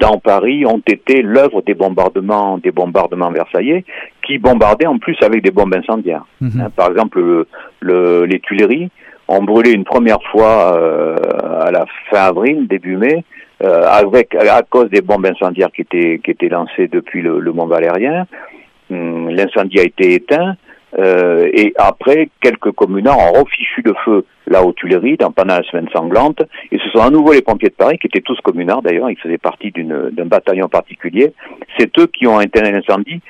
dans 0.00 0.18
Paris 0.18 0.66
ont 0.66 0.82
été 0.86 1.22
l'œuvre 1.22 1.62
des 1.62 1.74
bombardements, 1.74 2.58
des 2.58 2.70
bombardements 2.70 3.30
versaillais, 3.30 3.84
qui 4.26 4.38
bombardaient 4.38 4.86
en 4.86 4.98
plus 4.98 5.16
avec 5.22 5.42
des 5.42 5.50
bombes 5.50 5.74
incendiaires. 5.74 6.24
Mhm. 6.40 6.60
Hein, 6.60 6.70
par 6.74 6.90
exemple, 6.90 7.46
le, 7.80 8.24
les 8.24 8.40
Tuileries 8.40 8.90
ont 9.28 9.42
brûlé 9.42 9.70
une 9.72 9.84
première 9.84 10.22
fois 10.30 10.76
euh, 10.76 11.16
à 11.60 11.70
la 11.70 11.86
fin 12.10 12.24
avril, 12.24 12.66
début 12.68 12.96
mai, 12.96 13.24
euh, 13.62 13.84
avec 13.86 14.34
à 14.34 14.62
cause 14.62 14.90
des 14.90 15.00
bombes 15.00 15.24
incendiaires 15.24 15.70
qui 15.72 15.82
étaient 15.82 16.20
qui 16.22 16.32
étaient 16.32 16.48
lancées 16.48 16.88
depuis 16.88 17.22
le, 17.22 17.38
le 17.38 17.52
Mont 17.52 17.66
Valérien. 17.66 18.26
Hum, 18.90 19.30
l'incendie 19.30 19.80
a 19.80 19.84
été 19.84 20.14
éteint. 20.14 20.56
Euh, 20.98 21.48
et 21.52 21.72
après, 21.76 22.28
quelques 22.40 22.70
communards 22.72 23.18
ont 23.18 23.42
refichu 23.42 23.82
le 23.84 23.94
feu 24.04 24.24
là 24.46 24.62
aux 24.62 24.72
Tuileries 24.72 25.16
pendant 25.16 25.56
la 25.56 25.62
semaine 25.64 25.88
sanglante. 25.92 26.42
Et 26.70 26.78
ce 26.78 26.90
sont 26.90 27.02
à 27.04 27.10
nouveau 27.10 27.32
les 27.32 27.42
pompiers 27.42 27.70
de 27.70 27.74
Paris, 27.74 27.98
qui 27.98 28.06
étaient 28.06 28.20
tous 28.20 28.40
communards 28.42 28.82
d'ailleurs, 28.82 29.10
ils 29.10 29.18
faisaient 29.18 29.38
partie 29.38 29.72
d'un 29.72 30.26
bataillon 30.26 30.68
particulier. 30.68 31.32
C'est 31.78 31.98
eux 31.98 32.06
qui 32.06 32.26
ont 32.26 32.40
éteint 32.40 32.62
l'incendie 32.62 33.20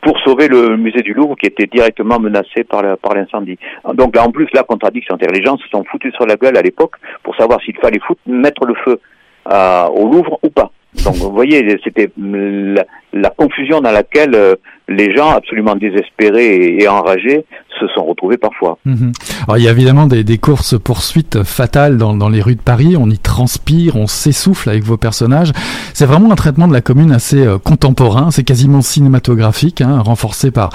pour 0.00 0.16
sauver 0.20 0.46
le 0.46 0.76
musée 0.76 1.02
du 1.02 1.12
Louvre 1.12 1.34
qui 1.34 1.46
était 1.46 1.66
directement 1.66 2.20
menacé 2.20 2.62
par 2.62 2.82
l'incendie. 2.82 3.58
Donc 3.94 4.14
là, 4.14 4.24
en 4.24 4.30
plus, 4.30 4.48
la 4.54 4.62
contradiction, 4.62 5.18
les 5.20 5.44
gens 5.44 5.56
se 5.56 5.68
sont 5.68 5.82
foutus 5.84 6.14
sur 6.14 6.26
la 6.26 6.36
gueule 6.36 6.56
à 6.56 6.62
l'époque 6.62 6.94
pour 7.24 7.34
savoir 7.34 7.60
s'il 7.62 7.76
fallait 7.78 7.98
mettre 8.26 8.64
le 8.64 8.74
feu 8.84 9.00
au 9.46 10.10
Louvre 10.10 10.38
ou 10.42 10.50
pas. 10.50 10.70
Donc 11.04 11.16
vous 11.16 11.32
voyez, 11.32 11.78
c'était 11.84 12.10
la, 12.16 13.30
confusion 13.30 13.80
dans 13.80 13.92
laquelle 13.92 14.34
euh, 14.34 14.54
les 14.88 15.14
gens 15.14 15.30
absolument 15.30 15.74
désespérés 15.74 16.76
et, 16.78 16.88
enragés 16.88 17.44
se 17.78 17.86
sont 17.88 18.04
retrouvés 18.04 18.36
parfois. 18.36 18.78
Mhm. 18.84 19.12
Alors 19.46 19.58
il 19.58 19.64
y 19.64 19.68
a 19.68 19.70
évidemment 19.70 20.06
des, 20.06 20.24
des 20.24 20.38
courses 20.38 20.78
poursuites 20.78 21.42
fatales 21.42 21.98
dans, 21.98 22.14
dans, 22.14 22.28
les 22.28 22.42
rues 22.42 22.54
de 22.54 22.60
Paris. 22.60 22.96
On 22.98 23.10
y 23.10 23.18
transpire, 23.18 23.96
on 23.96 24.06
s'essouffle 24.06 24.68
avec 24.70 24.84
vos 24.84 24.96
personnages. 24.96 25.52
C'est 25.94 26.06
vraiment 26.06 26.32
un 26.32 26.36
traitement 26.36 26.68
de 26.68 26.72
la 26.72 26.80
commune 26.80 27.12
assez 27.12 27.44
euh, 27.44 27.58
contemporain. 27.58 28.30
C'est 28.30 28.44
quasiment 28.44 28.82
cinématographique, 28.82 29.80
hein, 29.80 30.00
renforcé 30.00 30.50
par 30.50 30.70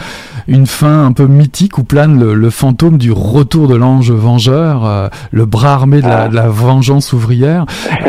une 0.48 0.68
fin 0.68 1.06
un 1.06 1.12
peu 1.12 1.28
mythique 1.28 1.78
où 1.78 1.84
plane 1.84 2.20
le, 2.20 2.34
le 2.34 2.50
fantôme 2.50 2.98
du 2.98 3.12
retour 3.12 3.68
de 3.68 3.76
l'ange 3.76 4.12
vengeur, 4.12 4.86
euh, 4.86 5.08
le 5.32 5.46
bras 5.46 5.74
armé 5.74 6.02
de 6.02 6.08
la, 6.08 6.24
ah. 6.24 6.28
de 6.30 6.36
la 6.36 6.50
vengeance 6.50 7.14
ouvrière. 7.14 7.66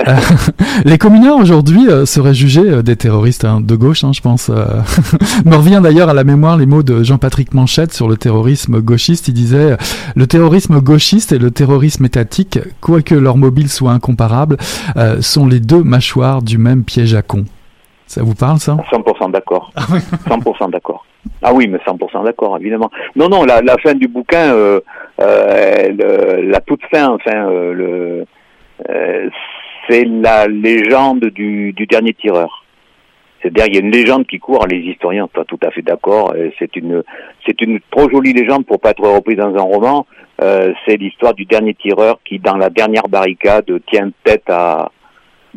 les 0.84 0.98
communards 0.98 1.36
aujourd'hui 1.36 1.86
seraient 2.04 2.34
jugés 2.34 2.82
des 2.82 2.96
terroristes 2.96 3.44
hein, 3.44 3.60
de 3.60 3.76
gauche, 3.76 4.04
hein, 4.04 4.12
je 4.12 4.20
pense. 4.20 4.50
Me 5.44 5.56
revient 5.56 5.80
d'ailleurs 5.82 6.08
à 6.08 6.14
la 6.14 6.24
mémoire 6.24 6.56
les 6.56 6.66
mots 6.66 6.82
de 6.82 7.02
Jean-Patrick 7.02 7.54
Manchette 7.54 7.92
sur 7.92 8.08
le 8.08 8.16
terrorisme 8.16 8.80
gauchiste. 8.84 9.28
Il 9.28 9.34
disait 9.34 9.76
Le 10.14 10.26
terrorisme 10.26 10.80
gauchiste 10.80 11.32
et 11.32 11.38
le 11.38 11.50
terrorisme 11.50 12.04
étatique, 12.04 12.58
quoique 12.80 13.14
leur 13.14 13.36
mobile 13.36 13.68
soit 13.68 13.92
incomparable, 13.92 14.56
euh, 14.96 15.20
sont 15.20 15.46
les 15.46 15.60
deux 15.60 15.82
mâchoires 15.82 16.42
du 16.42 16.58
même 16.58 16.84
piège 16.84 17.14
à 17.14 17.22
con. 17.22 17.44
Ça 18.06 18.22
vous 18.22 18.34
parle, 18.34 18.58
ça? 18.58 18.76
100% 18.92 19.30
d'accord. 19.30 19.72
100% 19.76 20.54
ah 20.60 20.66
d'accord. 20.68 21.04
Ah 21.42 21.52
oui, 21.54 21.66
mais 21.68 21.78
100% 21.78 22.24
d'accord, 22.24 22.58
évidemment. 22.58 22.90
Non, 23.16 23.28
non, 23.28 23.44
la, 23.44 23.62
fin 23.82 23.94
du 23.94 24.08
bouquin, 24.08 24.52
euh, 24.52 24.80
euh, 25.20 26.42
la 26.42 26.60
toute 26.60 26.82
fin, 26.92 27.08
enfin, 27.08 27.48
c'est 29.88 30.04
la 30.04 30.46
légende 30.46 31.24
du 31.24 31.72
dernier 31.88 32.12
tireur. 32.12 32.63
C'est-à-dire, 33.44 33.66
il 33.66 33.74
y 33.74 33.76
a 33.76 33.80
une 33.80 33.90
légende 33.90 34.26
qui 34.26 34.38
court, 34.38 34.66
les 34.66 34.78
historiens 34.78 35.28
sont 35.34 35.44
tout 35.44 35.58
à 35.62 35.70
fait 35.70 35.82
d'accord. 35.82 36.34
C'est 36.58 36.74
une, 36.76 37.02
c'est 37.44 37.60
une 37.60 37.78
trop 37.90 38.08
jolie 38.08 38.32
légende 38.32 38.64
pour 38.64 38.80
pas 38.80 38.92
être 38.92 39.06
reprise 39.06 39.36
dans 39.36 39.54
un 39.54 39.60
roman. 39.60 40.06
Euh, 40.42 40.72
c'est 40.86 40.96
l'histoire 40.96 41.34
du 41.34 41.44
dernier 41.44 41.74
tireur 41.74 42.20
qui, 42.24 42.38
dans 42.38 42.56
la 42.56 42.70
dernière 42.70 43.06
barricade, 43.06 43.70
tient 43.90 44.10
tête 44.24 44.48
à, 44.48 44.90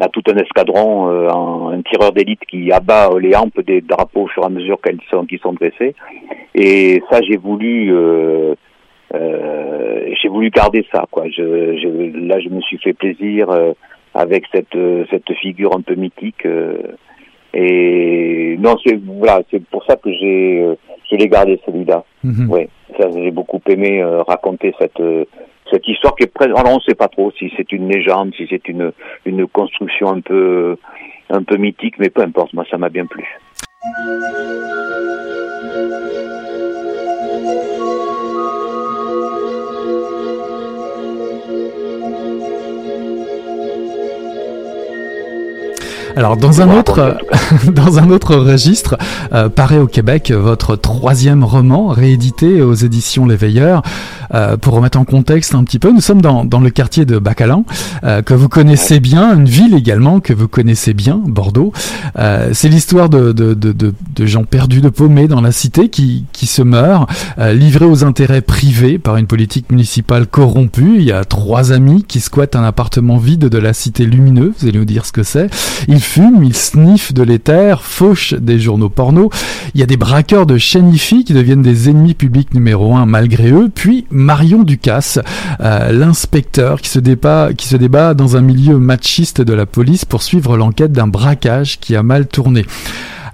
à 0.02 0.10
tout 0.10 0.22
un 0.30 0.36
escadron, 0.36 1.10
euh, 1.10 1.30
un, 1.30 1.82
tireur 1.82 2.12
d'élite 2.12 2.42
qui 2.46 2.72
abat 2.74 3.10
les 3.20 3.36
hampes 3.36 3.62
des 3.62 3.80
drapeaux 3.80 4.24
au 4.24 4.28
fur 4.28 4.44
et 4.44 4.48
à 4.48 4.50
mesure 4.50 4.80
qu'ils 4.82 5.00
sont, 5.10 5.26
qu'ils 5.26 5.40
sont 5.40 5.54
dressés. 5.54 5.96
Et 6.54 7.02
ça, 7.10 7.22
j'ai 7.22 7.38
voulu, 7.38 7.96
euh, 7.96 8.56
euh, 9.16 10.14
j'ai 10.22 10.28
voulu 10.28 10.50
garder 10.50 10.86
ça. 10.92 11.06
Quoi. 11.10 11.26
Là, 11.26 12.40
je 12.40 12.50
me 12.50 12.62
suis 12.62 12.78
fait 12.80 12.94
plaisir 12.94 13.50
euh, 13.50 13.72
avec 14.14 14.44
cette, 14.52 14.78
cette 15.10 15.32
figure 15.38 15.74
un 15.74 15.82
peu 15.82 15.96
mythique. 15.96 16.46
Et 17.54 18.56
non, 18.60 18.76
c'est 18.86 19.00
voilà, 19.04 19.42
c'est 19.50 19.64
pour 19.66 19.84
ça 19.86 19.96
que 19.96 20.12
j'ai 20.12 20.62
euh, 20.62 20.76
je 21.10 21.16
l'ai 21.16 21.28
gardé 21.28 21.60
celui-là. 21.66 22.04
Mm 22.24 22.50
Oui, 22.50 22.68
ça 23.00 23.10
j'ai 23.14 23.32
beaucoup 23.32 23.62
aimé 23.68 24.02
euh, 24.02 24.22
raconter 24.24 24.74
cette 24.80 25.00
euh, 25.00 25.26
cette 25.72 25.88
histoire 25.88 26.16
qui 26.16 26.24
est 26.24 26.34
présente. 26.34 26.60
Alors 26.60 26.74
on 26.74 26.78
ne 26.78 26.82
sait 26.82 26.96
pas 26.96 27.08
trop 27.08 27.32
si 27.32 27.52
c'est 27.56 27.72
une 27.72 27.90
légende, 27.90 28.34
si 28.36 28.48
c'est 28.50 28.68
une 28.68 28.92
une 29.26 29.48
construction 29.48 30.10
un 30.10 30.22
peu 30.22 30.78
un 31.30 31.44
peu 31.44 31.58
mythique, 31.58 31.96
mais 32.00 32.10
peu 32.10 32.22
importe. 32.22 32.54
Moi, 32.54 32.66
ça 32.70 32.78
m'a 32.78 32.90
bien 32.90 33.06
plu. 33.06 33.26
Alors 46.18 46.36
dans 46.36 46.62
un 46.62 46.76
autre 46.76 47.16
dans 47.72 48.00
un 48.00 48.10
autre 48.10 48.36
registre, 48.36 48.98
euh, 49.34 49.50
paraît 49.50 49.78
au 49.78 49.86
Québec 49.86 50.32
votre 50.32 50.76
troisième 50.76 51.44
roman 51.44 51.90
réédité 51.90 52.64
aux 52.64 52.74
éditions 52.74 53.28
Les 53.28 53.36
Veilleurs. 53.36 53.84
Euh, 54.34 54.58
pour 54.58 54.74
remettre 54.74 54.98
en 54.98 55.06
contexte 55.06 55.56
un 55.56 55.64
petit 55.64 55.80
peu, 55.80 55.92
nous 55.92 56.02
sommes 56.02 56.22
dans, 56.22 56.46
dans 56.46 56.60
le 56.60 56.70
quartier 56.70 57.06
de 57.06 57.20
Bacalan, 57.20 57.66
euh, 58.04 58.22
que 58.22 58.34
vous 58.34 58.50
connaissez 58.50 59.00
bien, 59.00 59.36
une 59.36 59.48
ville 59.48 59.74
également 59.74 60.20
que 60.20 60.34
vous 60.34 60.48
connaissez 60.48 60.94
bien, 60.94 61.22
Bordeaux. 61.26 61.72
Euh, 62.18 62.50
c'est 62.54 62.70
l'histoire 62.70 63.10
de, 63.10 63.32
de, 63.32 63.54
de, 63.54 63.72
de, 63.72 64.26
gens 64.26 64.44
perdus, 64.44 64.82
de 64.82 64.90
paumés 64.90 65.28
dans 65.28 65.42
la 65.42 65.52
cité 65.52 65.90
qui, 65.90 66.26
qui 66.34 66.46
se 66.46 66.62
meurent, 66.62 67.08
livrés 67.38 67.86
aux 67.86 68.04
intérêts 68.04 68.42
privés 68.42 68.98
par 69.00 69.18
une 69.18 69.28
politique 69.28 69.72
municipale 69.72 70.28
corrompue. 70.28 70.96
Il 70.98 71.04
y 71.04 71.12
a 71.12 71.24
trois 71.26 71.72
amis 71.72 72.04
qui 72.08 72.20
squattent 72.20 72.56
un 72.56 72.64
appartement 72.64 73.18
vide 73.18 73.48
de 73.48 73.58
la 73.58 73.74
cité 73.74 74.06
lumineuse, 74.06 74.54
vous 74.60 74.68
allez 74.68 74.80
nous 74.80 74.86
dire 74.86 75.06
ce 75.06 75.12
que 75.12 75.24
c'est. 75.24 75.50
Ils 75.88 76.02
fument, 76.02 76.44
ils 76.44 76.56
sniffent 76.56 77.14
de 77.14 77.24
l'éther, 77.24 77.82
fauchent 77.84 78.34
des 78.34 78.60
journaux 78.60 78.90
porno. 78.90 79.30
Il 79.74 79.80
y 79.80 79.84
a 79.84 79.86
des 79.86 79.98
braqueurs 79.98 80.46
de 80.46 80.58
Chenifi 80.58 81.24
qui 81.24 81.34
deviennent 81.34 81.62
des 81.62 81.90
ennemis 81.90 82.14
publics 82.14 82.54
numéro 82.54 82.96
un 82.96 83.06
malgré 83.06 83.52
eux, 83.52 83.70
puis 83.74 84.06
Marion 84.18 84.64
Ducasse, 84.64 85.20
euh, 85.62 85.92
l'inspecteur 85.92 86.82
qui 86.82 86.90
se 86.90 86.98
débat 86.98 87.50
qui 87.56 87.68
se 87.68 87.78
débat 87.78 88.16
dans 88.16 88.36
un 88.36 88.42
milieu 88.42 88.80
machiste 88.80 89.42
de 89.42 89.54
la 89.54 89.68
police 89.68 90.06
pour 90.06 90.24
suivre 90.24 90.58
l'enquête 90.58 90.92
d'un 90.92 91.08
braquage 91.08 91.80
qui 91.80 91.96
a 91.96 92.02
mal 92.02 92.28
tourné. 92.28 92.66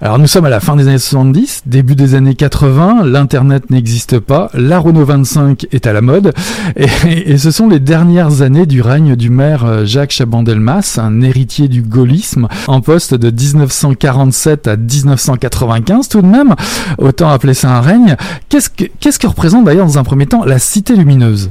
Alors 0.00 0.18
nous 0.18 0.26
sommes 0.26 0.44
à 0.44 0.50
la 0.50 0.60
fin 0.60 0.76
des 0.76 0.88
années 0.88 0.98
70, 0.98 1.64
début 1.66 1.94
des 1.94 2.14
années 2.14 2.34
80, 2.34 3.04
l'internet 3.04 3.70
n'existe 3.70 4.18
pas, 4.18 4.50
la 4.54 4.78
Renault 4.78 5.04
25 5.04 5.66
est 5.72 5.86
à 5.86 5.92
la 5.92 6.00
mode, 6.00 6.32
et, 6.76 7.36
ce 7.36 7.50
sont 7.50 7.68
les 7.68 7.78
dernières 7.78 8.42
années 8.42 8.66
du 8.66 8.82
règne 8.82 9.14
du 9.14 9.30
maire 9.30 9.64
euh, 9.64 9.84
Jacques 9.84 10.10
Chabandelmas, 10.10 10.98
un 11.00 11.20
héritier 11.20 11.68
du 11.68 11.82
gaullisme, 11.82 12.48
en 12.66 12.80
poste 12.80 13.14
de 13.14 13.30
1947 13.30 14.66
à 14.66 14.76
1995 14.76 16.08
tout 16.08 16.22
de 16.22 16.26
même, 16.26 16.54
autant 16.98 17.28
appeler 17.28 17.54
ça 17.54 17.70
un 17.70 17.80
règne. 17.80 18.16
Qu'est-ce 18.48 18.70
que, 18.70 18.84
qu'est-ce 19.00 19.18
que 19.18 19.26
représente 19.26 19.64
d'ailleurs 19.64 19.86
dans 19.86 19.98
un 19.98 20.04
premier 20.04 20.26
temps 20.26 20.44
la 20.44 20.58
Cité 20.58 20.96
Lumineuse? 20.96 21.50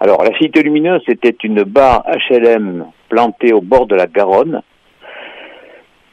Alors, 0.00 0.24
la 0.24 0.36
Cité 0.38 0.62
Lumineuse, 0.62 1.00
c'était 1.06 1.36
une 1.44 1.62
barre 1.62 2.04
HLM 2.28 2.84
plantée 3.08 3.52
au 3.52 3.60
bord 3.60 3.86
de 3.86 3.94
la 3.94 4.06
Garonne, 4.06 4.62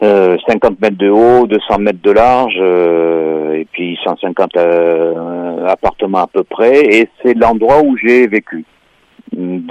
50 0.01 0.03
euh, 0.03 0.69
mètres 0.81 0.97
de 0.97 1.09
haut, 1.09 1.47
200 1.47 1.79
mètres 1.79 2.01
de 2.01 2.11
large, 2.11 2.57
euh, 2.57 3.53
et 3.53 3.67
puis 3.71 3.97
150 4.03 4.55
euh, 4.55 5.65
appartements 5.67 6.19
à 6.19 6.27
peu 6.27 6.43
près. 6.43 6.85
Et 6.85 7.09
c'est 7.21 7.33
l'endroit 7.33 7.81
où 7.83 7.97
j'ai 7.97 8.27
vécu, 8.27 8.65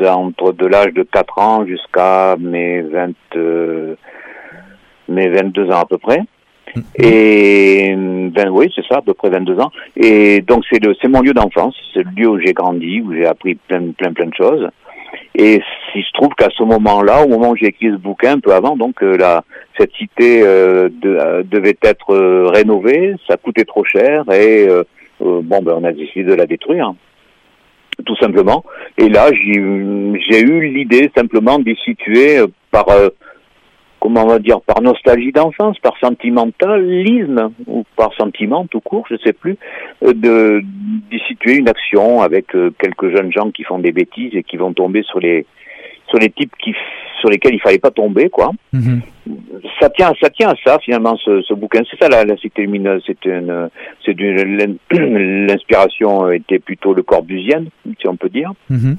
entre 0.06 0.52
de 0.52 0.66
l'âge 0.66 0.92
de 0.92 1.02
4 1.02 1.38
ans 1.38 1.66
jusqu'à 1.66 2.36
mes 2.38 2.82
20, 2.82 3.12
mes 5.08 5.28
22 5.28 5.70
ans 5.70 5.80
à 5.80 5.86
peu 5.86 5.98
près. 5.98 6.22
Mm-hmm. 6.74 7.04
Et 7.04 7.94
ben 8.30 8.50
oui, 8.50 8.70
c'est 8.74 8.84
ça, 8.86 8.98
à 8.98 9.02
peu 9.02 9.14
près 9.14 9.30
22 9.30 9.58
ans. 9.58 9.72
Et 9.96 10.42
donc 10.42 10.64
c'est 10.70 10.78
c'est 11.00 11.08
mon 11.08 11.22
lieu 11.22 11.32
d'enfance, 11.32 11.74
c'est 11.94 12.02
le 12.02 12.10
lieu 12.14 12.28
où 12.28 12.38
j'ai 12.38 12.52
grandi, 12.52 13.00
où 13.00 13.14
j'ai 13.14 13.26
appris 13.26 13.54
plein 13.54 13.92
plein 13.96 14.12
plein 14.12 14.26
de 14.26 14.34
choses. 14.34 14.68
Et 15.34 15.60
il 15.94 16.02
se 16.02 16.12
trouve 16.12 16.34
qu'à 16.36 16.48
ce 16.56 16.62
moment-là, 16.62 17.24
au 17.24 17.28
moment 17.28 17.50
où 17.50 17.56
j'ai 17.56 17.66
écrit 17.66 17.90
ce 17.90 17.96
bouquin, 17.96 18.32
un 18.32 18.40
peu 18.40 18.52
avant, 18.52 18.76
donc 18.76 19.02
euh, 19.02 19.16
la, 19.16 19.44
cette 19.78 19.92
cité 19.94 20.42
euh, 20.42 20.88
euh, 21.04 21.42
devait 21.44 21.76
être 21.82 22.50
rénovée, 22.52 23.14
ça 23.28 23.36
coûtait 23.36 23.64
trop 23.64 23.84
cher 23.84 24.24
et 24.32 24.68
bon, 25.20 25.62
ben 25.62 25.74
on 25.76 25.84
a 25.84 25.92
décidé 25.92 26.24
de 26.24 26.34
la 26.34 26.46
détruire, 26.46 26.92
tout 28.04 28.16
simplement. 28.16 28.64
Et 28.96 29.08
là, 29.08 29.28
j'ai 29.32 30.40
eu 30.40 30.72
l'idée 30.72 31.10
simplement 31.16 31.58
d'y 31.58 31.76
situer 31.84 32.40
par 32.70 32.86
comment 34.08 34.24
on 34.24 34.28
va 34.28 34.38
dire, 34.38 34.62
par 34.62 34.80
nostalgie 34.80 35.32
d'enfance, 35.32 35.78
par 35.80 35.92
sentimentalisme, 35.98 37.50
ou 37.66 37.84
par 37.94 38.14
sentiment 38.14 38.66
tout 38.66 38.80
court, 38.80 39.04
je 39.10 39.16
sais 39.22 39.34
plus, 39.34 39.58
euh, 40.02 40.14
de 40.14 40.62
d'y 41.10 41.20
situer 41.28 41.56
une 41.56 41.68
action 41.68 42.22
avec 42.22 42.54
euh, 42.54 42.70
quelques 42.78 43.14
jeunes 43.14 43.30
gens 43.30 43.50
qui 43.50 43.64
font 43.64 43.78
des 43.78 43.92
bêtises 43.92 44.34
et 44.34 44.42
qui 44.42 44.56
vont 44.56 44.72
tomber 44.72 45.02
sur 45.02 45.20
les 45.20 45.44
sur 46.08 46.18
les 46.18 46.30
types 46.30 46.52
qui 46.58 46.74
sur 47.20 47.28
lesquels 47.28 47.52
il 47.52 47.60
fallait 47.60 47.78
pas 47.78 47.90
tomber 47.90 48.30
quoi. 48.30 48.52
Mhm. 48.72 49.02
Ça 49.78 49.90
tient 49.90 50.14
ça 50.22 50.30
tient 50.30 50.48
à 50.48 50.54
ça 50.64 50.78
finalement 50.78 51.16
ce, 51.18 51.42
ce 51.42 51.52
bouquin. 51.52 51.82
C'est 51.90 52.02
ça 52.02 52.08
la, 52.08 52.24
la 52.24 52.38
cité 52.38 52.62
lumineuse. 52.62 53.02
C'est 53.06 53.22
une 53.26 53.68
c'est 54.06 54.18
l'inspiration 54.90 56.30
était 56.30 56.60
plutôt 56.60 56.94
le 56.94 57.02
corbusienne 57.02 57.68
si 58.00 58.08
on 58.08 58.16
peut 58.16 58.30
dire. 58.30 58.52
Mhm. 58.70 58.96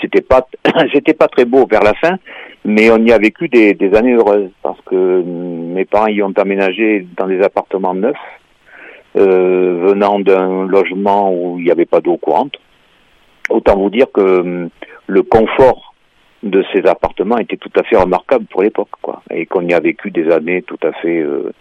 C'était 0.00 0.22
pas 0.22 0.48
c'était 0.92 1.14
pas 1.14 1.28
très 1.28 1.44
beau 1.44 1.64
vers 1.70 1.84
la 1.84 1.94
fin, 1.94 2.18
mais 2.66 2.90
on 2.90 2.98
y 2.98 3.12
a 3.12 3.18
vécu 3.18 3.48
des, 3.48 3.76
années 3.94 4.14
heureuses 4.14 4.50
parce 4.62 4.80
que 4.86 5.22
mes 5.22 5.84
parents 5.84 6.08
y 6.08 6.20
ont 6.20 6.32
aménagé 6.36 7.06
dans 7.16 7.28
des 7.28 7.40
appartements 7.40 7.94
neufs, 7.94 8.16
euh, 9.16 9.86
venant 9.86 10.18
d'un 10.18 10.66
logement 10.66 11.32
où 11.32 11.60
il 11.60 11.64
n'y 11.64 11.70
avait 11.70 11.86
pas 11.86 12.00
d'eau 12.00 12.16
courante. 12.16 12.56
Autant 13.50 13.76
vous 13.76 13.88
dire 13.88 14.10
que 14.12 14.40
hum, 14.40 14.68
le 15.06 15.22
confort 15.22 15.94
de 16.42 16.64
ces 16.72 16.84
appartements 16.86 17.38
était 17.38 17.56
tout 17.56 17.70
à 17.76 17.84
fait 17.84 17.96
remarquable 17.96 18.46
pour 18.46 18.62
l'époque, 18.62 18.90
quoi, 19.00 19.22
et 19.30 19.46
qu'on 19.46 19.62
y 19.62 19.72
a 19.72 19.78
vécu 19.78 20.10
des 20.10 20.28
années 20.32 20.62
tout 20.62 20.78
à 20.82 20.90
fait 20.92 21.20
euh, 21.20 21.52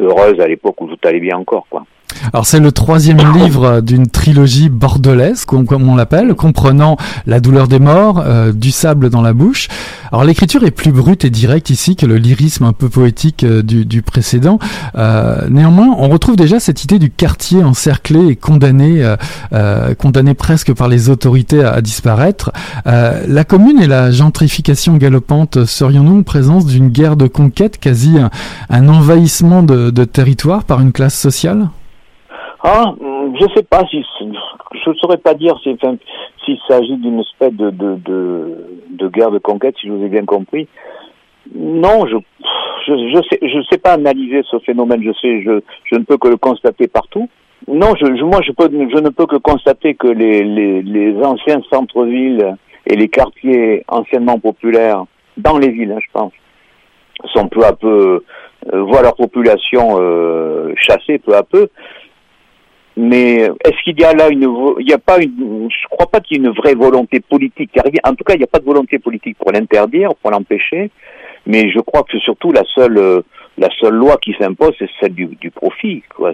heureuses 0.00 0.40
à 0.40 0.48
l'époque 0.48 0.80
où 0.80 0.88
tout 0.88 1.08
allait 1.08 1.20
bien 1.20 1.36
encore, 1.36 1.68
quoi. 1.70 1.84
Alors 2.32 2.46
c'est 2.46 2.60
le 2.60 2.72
troisième 2.72 3.18
livre 3.34 3.80
d'une 3.80 4.06
trilogie 4.06 4.68
bordelaise, 4.68 5.44
comme, 5.44 5.88
on 5.88 5.96
l'appelle, 5.96 6.34
comprenant 6.34 6.96
La 7.26 7.40
douleur 7.40 7.68
des 7.68 7.78
morts, 7.78 8.22
euh, 8.24 8.52
Du 8.52 8.70
sable 8.70 9.10
dans 9.10 9.22
la 9.22 9.32
bouche. 9.32 9.68
Alors 10.12 10.24
l'écriture 10.24 10.64
est 10.64 10.70
plus 10.70 10.92
brute 10.92 11.24
et 11.24 11.30
directe 11.30 11.70
ici 11.70 11.96
que 11.96 12.06
le 12.06 12.16
lyrisme 12.16 12.64
un 12.64 12.72
peu 12.72 12.88
poétique 12.88 13.44
euh, 13.44 13.62
du, 13.62 14.02
précédent. 14.02 14.58
Euh, 14.96 15.48
néanmoins, 15.48 15.94
on 15.98 16.08
retrouve 16.08 16.36
déjà 16.36 16.60
cette 16.60 16.84
idée 16.84 16.98
du 16.98 17.10
quartier 17.10 17.62
encerclé 17.62 18.28
et 18.28 18.36
condamné, 18.36 19.14
condamné 19.98 20.34
presque 20.34 20.72
par 20.72 20.88
les 20.88 21.08
autorités 21.08 21.62
à, 21.64 21.80
disparaître. 21.80 22.50
la 22.84 23.44
commune 23.44 23.80
et 23.80 23.86
la 23.86 24.10
gentrification 24.10 24.96
galopante, 24.96 25.64
serions-nous 25.64 26.20
en 26.20 26.22
présence 26.22 26.66
d'une 26.66 26.88
guerre 26.88 27.16
de 27.16 27.26
conquête, 27.26 27.78
quasi 27.78 28.16
un, 28.70 28.88
envahissement 28.88 29.62
de, 29.62 29.90
de 29.90 30.04
territoire 30.04 30.64
par 30.64 30.80
une 30.80 30.92
classe 30.92 31.18
sociale? 31.18 31.68
Ah, 32.62 32.94
je 33.40 33.46
sais 33.54 33.62
pas 33.62 33.84
si 33.90 34.04
je 34.74 34.92
saurais 34.98 35.16
pas 35.16 35.34
dire 35.34 35.58
s'il 35.62 36.58
s'agit 36.68 36.96
d'une 36.96 37.20
espèce 37.20 37.54
de, 37.54 37.70
de, 37.70 37.96
de, 37.96 38.66
de, 38.90 39.08
guerre 39.08 39.30
de 39.30 39.38
conquête, 39.38 39.76
si 39.80 39.86
je 39.86 39.92
vous 39.92 40.04
ai 40.04 40.08
bien 40.08 40.24
compris. 40.26 40.68
Non, 41.54 42.06
je 42.06 42.16
je, 42.86 42.92
je 43.14 43.22
sais 43.30 43.38
je 43.42 43.62
sais 43.70 43.78
pas 43.78 43.92
analyser 43.92 44.42
ce 44.50 44.58
phénomène. 44.58 45.02
Je 45.02 45.12
sais 45.12 45.42
je 45.42 45.60
je 45.84 45.96
ne 45.96 46.04
peux 46.04 46.18
que 46.18 46.28
le 46.28 46.36
constater 46.36 46.86
partout. 46.86 47.28
Non, 47.66 47.94
je, 47.98 48.06
moi 48.24 48.40
je 48.42 48.52
peux 48.52 48.68
je 48.70 49.00
ne 49.00 49.08
peux 49.08 49.26
que 49.26 49.36
constater 49.36 49.94
que 49.94 50.08
les 50.08 50.42
les, 50.42 50.82
les 50.82 51.16
anciens 51.24 51.62
centres-villes 51.70 52.56
et 52.86 52.96
les 52.96 53.08
quartiers 53.08 53.84
anciennement 53.88 54.38
populaires 54.38 55.04
dans 55.36 55.58
les 55.58 55.70
villes, 55.70 55.92
hein, 55.92 56.00
je 56.00 56.12
pense, 56.12 56.32
sont 57.32 57.48
peu 57.48 57.64
à 57.64 57.72
peu 57.72 58.22
euh, 58.72 58.82
voient 58.82 59.02
leur 59.02 59.16
population 59.16 59.96
euh, 59.98 60.74
chassée 60.76 61.18
peu 61.18 61.34
à 61.34 61.42
peu 61.42 61.68
mais 63.00 63.48
est-ce 63.64 63.82
qu'il 63.82 63.98
y 63.98 64.04
a 64.04 64.12
là 64.12 64.28
une, 64.28 64.46
il 64.78 64.84
n'y 64.84 64.92
a 64.92 64.98
pas 64.98 65.22
une, 65.22 65.68
je 65.70 65.88
crois 65.88 66.06
pas 66.06 66.20
qu'il 66.20 66.36
y 66.36 66.40
ait 66.40 66.46
une 66.46 66.52
vraie 66.54 66.74
volonté 66.74 67.20
politique. 67.20 67.70
En 68.04 68.14
tout 68.14 68.24
cas, 68.24 68.34
il 68.34 68.38
n'y 68.38 68.44
a 68.44 68.46
pas 68.46 68.58
de 68.58 68.64
volonté 68.66 68.98
politique 68.98 69.38
pour 69.38 69.52
l'interdire, 69.52 70.14
pour 70.20 70.30
l'empêcher. 70.30 70.90
Mais 71.46 71.70
je 71.70 71.78
crois 71.80 72.02
que 72.02 72.18
surtout 72.18 72.52
la 72.52 72.62
seule, 72.74 73.22
la 73.56 73.68
seule 73.80 73.94
loi 73.94 74.18
qui 74.20 74.34
s'impose, 74.38 74.74
c'est 74.78 74.90
celle 75.00 75.14
du, 75.14 75.50
profit. 75.50 76.02
Quoi. 76.14 76.32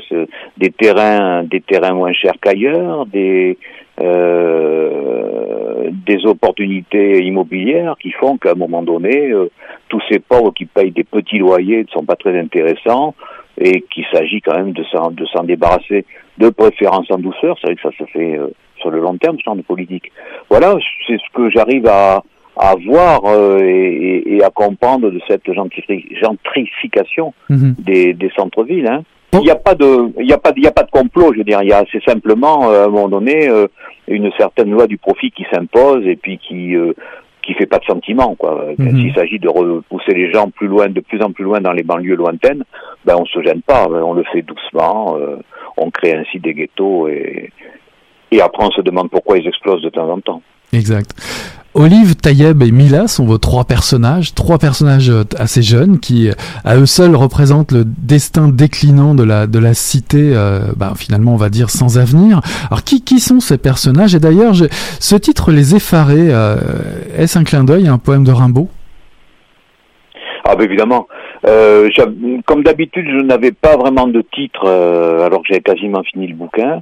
Des 0.57 0.71
terrains, 0.71 1.45
des 1.45 1.61
terrains 1.61 1.95
moins 1.95 2.13
chers 2.13 2.35
qu'ailleurs, 2.43 3.07
des 3.07 3.59
euh, 4.01 5.91
des 5.91 6.27
opportunités 6.27 7.25
immobilières 7.25 7.95
qui 8.01 8.11
font 8.11 8.39
qu'à 8.39 8.51
un 8.51 8.55
moment 8.55 8.83
donné, 8.83 9.31
euh, 9.31 9.51
tous 9.89 10.03
ces 10.11 10.19
pauvres 10.19 10.53
qui 10.53 10.67
payent 10.67 10.91
des 10.91 11.05
petits 11.05 11.39
loyers 11.39 11.85
ne 11.85 11.89
sont 11.89 12.05
pas 12.05 12.17
très 12.17 12.37
intéressants 12.37 13.15
et 13.57 13.83
qu'il 13.83 14.05
s'agit 14.13 14.43
quand 14.43 14.57
même 14.57 14.73
de 14.73 14.85
s'en 14.85 15.45
débarrasser 15.45 16.05
de 16.39 16.49
préférence 16.51 17.11
en 17.11 17.19
douceur. 17.19 17.57
C'est 17.61 17.69
vrai 17.69 17.77
que 17.77 17.83
ça 17.83 17.97
se 17.99 18.05
fait 18.11 18.39
euh, 18.39 18.49
sur 18.79 18.91
le 18.91 19.01
long 19.01 19.17
terme, 19.17 19.37
ce 19.39 19.45
genre 19.45 19.57
de 19.57 19.63
politique. 19.63 20.13
Voilà, 20.51 20.75
c'est 21.07 21.19
ce 21.19 21.33
que 21.35 21.51
j'arrive 21.51 21.87
à, 21.87 22.23
à 22.57 22.75
voir 22.87 23.23
euh, 23.27 23.59
et, 23.63 24.37
et, 24.37 24.43
à 24.43 24.51
comprendre 24.51 25.11
de 25.11 25.21
cette 25.29 25.51
gentrification 25.53 27.35
mhm. 27.49 27.75
des, 27.79 28.15
des 28.15 28.31
centres-villes. 28.37 28.89
Hein. 28.89 29.03
Il 29.33 29.41
n'y 29.41 29.51
a 29.51 29.57
pas 29.57 29.75
de, 29.75 30.13
il 30.21 30.29
y 30.29 30.33
a 30.33 30.39
pas, 30.39 30.53
il 30.57 30.63
y 30.63 30.69
a 30.69 30.73
pas 30.73 30.85
de 30.85 30.91
complot. 30.91 31.33
Je 31.33 31.39
veux 31.39 31.45
dire, 31.45 31.61
il 31.63 31.69
y 31.69 31.73
a, 31.73 31.85
c'est 31.93 32.03
simplement 32.05 32.71
euh, 32.71 32.85
à 32.85 32.87
un 32.87 32.89
moment 32.89 33.09
donné 33.09 33.49
euh, 33.49 33.67
une 34.09 34.31
certaine 34.39 34.71
loi 34.71 34.87
du 34.87 34.97
profit 34.97 35.31
qui 35.31 35.45
s'impose 35.53 36.07
et 36.07 36.17
puis 36.17 36.39
qui 36.39 36.75
qui 37.47 37.55
fait 37.55 37.67
pas 37.67 37.79
de 37.79 37.85
sentiment 37.85 38.35
quoi. 38.35 38.67
Mhm. 38.77 38.97
S'il 38.97 39.15
s'agit 39.15 39.39
de 39.39 39.49
repousser 39.49 40.13
les 40.13 40.33
gens 40.33 40.51
plus 40.51 40.67
loin, 40.67 40.89
de 40.89 41.01
plus 41.01 41.23
en 41.23 41.31
plus 41.31 41.45
loin 41.45 41.61
dans 41.61 41.73
les 41.73 41.83
banlieues 41.83 42.17
lointaines, 42.17 42.65
ben 43.05 43.17
on 43.19 43.25
se 43.25 43.41
gêne 43.43 43.63
pas, 43.63 43.89
on 43.89 44.13
le 44.13 44.25
fait 44.25 44.43
doucement, 44.43 45.17
on 45.77 45.91
crée 45.91 46.15
ainsi 46.15 46.41
des 46.41 46.55
ghettos 46.55 47.09
et 47.09 47.51
et 48.31 48.41
après 48.41 48.65
on 48.65 48.71
se 48.71 48.81
demande 48.83 49.11
pourquoi 49.11 49.39
ils 49.39 49.47
explosent 49.47 49.83
de 49.83 49.91
temps 49.91 50.11
en 50.11 50.21
temps. 50.21 50.43
Exact. 50.73 51.11
Olive, 51.79 52.17
Tayeb 52.17 52.63
et 52.63 52.71
Mila 52.71 53.07
sont 53.07 53.27
vos 53.27 53.37
trois 53.37 53.65
personnages, 53.65 54.35
trois 54.35 54.57
personnages 54.57 55.11
euh, 55.11 55.25
assez 55.39 55.61
jeunes 55.61 56.01
qui, 56.01 56.31
à 56.65 56.77
eux 56.77 56.87
seuls, 56.87 57.15
représentent 57.15 57.71
le 57.71 57.85
destin 57.85 58.49
déclinant 58.49 59.15
de 59.15 59.23
la 59.23 59.47
de 59.47 59.59
la 59.59 59.75
cité, 59.75 60.33
euh, 60.35 60.73
bah, 60.75 60.95
finalement, 60.97 61.35
on 61.35 61.37
va 61.37 61.51
dire 61.51 61.69
sans 61.69 61.99
avenir. 61.99 62.41
Alors, 62.71 62.83
qui 62.83 63.05
qui 63.05 63.21
sont 63.21 63.41
ces 63.41 63.59
personnages? 63.59 64.15
Et 64.15 64.21
d'ailleurs, 64.21 64.55
ce 64.55 65.17
titre, 65.17 65.53
Les 65.53 65.77
Effarés, 65.77 66.31
euh, 66.31 66.57
est-ce 67.15 67.39
un 67.39 67.45
clin 67.45 67.63
d'œil 67.63 67.89
à 67.89 67.93
un 67.93 67.99
poème 67.99 68.25
de 68.25 68.33
Rimbaud? 68.33 68.69
Ah, 70.47 70.57
bah, 70.57 70.65
évidemment. 70.65 71.09
comme 72.47 72.63
d'habitude, 72.63 73.05
je 73.07 73.23
n'avais 73.23 73.53
pas 73.53 73.77
vraiment 73.77 74.07
de 74.07 74.23
titre 74.33 74.67
alors 74.67 75.43
que 75.43 75.49
j'avais 75.51 75.61
quasiment 75.61 76.03
fini 76.05 76.27
le 76.27 76.37
bouquin. 76.37 76.81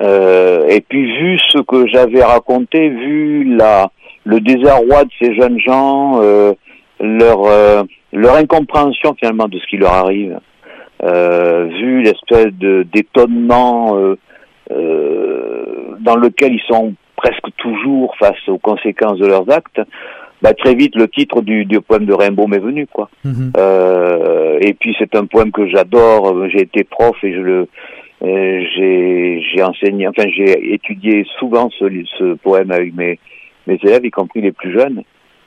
et 0.00 0.84
puis 0.88 1.18
vu 1.18 1.36
ce 1.48 1.58
que 1.58 1.88
j'avais 1.88 2.22
raconté, 2.22 2.90
vu 2.90 3.56
la 3.56 3.90
le 4.24 4.40
désarroi 4.40 5.04
de 5.04 5.10
ces 5.20 5.34
jeunes 5.34 5.58
gens, 5.60 6.20
euh, 6.22 6.52
leur 7.00 7.44
euh, 7.44 7.82
leur 8.12 8.36
incompréhension 8.36 9.14
finalement 9.18 9.48
de 9.48 9.58
ce 9.58 9.66
qui 9.66 9.76
leur 9.76 9.92
arrive, 9.92 10.38
euh, 11.02 11.66
vu 11.66 12.02
l'espèce 12.02 12.52
de 12.58 12.86
d'étonnement 12.92 13.96
dans 16.00 16.16
lequel 16.16 16.54
ils 16.54 16.62
sont 16.68 16.94
presque 17.16 17.54
toujours 17.58 18.14
face 18.18 18.48
aux 18.48 18.58
conséquences 18.58 19.18
de 19.18 19.26
leurs 19.26 19.50
actes, 19.50 19.80
bah, 20.42 20.54
très 20.54 20.74
vite 20.74 20.96
le 20.96 21.06
titre 21.08 21.42
du, 21.42 21.66
du 21.66 21.80
poème 21.80 22.06
de 22.06 22.14
Rimbaud 22.14 22.46
m'est 22.46 22.58
venu 22.58 22.86
quoi. 22.86 23.10
Mhm. 23.24 23.52
Euh, 23.56 24.58
et 24.60 24.74
puis 24.74 24.94
c'est 24.98 25.14
un 25.14 25.26
poème 25.26 25.52
que 25.52 25.68
j'adore. 25.68 26.48
J'ai 26.48 26.62
été 26.62 26.84
prof 26.84 27.16
et 27.22 27.32
je 27.32 27.40
le 27.40 27.68
j'ai 28.22 29.42
j'ai 29.42 29.62
enseigné, 29.62 30.06
enfin 30.08 30.28
j'ai 30.28 30.74
étudié 30.74 31.24
souvent 31.38 31.70
ce, 31.70 31.84
ce 32.18 32.34
poème 32.34 32.70
avec 32.70 32.94
mes 32.94 33.18
mes 33.66 33.78
élèves, 33.82 34.04
y 34.04 34.10
compris 34.10 34.40
les 34.40 34.52
plus 34.52 34.72
jeunes, 34.72 35.02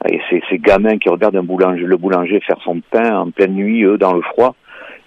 et 0.09 0.20
ces, 0.30 0.57
gamins 0.57 0.97
qui 0.97 1.09
regardent 1.09 1.38
un 1.38 1.43
boulanger, 1.43 1.84
le 1.84 1.97
boulanger 1.97 2.39
faire 2.41 2.59
son 2.64 2.82
pain 2.91 3.18
en 3.18 3.32
pleine 3.32 3.53
nuit, 3.53 3.84
eux, 3.84 3.97
dans 3.97 4.14
le 4.14 4.22
froid, 4.22 4.55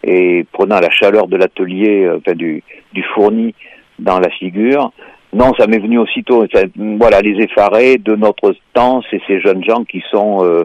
et 0.03 0.47
prenant 0.53 0.81
la 0.81 0.91
chaleur 0.91 1.27
de 1.27 1.37
l'atelier, 1.37 2.05
euh, 2.05 2.19
enfin 2.19 2.35
du, 2.35 2.63
fourni 3.15 3.55
dans 3.99 4.19
la 4.19 4.31
figure. 4.31 4.93
Non, 5.33 5.53
ça 5.59 5.67
m'est 5.67 5.79
venu 5.79 5.99
aussitôt. 5.99 6.47
voilà, 6.99 7.21
les 7.21 7.43
effarés 7.43 7.99
de 7.99 8.15
notre 8.15 8.55
temps, 8.73 9.03
c'est 9.11 9.21
ces 9.27 9.41
jeunes 9.41 9.65
gens 9.65 9.85
qui 9.85 10.03
sont 10.11 10.45
euh, 10.45 10.65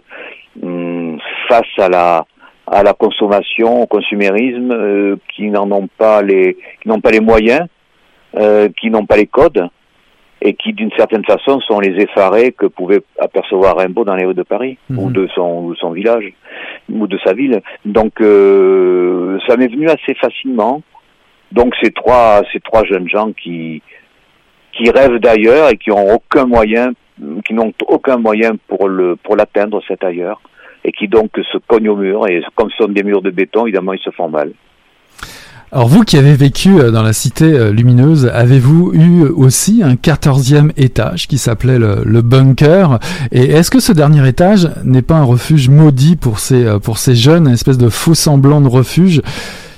hum, 0.62 1.20
face 1.48 1.78
à 1.78 1.90
la 1.90 2.26
à 2.68 2.84
la 2.84 2.94
consommation, 2.94 3.82
au 3.82 3.86
consumérisme, 3.86 4.72
euh, 4.72 5.16
qui 5.36 5.50
n'en 5.50 5.70
ont 5.72 5.90
pas 5.98 6.22
les 6.22 6.56
qui 6.82 6.88
n'ont 6.88 7.02
pas 7.02 7.12
les 7.12 7.20
moyens, 7.20 7.68
qui 8.78 8.90
n'ont 8.90 9.06
pas 9.06 9.18
les 9.18 9.28
codes, 9.28 9.68
et 10.42 10.54
qui 10.56 10.74
d'une 10.74 10.92
certaine 10.98 11.24
façon 11.24 11.60
sont 11.62 11.80
les 11.80 12.02
effarés 12.02 12.52
que 12.52 12.66
pouvait 12.66 13.02
apercevoir 13.20 13.78
Rimbaud 13.78 14.04
dans 14.04 14.16
les 14.16 14.26
rues 14.26 14.34
de 14.34 14.44
Paris 14.44 14.78
mhm. 14.90 15.00
ou 15.00 15.12
de 15.12 15.28
son, 15.36 15.74
son 15.76 15.92
village 15.92 16.34
ou 16.92 17.08
de 17.08 17.18
sa 17.24 17.34
ville. 17.34 17.62
Donc 17.86 18.20
euh, 18.22 19.40
ça 19.48 19.56
m'est 19.56 19.68
venu 19.68 19.88
assez 19.88 20.16
facilement. 20.16 20.82
Donc 21.52 21.76
ces 21.82 21.92
trois 21.92 22.42
ces 22.52 22.60
trois 22.60 22.84
jeunes 22.86 23.08
gens 23.08 23.32
qui 23.34 23.82
qui 24.74 24.90
rêvent 24.90 25.20
d'ailleurs 25.20 25.70
et 25.70 25.78
qui 25.78 25.92
ont 25.92 26.14
aucun 26.14 26.46
moyen 26.46 26.94
qui 27.46 27.54
n'ont 27.54 27.74
aucun 27.88 28.18
moyen 28.18 28.54
pour 28.68 28.88
le 28.88 29.16
pour 29.18 29.36
l'atteindre 29.36 29.82
cet 29.88 30.04
ailleurs 30.04 30.42
et 30.84 30.92
qui 30.92 31.08
donc 31.08 31.32
se 31.52 31.58
cognent 31.68 31.90
au 31.90 31.96
mur 31.96 32.28
et 32.28 32.42
comme 32.56 32.72
ce 32.72 32.78
sont 32.78 32.90
des 32.90 33.04
murs 33.04 33.22
de 33.22 33.30
béton 33.30 33.66
évidemment 33.66 33.94
ils 33.94 34.00
se 34.00 34.10
font 34.10 34.30
mal. 34.30 34.52
Alors 35.74 35.88
vous 35.88 36.04
qui 36.04 36.18
avez 36.18 36.36
vécu 36.36 36.82
euh, 36.82 36.92
dans 36.92 37.02
la 37.02 37.14
cité 37.14 37.46
euh, 37.46 37.72
lumineuse, 37.72 38.28
avez-vous 38.28 38.92
eu 38.94 39.24
aussi 39.30 39.82
un 39.82 39.96
quatorzième 39.96 40.74
étage 40.76 41.30
qui 41.30 41.38
s'appelait 41.38 41.80
le, 41.80 42.22
bunker? 42.22 43.00
Et 43.32 43.44
est-ce 43.44 43.72
que 43.72 43.80
ce 43.80 43.94
dernier 43.94 44.28
étage 44.28 44.68
n'est 44.84 45.02
pas 45.02 45.14
un 45.14 45.24
refuge 45.24 45.70
maudit 45.70 46.18
pour 46.18 46.40
ces, 46.40 46.66
euh, 46.66 46.80
pour 46.80 46.98
ces 46.98 47.16
jeunes, 47.16 47.48
une 47.48 47.54
espèce 47.54 47.78
de 47.78 47.88
faux 47.88 48.16
semblant 48.16 48.60
de 48.60 48.68
refuge 48.68 49.22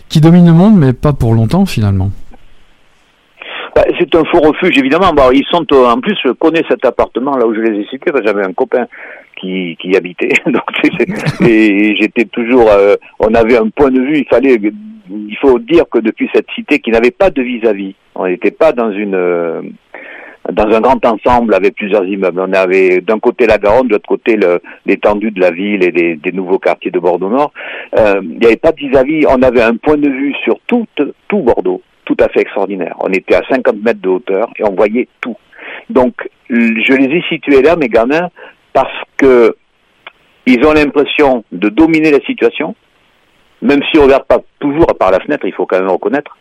qui 0.10 0.20
domine 0.20 0.48
le 0.48 0.54
monde, 0.54 0.74
mais 0.76 0.94
pas 0.94 1.14
pour 1.14 1.36
longtemps 1.36 1.68
finalement? 1.68 2.10
Bah, 3.76 3.84
c'est 4.00 4.16
un 4.16 4.24
faux 4.32 4.40
refuge, 4.40 4.76
évidemment. 4.80 5.14
Bon, 5.14 5.30
ils 5.32 5.46
sont 5.52 5.64
en 5.76 6.00
plus, 6.00 6.18
je 6.26 6.32
connais 6.32 6.64
cet 6.68 6.84
appartement 6.86 7.38
là 7.38 7.46
où 7.46 7.54
je 7.54 7.60
les 7.60 7.82
ai 7.82 7.86
cités, 7.86 8.12
j'avais 8.26 8.44
un 8.44 8.54
copain 8.54 8.88
qui, 9.40 9.78
qui 9.80 9.90
y 9.90 9.96
habitait, 9.96 10.34
donc 10.48 10.64
et 11.48 11.96
j'étais 12.02 12.26
toujours. 12.26 12.68
on 13.20 13.32
avait 13.36 13.58
un 13.58 13.70
point 13.70 13.92
de 13.92 14.00
vue. 14.00 14.18
Il 14.18 14.26
fallait 14.28 14.58
il 15.10 15.38
faut 15.42 15.60
dire 15.60 15.86
que 15.92 16.00
depuis 16.00 16.30
cette 16.34 16.50
cité 16.56 16.80
qui 16.80 16.92
n'avait 16.92 17.12
pas 17.12 17.30
de 17.30 17.42
vis-à-vis, 17.42 17.96
on 18.16 18.28
n'était 18.28 18.52
pas 18.52 18.72
dans 18.72 18.92
une 18.92 19.16
euh, 19.16 19.62
dans 20.52 20.68
un 20.68 20.82
grand 20.82 21.04
ensemble 21.06 21.54
avec 21.54 21.76
plusieurs 21.76 22.06
immeubles. 22.06 22.40
On 22.40 22.54
avait 22.54 23.00
d'un 23.02 23.20
côté 23.20 23.46
la 23.46 23.58
Garonne, 23.58 23.88
de 23.88 23.94
l'autre 23.94 24.08
côté 24.08 24.38
l'étendue 24.86 25.32
de 25.32 25.40
la 25.40 25.52
ville 25.52 25.84
et 25.84 25.92
des, 25.92 26.32
nouveaux 26.34 26.60
quartiers 26.60 26.92
de 26.92 27.00
Bordeaux 27.00 27.30
Nord. 27.30 27.54
Euh, 27.98 28.20
il 28.22 28.40
n'y 28.40 28.46
avait 28.46 28.58
pas 28.58 28.72
de 28.72 28.78
vis-à-vis. 28.78 29.26
On 29.30 29.42
avait 29.42 29.62
un 29.62 29.78
point 29.78 29.98
de 29.98 30.10
vue 30.10 30.34
sur 30.44 30.60
tout, 30.68 30.86
tout 30.98 31.40
Bordeaux, 31.40 31.82
tout 32.06 32.18
à 32.20 32.28
fait 32.28 32.42
extraordinaire. 32.42 32.96
On 33.00 33.10
était 33.12 33.36
à 33.36 33.42
50 33.50 33.82
mètres 33.84 34.02
de 34.02 34.10
hauteur 34.10 34.50
et 34.58 34.64
on 34.66 34.76
voyait 34.76 35.08
tout. 35.22 35.38
Donc, 35.90 36.14
je 36.50 36.94
les 36.94 37.18
ai 37.18 37.24
situés 37.30 37.62
là, 37.62 37.76
mes 37.78 37.88
gamins, 37.88 38.30
parce 38.74 38.94
que 39.18 39.56
ils 40.46 40.66
ont 40.66 40.74
l'impression 40.74 41.46
de 41.54 41.70
dominer 41.70 42.12
la 42.12 42.20
situation, 42.26 42.76
même 43.64 43.82
si 43.92 43.98
on 43.98 44.04
regarde 44.04 44.26
pas 44.26 44.40
toujours 44.60 44.94
par 45.00 45.12
la 45.12 45.20
fenêtre, 45.20 45.46
il 45.46 45.54
faut 45.54 45.66
quand 45.66 45.80
même 45.80 45.90
reconnaître, 45.90 46.38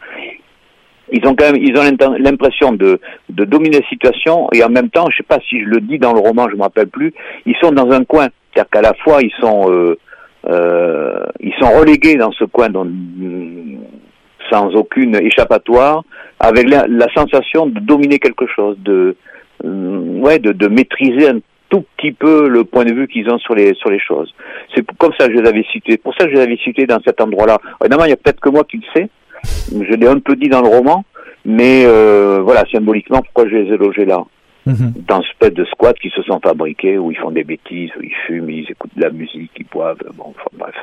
ils 1.11 1.27
ont 1.27 1.35
quand 1.35 1.53
même 1.53 1.63
ils 1.63 1.77
ont 1.79 2.17
l'impression 2.19 2.73
de, 2.73 3.01
dominer 3.29 3.81
la 3.81 3.89
situation 3.89 4.49
et 4.53 4.63
en 4.65 4.69
même 4.69 4.91
temps, 4.91 5.09
je 5.11 5.19
sais 5.19 5.23
pas 5.23 5.39
si 5.49 5.61
je 5.61 5.67
le 5.67 5.81
dis 5.81 5.99
dans 5.99 6.13
le 6.13 6.21
roman, 6.21 6.49
je 6.51 6.57
me 6.57 6.63
rappelle 6.63 6.89
plus, 6.89 7.15
ils 7.47 7.57
sont 7.63 7.71
dans 7.71 7.91
un 7.91 8.05
coin, 8.05 8.29
c'est-à-dire 8.53 8.71
qu'à 8.71 8.83
la 8.83 8.95
fois 8.95 9.21
ils 9.23 9.33
sont 9.41 9.71
euh, 9.71 9.99
euh, 10.49 11.25
ils 11.41 11.55
sont 11.61 11.71
relégués 11.71 12.17
dans 12.17 12.33
ce 12.33 12.45
coin 12.45 12.69
sans 14.51 14.75
aucune 14.75 15.15
échappatoire, 15.17 16.03
avec 16.41 16.69
la, 16.69 17.07
sensation 17.15 17.67
de 17.67 17.79
dominer 17.79 18.19
quelque 18.19 18.47
chose, 18.47 18.77
de 18.81 19.17
euh, 19.65 20.21
ouais, 20.21 20.41
de, 20.41 20.51
de 20.53 20.67
maîtriser 20.67 21.29
un 21.29 21.39
tout 21.73 21.87
petit 21.97 22.13
peu 22.13 22.49
le 22.49 22.65
point 22.65 22.85
de 22.85 22.93
vue 22.93 23.09
qu'ils 23.09 23.31
ont 23.31 23.39
sur 23.39 23.55
les 23.55 23.73
sur 23.75 23.91
les 23.91 23.99
choses. 23.99 24.35
C'est 24.75 24.85
comme 24.99 25.13
ça 25.19 25.27
que 25.27 25.33
je 25.35 25.41
les 25.41 25.49
avais 25.49 25.65
cités. 25.73 25.97
Pour 25.97 26.15
ça 26.15 26.27
que 26.27 26.31
je 26.31 26.37
les 26.37 26.43
avais 26.43 26.59
cités 26.59 26.85
dans 26.85 27.01
cet 27.03 27.19
endroit-là. 27.23 27.59
Évidemment, 27.81 28.05
il 28.05 28.11
y 28.11 28.13
a 28.13 28.17
peut-être 28.17 28.41
que 28.41 28.51
moi 28.51 28.65
qui 28.65 28.77
le 28.77 28.83
sais. 28.95 29.09
Je 29.71 29.95
l'ai 29.95 30.07
un 30.07 30.19
peu 30.19 30.37
dit 30.37 30.51
dans 30.51 30.61
le 30.61 30.69
roman, 30.69 31.03
mais 31.47 31.85
euh, 31.87 32.41
voilà, 32.45 32.65
symboliquement, 32.71 33.23
pourquoi 33.23 33.49
je 33.49 33.57
les 33.57 33.73
ai 33.73 33.79
logés 33.79 34.05
là? 34.05 34.23
Mhm. 34.67 34.93
Dans 35.09 35.23
ce 35.23 35.31
espèce 35.31 35.55
de 35.55 35.65
squat 35.65 35.99
qui 35.99 36.11
se 36.11 36.23
sont 36.23 36.39
fabriqués, 36.41 36.99
où 36.99 37.11
ils 37.11 37.17
font 37.17 37.31
des 37.31 37.43
bêtises, 37.43 37.91
où 37.99 38.03
ils 38.03 38.15
fument, 38.27 38.51
ils 38.51 38.71
écoutent 38.71 38.95
de 38.95 39.03
la 39.03 39.11
musique, 39.11 39.51
ils 39.59 39.67
boivent, 39.67 39.99
bon, 40.15 40.27
enfin 40.29 40.51
bref. 40.53 40.77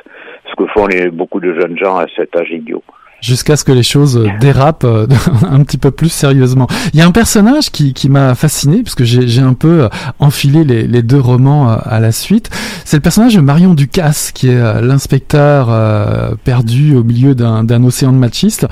Ce 0.50 0.54
que 0.56 0.66
font 0.66 0.86
les, 0.86 1.08
beaucoup 1.08 1.40
de 1.40 1.54
jeunes 1.54 1.78
gens 1.78 1.96
à 1.96 2.06
cet 2.16 2.36
âge 2.36 2.50
idiot. 2.50 2.82
Jusqu'à 3.20 3.56
ce 3.56 3.64
que 3.64 3.72
les 3.72 3.82
choses 3.82 4.22
dérapent 4.40 4.84
euh, 4.84 5.06
un 5.50 5.62
petit 5.62 5.78
peu 5.78 5.90
plus 5.90 6.08
sérieusement. 6.08 6.66
Il 6.92 6.98
y 6.98 7.02
a 7.02 7.06
un 7.06 7.12
personnage 7.12 7.70
qui, 7.70 7.92
qui 7.92 8.08
m'a 8.08 8.34
fasciné, 8.34 8.82
parce 8.82 8.94
que 8.94 9.04
j'ai 9.04 9.40
un 9.40 9.54
peu 9.54 9.88
enfilé 10.18 10.64
les, 10.64 10.86
les, 10.86 11.02
deux 11.02 11.20
romans 11.20 11.70
à 11.70 12.00
la 12.00 12.12
suite. 12.12 12.50
C'est 12.84 12.96
le 12.96 13.02
personnage 13.02 13.34
de 13.34 13.40
Marion 13.40 13.74
Ducasse, 13.74 14.32
qui 14.32 14.48
est 14.48 14.82
l'inspecteur 14.82 16.36
perdu 16.44 16.96
au 16.96 17.04
milieu 17.04 17.34
d'un 17.34 17.84
océan 17.84 18.12
de 18.12 18.18
machistes, 18.18 18.66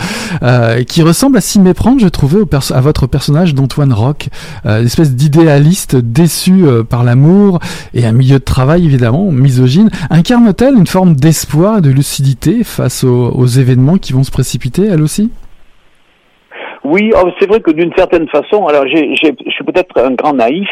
qui 0.86 1.02
ressemble 1.02 1.38
à 1.38 1.40
s'y 1.40 1.58
méprendre, 1.58 2.00
je 2.00 2.08
trouvais, 2.08 2.38
au 2.40 2.48
à 2.70 2.80
votre 2.80 3.06
personnage 3.06 3.54
d'Antoine 3.54 3.92
Rock, 3.92 4.28
une 4.64 4.86
espèce 4.86 5.14
d'idéaliste 5.14 5.96
déçu 5.96 6.64
par 6.88 7.04
l'amour 7.04 7.60
et 7.94 8.06
un 8.06 8.12
milieu 8.12 8.38
de 8.38 8.44
travail 8.44 8.84
évidemment 8.84 9.30
misogyne. 9.30 9.90
Incarne-t-elle 10.10 10.74
une 10.74 10.86
forme 10.86 11.14
d'espoir 11.14 11.78
et 11.78 11.80
de 11.80 11.90
lucidité 11.90 12.64
face 12.64 13.04
aux, 13.04 13.46
événements 13.46 13.96
qui 13.96 14.12
vont 14.12 14.24
se 14.24 14.30
précipiter, 14.38 14.86
elle 14.86 15.02
aussi? 15.02 15.32
Oui, 16.84 17.10
oh, 17.12 17.28
c'est 17.40 17.48
vrai 17.48 17.58
que 17.58 17.72
d'une 17.72 17.92
certaine 17.96 18.28
façon, 18.28 18.68
alors 18.68 18.86
je 18.86 19.16
suis 19.16 19.64
peut-être 19.64 19.98
un 19.98 20.12
grand 20.12 20.32
naïf, 20.32 20.68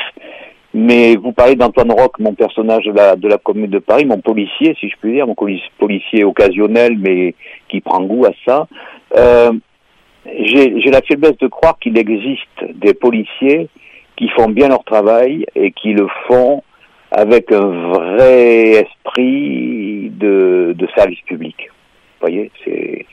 mais 0.73 1.17
vous 1.17 1.33
parlez 1.33 1.57
d'Antoine 1.57 1.91
Rock, 1.91 2.21
mon 2.21 2.33
personnage 2.33 2.85
de 2.85 3.29
la, 3.29 3.39
commune 3.39 3.71
de 3.71 3.81
Paris, 3.81 4.05
mon 4.05 4.21
policier, 4.21 4.77
si 4.79 4.89
je 4.89 4.95
puis 5.01 5.15
dire, 5.15 5.27
mon 5.27 5.35
policier 5.35 6.23
occasionnel, 6.23 6.97
mais 6.97 7.35
qui 7.69 7.81
prend 7.81 8.03
goût 8.03 8.25
à 8.27 8.31
ça. 8.47 8.69
Euh, 9.17 9.51
j'ai 10.45 10.91
la 10.93 11.03
faiblesse 11.03 11.39
de 11.39 11.49
croire 11.49 11.77
qu'il 11.81 11.99
existe 11.99 12.59
des 12.73 12.95
policiers 12.95 13.69
qui 14.17 14.29
font 14.29 14.49
bien 14.49 14.69
leur 14.69 14.85
travail 14.85 15.45
et 15.57 15.73
qui 15.73 15.93
le 15.93 16.07
font 16.29 16.63
avec 17.11 17.51
un 17.51 17.67
vrai 17.67 18.87
esprit 18.87 20.11
de 20.11 20.87
service 20.95 21.21
public. 21.23 21.57
Voyez, 22.21 22.51
c'est 22.65 23.07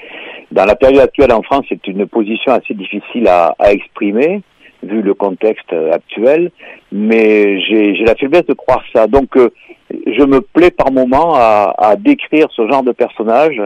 dans 0.52 0.66
la 0.66 0.76
période 0.76 1.02
actuelle 1.02 1.34
en 1.34 1.42
France, 1.42 1.66
c'est 1.70 1.88
une 1.88 2.08
position 2.08 2.52
assez 2.52 2.74
difficile 2.74 3.28
à, 3.28 3.56
à 3.60 3.72
exprimer 3.72 4.42
vu 4.84 5.02
le 5.02 5.14
contexte 5.14 5.74
actuel, 5.92 6.52
mais 6.92 7.62
j'ai 7.62 8.04
la 8.06 8.16
faiblesse 8.16 8.46
de 8.46 8.54
croire 8.54 8.84
ça. 8.94 9.08
Donc, 9.08 9.36
euh, 9.38 9.50
je 9.92 10.24
me 10.24 10.42
plais 10.42 10.72
par 10.72 10.92
moments 10.92 11.36
à, 11.36 11.74
à, 11.78 11.96
décrire 11.96 12.48
ce 12.52 12.68
genre 12.70 12.84
de 12.84 12.92
personnages 12.92 13.62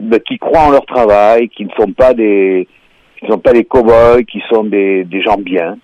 ben, 0.00 0.20
qui 0.20 0.38
croient 0.38 0.66
en 0.66 0.70
leur 0.70 0.86
travail, 0.86 1.48
qui 1.48 1.64
ne 1.64 1.70
sont 1.78 1.92
pas 1.92 2.14
des, 2.14 2.66
qui 3.18 3.26
ne 3.26 3.30
sont 3.30 3.38
pas 3.38 3.52
des 3.52 3.64
cow-boys, 3.64 4.22
qui 4.24 4.42
sont 4.50 4.64
des, 4.64 5.04
des 5.04 5.22
gens 5.22 5.38
bien, 5.38 5.76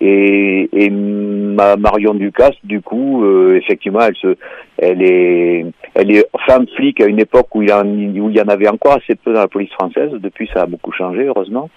et, 0.00 0.68
et 0.72 0.90
ma 0.90 1.76
Marion 1.76 2.14
Ducasse, 2.14 2.56
du 2.64 2.80
coup, 2.80 3.24
euh, 3.24 3.56
effectivement, 3.56 4.00
elle 4.00 4.16
se, 4.16 4.36
elle 4.76 5.02
est, 5.02 5.66
elle 5.94 6.10
est 6.10 6.26
femme 6.46 6.66
flic 6.76 7.00
à 7.00 7.06
une 7.06 7.18
époque 7.18 7.54
où 7.54 7.62
il, 7.62 7.72
en, 7.72 7.84
où 7.84 8.30
il 8.30 8.36
y 8.36 8.40
en 8.40 8.48
avait 8.48 8.68
encore 8.68 8.98
assez 8.98 9.16
peu 9.16 9.32
dans 9.32 9.40
la 9.40 9.48
police 9.48 9.72
française. 9.72 10.10
Depuis, 10.12 10.48
ça 10.54 10.62
a 10.62 10.66
beaucoup 10.66 10.92
changé, 10.92 11.24
heureusement. 11.24 11.68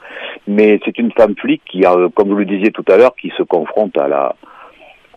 Mais 0.48 0.80
c'est 0.86 1.00
une 1.00 1.12
femme 1.14 1.36
flic 1.36 1.62
qui, 1.66 1.82
comme 2.14 2.30
vous 2.30 2.36
le 2.36 2.46
disiez 2.46 2.72
tout 2.72 2.86
à 2.90 2.98
l'heure, 2.98 3.16
qui 3.16 3.32
se 3.38 3.44
confronte 3.44 3.98
à 3.98 4.08
la, 4.08 4.36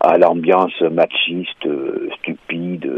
à 0.01 0.17
l'ambiance 0.17 0.79
machiste, 0.81 1.67
stupide, 2.17 2.91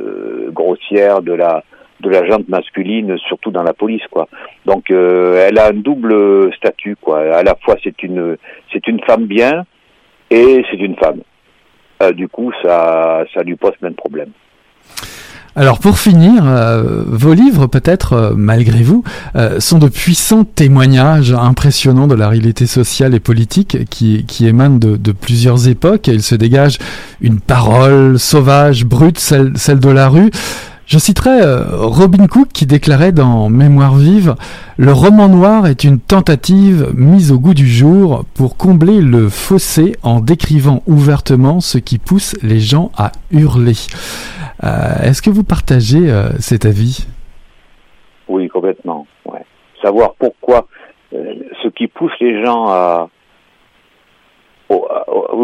grossière 0.51 1.21
de 1.21 1.33
la, 1.33 1.63
de 1.99 2.09
la 2.09 2.25
jante 2.25 2.47
masculine, 2.47 3.17
surtout 3.27 3.51
dans 3.51 3.63
la 3.63 3.73
police, 3.73 4.05
quoi. 4.09 4.27
Donc, 4.65 4.91
euh, 4.91 5.47
elle 5.47 5.59
a 5.59 5.67
un 5.67 5.73
double 5.73 6.53
statut, 6.53 6.95
quoi. 6.99 7.19
À 7.19 7.43
la 7.43 7.55
fois, 7.55 7.75
c'est 7.83 8.03
une, 8.03 8.37
c'est 8.71 8.87
une 8.87 9.01
femme 9.01 9.25
bien, 9.25 9.65
et 10.29 10.63
c'est 10.69 10.77
une 10.77 10.95
femme. 10.95 11.21
Euh, 12.01 12.11
du 12.11 12.27
coup, 12.27 12.51
ça, 12.61 13.23
ça 13.33 13.41
lui 13.43 13.55
pose 13.55 13.73
plein 13.79 13.89
de 13.89 13.95
problèmes. 13.95 14.31
Alors 15.55 15.79
pour 15.79 15.97
finir, 15.97 16.43
euh, 16.45 17.03
vos 17.07 17.33
livres, 17.33 17.65
peut-être 17.65 18.13
euh, 18.13 18.33
malgré 18.35 18.83
vous, 18.83 19.03
sont 19.57 19.79
de 19.79 19.87
puissants 19.87 20.43
témoignages 20.43 21.33
impressionnants 21.33 22.05
de 22.05 22.13
la 22.13 22.29
réalité 22.29 22.67
sociale 22.67 23.15
et 23.15 23.19
politique 23.19 23.89
qui, 23.89 24.23
qui 24.25 24.45
émanent 24.45 24.77
de, 24.77 24.97
de 24.97 25.11
plusieurs 25.11 25.67
époques. 25.67 26.07
Et 26.09 26.13
il 26.13 26.21
se 26.21 26.35
dégage 26.35 26.77
une 27.21 27.39
parole 27.39 28.19
sauvage, 28.19 28.85
brute, 28.85 29.17
celle, 29.17 29.57
celle 29.57 29.79
de 29.79 29.89
la 29.89 30.09
rue. 30.09 30.29
Je 30.87 30.99
citerai 30.99 31.41
euh, 31.41 31.65
Robin 31.69 32.27
Cook 32.27 32.47
qui 32.53 32.65
déclarait 32.65 33.11
dans 33.11 33.49
Mémoire 33.49 33.95
vive 33.95 34.35
Le 34.77 34.93
roman 34.93 35.27
noir 35.27 35.67
est 35.67 35.83
une 35.83 35.99
tentative 35.99 36.93
mise 36.95 37.33
au 37.33 37.39
goût 37.39 37.53
du 37.53 37.67
jour 37.67 38.23
pour 38.33 38.55
combler 38.55 39.01
le 39.01 39.27
fossé 39.27 39.97
en 40.01 40.21
décrivant 40.21 40.83
ouvertement 40.87 41.59
ce 41.59 41.77
qui 41.77 41.97
pousse 41.97 42.37
les 42.41 42.61
gens 42.61 42.93
à 42.97 43.11
hurler. 43.31 43.75
Euh, 44.63 45.03
est-ce 45.03 45.21
que 45.21 45.29
vous 45.29 45.43
partagez 45.43 46.09
euh, 46.09 46.29
cet 46.39 46.63
avis? 46.63 47.05
Oui, 48.29 48.47
complètement. 48.47 49.07
Ouais. 49.25 49.43
Savoir 49.81 50.13
pourquoi 50.17 50.67
ce 51.11 51.67
qui 51.67 51.87
pousse 51.87 52.13
les 52.21 52.45
gens 52.45 52.67
à, 52.69 53.09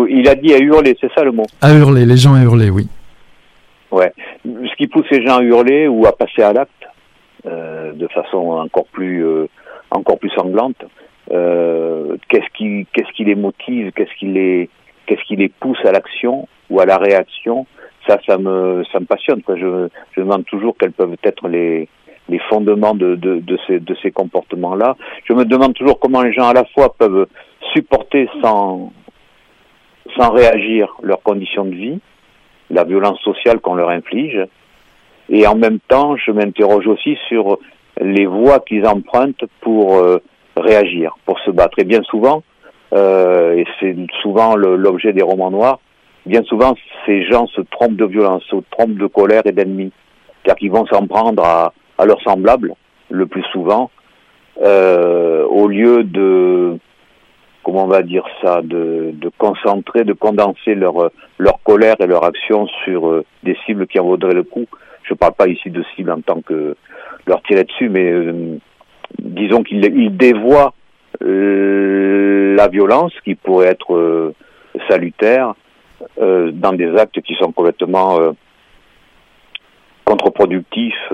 il 0.09 0.27
a 0.29 0.35
dit 0.35 0.53
à 0.53 0.59
hurler, 0.59 0.97
c'est 1.01 1.11
ça 1.13 1.23
le 1.25 1.33
mot? 1.33 1.45
À 1.61 1.73
hurler, 1.73 2.05
les 2.05 2.17
gens 2.17 2.33
à 2.33 2.43
hurler, 2.43 2.69
oui. 2.69 2.87
Ouais. 3.93 4.11
Ce 4.43 4.75
qui 4.75 4.87
pousse 4.87 5.09
les 5.11 5.23
gens 5.25 5.37
à 5.37 5.43
hurler 5.43 5.87
ou 5.87 6.07
à 6.07 6.17
passer 6.17 6.41
à 6.41 6.51
l'acte 6.51 6.71
euh, 7.45 7.93
de 7.93 8.07
façon 8.07 8.37
encore 8.37 8.87
plus 8.87 9.23
euh, 9.23 9.47
encore 9.91 10.17
plus 10.17 10.31
sanglante. 10.31 10.83
Euh, 11.31 12.17
qu'est-ce 12.27 12.49
qui 12.57 12.87
qu'est-ce 12.91 13.11
qui 13.13 13.23
les 13.23 13.35
motive 13.35 13.91
Qu'est-ce 13.91 14.13
qui 14.17 14.25
les 14.25 14.69
qu'est-ce 15.05 15.23
qui 15.25 15.35
les 15.35 15.49
pousse 15.49 15.77
à 15.85 15.91
l'action 15.91 16.47
ou 16.71 16.79
à 16.79 16.85
la 16.85 16.97
réaction 16.97 17.67
Ça, 18.07 18.17
ça 18.25 18.39
me 18.39 18.83
ça 18.91 18.99
me 18.99 19.05
passionne. 19.05 19.41
Je, 19.47 19.87
je 20.13 20.19
me 20.21 20.25
demande 20.25 20.45
toujours 20.45 20.75
quels 20.75 20.91
peuvent 20.91 21.15
être 21.23 21.47
les 21.47 21.87
les 22.29 22.39
fondements 22.49 22.95
de, 22.95 23.15
de, 23.15 23.39
de 23.39 23.59
ces, 23.67 23.79
de 23.79 23.95
ces 24.01 24.09
comportements-là. 24.09 24.95
Je 25.25 25.33
me 25.33 25.45
demande 25.45 25.73
toujours 25.73 25.99
comment 25.99 26.21
les 26.21 26.33
gens 26.33 26.47
à 26.47 26.53
la 26.53 26.63
fois 26.65 26.95
peuvent 26.97 27.27
supporter 27.73 28.29
sans, 28.41 28.91
sans 30.17 30.31
réagir 30.31 30.95
leurs 31.01 31.21
conditions 31.21 31.65
de 31.65 31.75
vie, 31.75 31.99
la 32.74 32.84
violence 32.84 33.19
sociale 33.21 33.59
qu'on 33.59 33.76
leur 33.76 33.89
inflige. 33.89 34.39
Et 35.30 35.47
en 35.47 35.55
même 35.55 35.80
temps, 35.88 36.17
je 36.17 36.32
m'interroge 36.32 36.88
aussi 36.88 37.17
sur 37.28 37.59
les 38.01 38.26
voies 38.26 38.59
qu'ils 38.59 38.86
empruntent 38.86 39.45
pour 39.61 39.97
euh, 39.97 40.17
réagir, 40.57 41.15
pour 41.26 41.39
se 41.39 41.51
battre. 41.51 41.80
Et 41.80 41.84
bien 41.84 42.01
souvent, 42.03 42.43
euh, 42.93 43.55
et 43.55 43.65
c'est 43.80 43.95
souvent 44.21 44.55
l'objet 44.55 45.13
des 45.13 45.24
romans 45.24 45.51
noirs, 45.51 45.80
bien 46.26 46.43
souvent, 46.43 46.76
ces 47.05 47.24
gens 47.24 47.47
se 47.47 47.61
trompent 47.61 47.95
de 47.95 48.05
violence, 48.05 48.43
se 48.43 48.55
trompent 48.71 48.97
de 48.97 49.07
colère 49.07 49.41
et 49.45 49.51
d'ennemis. 49.51 49.91
C'est-à-dire 50.43 50.59
qu'ils 50.59 50.71
vont 50.71 50.86
s'en 50.88 51.07
prendre 51.07 51.43
à, 51.43 51.74
leurs 52.05 52.21
semblables, 52.21 52.74
le 53.09 53.26
plus 53.28 53.43
souvent, 53.51 53.89
euh, 54.61 55.45
au 55.45 55.67
lieu 55.67 56.03
de 56.03 56.78
comment 57.64 57.86
on 57.86 57.88
va 57.88 58.03
dire 58.03 58.26
ça, 58.41 58.61
de, 58.61 59.11
de, 59.14 59.32
concentrer, 59.38 60.03
de 60.03 60.14
condenser 60.14 60.76
leur, 60.76 61.11
leur 61.38 61.61
colère 61.64 61.95
et 61.99 62.07
leur 62.07 62.24
action 62.24 62.68
sur 62.84 63.07
euh, 63.07 63.26
des 63.43 63.57
cibles 63.66 63.88
qui 63.88 63.99
en 63.99 64.05
vaudraient 64.05 64.34
le 64.34 64.43
coup. 64.43 64.66
Je 65.03 65.14
ne 65.14 65.18
parle 65.18 65.34
pas 65.34 65.47
ici 65.47 65.70
de 65.70 65.84
cibles 65.95 66.11
en 66.11 66.22
tant 66.22 66.41
que 66.41 66.76
leur 67.26 67.41
tirer 67.43 67.64
dessus, 67.64 67.89
mais 67.89 68.11
euh, 68.11 68.57
disons 69.20 69.64
qu'ils 69.64 70.16
dévoient 70.16 70.74
euh, 71.24 72.55
la 72.55 72.68
violence 72.68 73.14
qui 73.24 73.36
pourrait 73.36 73.68
être 73.68 74.34
salutaire 74.89 75.53
dans 76.20 76.74
des 76.74 76.95
actes 76.97 77.22
qui 77.22 77.36
sont 77.36 77.51
complètement 77.51 78.18
contre-productifs, 80.03 81.14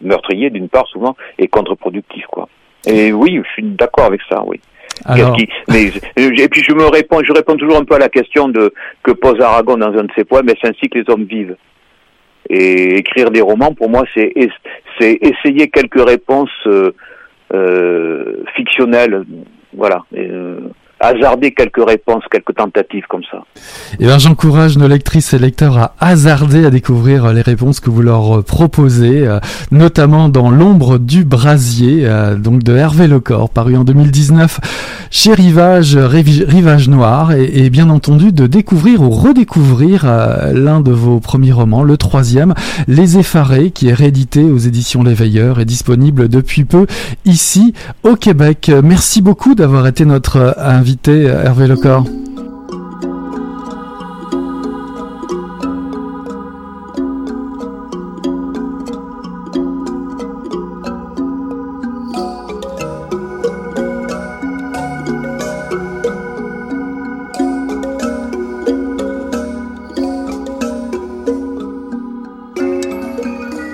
meurtriers 0.00 0.50
d'une 0.50 0.68
part 0.68 0.86
souvent, 0.88 1.16
et 1.38 1.48
contre-productifs 1.48 2.26
quoi. 2.26 2.48
Et 2.86 3.12
oui, 3.12 3.40
je 3.42 3.48
suis 3.50 3.62
d'accord 3.62 4.06
avec 4.06 4.20
ça, 4.28 4.42
oui. 4.44 4.60
Mais, 5.68 5.92
et 6.16 6.48
puis 6.48 6.62
je 6.62 6.74
me 6.74 6.86
réponds, 6.86 7.22
je 7.24 7.32
réponds 7.32 7.56
toujours 7.56 7.76
un 7.76 7.84
peu 7.84 7.94
à 7.94 7.98
la 7.98 8.08
question 8.08 8.48
de 8.48 8.72
que 9.02 9.12
pose 9.12 9.40
Aragon 9.40 9.76
dans 9.76 9.92
un 9.98 10.04
de 10.04 10.12
ses 10.16 10.24
poèmes, 10.24 10.48
c'est 10.60 10.68
ainsi 10.68 10.88
que 10.88 10.98
les 10.98 11.04
hommes 11.08 11.24
vivent. 11.24 11.56
Et 12.50 12.96
écrire 12.96 13.30
des 13.30 13.40
romans, 13.40 13.72
pour 13.72 13.88
moi, 13.88 14.04
c'est 14.14 14.32
c'est 14.98 15.18
essayer 15.20 15.68
quelques 15.68 16.04
réponses 16.06 16.50
euh, 16.66 16.92
euh, 17.54 18.44
fictionnelles, 18.54 19.24
voilà. 19.74 20.04
Euh, 20.16 20.58
hasarder 21.02 21.52
quelques 21.52 21.84
réponses, 21.84 22.22
quelques 22.30 22.54
tentatives 22.54 23.04
comme 23.08 23.24
ça. 23.30 23.38
Et 23.56 23.96
eh 24.00 24.04
bien, 24.04 24.18
j'encourage 24.18 24.78
nos 24.78 24.86
lectrices 24.86 25.34
et 25.34 25.38
lecteurs 25.38 25.76
à 25.76 25.94
hasarder, 26.00 26.64
à 26.64 26.70
découvrir 26.70 27.32
les 27.32 27.42
réponses 27.42 27.80
que 27.80 27.90
vous 27.90 28.02
leur 28.02 28.44
proposez, 28.44 29.26
euh, 29.26 29.40
notamment 29.72 30.28
dans 30.28 30.50
L'ombre 30.50 30.98
du 30.98 31.24
brasier, 31.24 32.06
euh, 32.06 32.36
donc 32.36 32.62
de 32.62 32.76
Hervé 32.76 33.08
Lecor, 33.08 33.50
paru 33.50 33.76
en 33.76 33.84
2019 33.84 34.60
chez 35.10 35.34
Rivage, 35.34 35.96
Rivage 35.96 36.88
Noir, 36.88 37.32
et, 37.32 37.68
bien 37.68 37.90
entendu 37.90 38.32
de 38.32 38.46
découvrir 38.46 39.02
ou 39.02 39.10
redécouvrir 39.10 40.04
euh, 40.06 40.52
l'un 40.52 40.80
de 40.80 40.92
vos 40.92 41.20
premiers 41.20 41.52
romans, 41.52 41.82
le 41.82 41.96
troisième, 41.96 42.54
Les 42.86 43.18
Effarés, 43.18 43.70
qui 43.70 43.88
est 43.88 43.94
réédité 43.94 44.42
aux 44.44 44.58
éditions 44.58 45.02
L'Éveilleur 45.02 45.58
et 45.58 45.64
disponible 45.64 46.28
depuis 46.28 46.64
peu 46.64 46.86
ici 47.24 47.74
au 48.04 48.14
Québec. 48.14 48.70
Merci 48.84 49.20
beaucoup 49.20 49.54
d'avoir 49.54 49.86
été 49.86 50.04
notre 50.04 50.54
invité 50.58 50.91
invité, 50.92 51.22
Hervé 51.22 51.66
Lecor. 51.68 52.04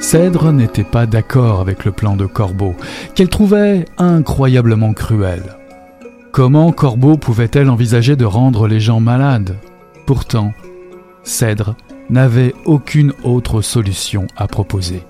Cèdre 0.01 0.53
n'était 0.53 0.85
pas 0.85 1.07
d'accord 1.07 1.61
avec 1.61 1.85
le 1.85 1.91
plan 1.91 2.17
de 2.17 2.27
Corbeau, 2.27 2.77
qu'elle 3.17 3.29
trouvait 3.29 3.87
incroyablement 3.99 4.95
cruel. 4.95 5.58
Comment 6.33 6.73
Corbeau 6.73 7.17
pouvait-elle 7.17 7.71
envisager 7.71 8.15
de 8.15 8.25
rendre 8.25 8.69
les 8.69 8.81
gens 8.81 9.01
malades? 9.01 9.57
Pourtant, 10.07 10.53
Cèdre 11.23 11.75
n'avait 12.11 12.55
aucune 12.65 13.13
autre 13.25 13.61
solution 13.61 14.27
à 14.37 14.47
proposer. 14.47 15.03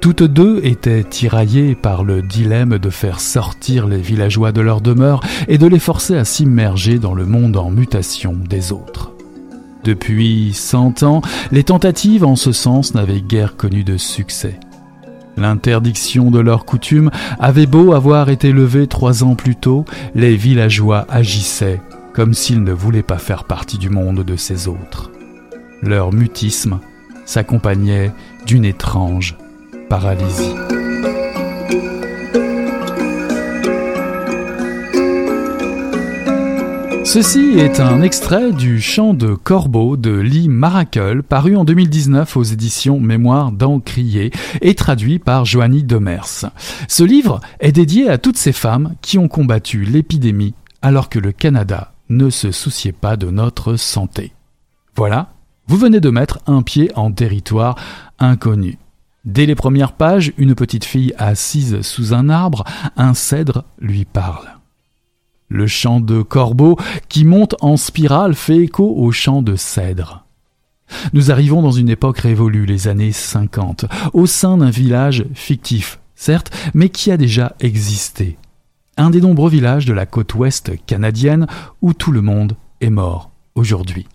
Toutes 0.00 0.22
deux 0.22 0.60
étaient 0.64 1.04
tiraillées 1.04 1.74
par 1.74 2.02
le 2.02 2.22
dilemme 2.22 2.78
de 2.78 2.90
faire 2.90 3.20
sortir 3.20 3.86
les 3.86 4.00
villageois 4.00 4.52
de 4.52 4.60
leur 4.60 4.80
demeure 4.80 5.22
et 5.48 5.58
de 5.58 5.66
les 5.66 5.78
forcer 5.78 6.16
à 6.16 6.24
s'immerger 6.24 6.98
dans 6.98 7.14
le 7.14 7.26
monde 7.26 7.56
en 7.56 7.70
mutation 7.70 8.34
des 8.34 8.72
autres. 8.72 9.12
Depuis 9.84 10.52
cent 10.54 11.02
ans, 11.02 11.22
les 11.50 11.64
tentatives 11.64 12.24
en 12.24 12.36
ce 12.36 12.52
sens 12.52 12.94
n'avaient 12.94 13.20
guère 13.20 13.56
connu 13.56 13.84
de 13.84 13.96
succès. 13.96 14.58
L'interdiction 15.36 16.30
de 16.30 16.40
leurs 16.40 16.64
coutumes 16.64 17.10
avait 17.38 17.66
beau 17.66 17.92
avoir 17.92 18.28
été 18.28 18.52
levée 18.52 18.86
trois 18.86 19.24
ans 19.24 19.34
plus 19.34 19.56
tôt, 19.56 19.84
les 20.14 20.36
villageois 20.36 21.06
agissaient 21.08 21.80
comme 22.12 22.34
s'ils 22.34 22.62
ne 22.62 22.72
voulaient 22.72 23.02
pas 23.02 23.18
faire 23.18 23.44
partie 23.44 23.78
du 23.78 23.88
monde 23.88 24.22
de 24.22 24.36
ces 24.36 24.68
autres. 24.68 25.10
Leur 25.82 26.12
mutisme 26.12 26.78
s'accompagnait 27.24 28.12
d'une 28.46 28.64
étrange 28.64 29.36
paralysie. 29.88 30.54
Ceci 37.04 37.58
est 37.58 37.80
un 37.80 38.00
extrait 38.00 38.52
du 38.52 38.80
chant 38.80 39.12
de 39.12 39.34
Corbeau 39.34 39.96
de 39.96 40.12
Lee 40.12 40.48
Maracle, 40.48 41.22
paru 41.22 41.56
en 41.56 41.64
2019 41.64 42.36
aux 42.36 42.42
éditions 42.42 43.00
Mémoire 43.00 43.50
d'Encrier 43.50 44.30
et 44.60 44.74
traduit 44.74 45.18
par 45.18 45.44
Joanie 45.44 45.82
Demers. 45.82 46.46
Ce 46.88 47.02
livre 47.02 47.40
est 47.58 47.72
dédié 47.72 48.08
à 48.08 48.18
toutes 48.18 48.38
ces 48.38 48.52
femmes 48.52 48.94
qui 49.02 49.18
ont 49.18 49.28
combattu 49.28 49.84
l'épidémie 49.84 50.54
alors 50.80 51.08
que 51.08 51.18
le 51.18 51.32
Canada 51.32 51.92
ne 52.08 52.30
se 52.30 52.52
souciait 52.52 52.92
pas 52.92 53.16
de 53.16 53.30
notre 53.30 53.76
santé. 53.76 54.32
Voilà, 54.94 55.32
vous 55.66 55.76
venez 55.76 56.00
de 56.00 56.10
mettre 56.10 56.38
un 56.46 56.62
pied 56.62 56.92
en 56.94 57.10
territoire 57.10 57.76
inconnu. 58.20 58.78
Dès 59.24 59.46
les 59.46 59.54
premières 59.56 59.92
pages, 59.92 60.32
une 60.38 60.54
petite 60.54 60.84
fille 60.84 61.14
assise 61.18 61.82
sous 61.82 62.14
un 62.14 62.28
arbre, 62.28 62.64
un 62.96 63.14
cèdre 63.14 63.64
lui 63.80 64.04
parle. 64.04 64.51
Le 65.52 65.66
chant 65.66 66.00
de 66.00 66.22
corbeau 66.22 66.78
qui 67.10 67.26
monte 67.26 67.56
en 67.60 67.76
spirale 67.76 68.34
fait 68.34 68.56
écho 68.56 68.94
au 68.96 69.12
chant 69.12 69.42
de 69.42 69.54
cèdre. 69.54 70.24
Nous 71.12 71.30
arrivons 71.30 71.60
dans 71.60 71.70
une 71.70 71.90
époque 71.90 72.20
révolue, 72.20 72.64
les 72.64 72.88
années 72.88 73.12
50, 73.12 73.84
au 74.14 74.24
sein 74.24 74.56
d'un 74.56 74.70
village 74.70 75.26
fictif, 75.34 76.00
certes, 76.14 76.50
mais 76.72 76.88
qui 76.88 77.12
a 77.12 77.18
déjà 77.18 77.54
existé. 77.60 78.38
Un 78.96 79.10
des 79.10 79.20
nombreux 79.20 79.50
villages 79.50 79.84
de 79.84 79.92
la 79.92 80.06
côte 80.06 80.34
ouest 80.34 80.72
canadienne 80.86 81.46
où 81.82 81.92
tout 81.92 82.12
le 82.12 82.22
monde 82.22 82.56
est 82.80 82.88
mort 82.88 83.30
aujourd'hui. 83.54 84.06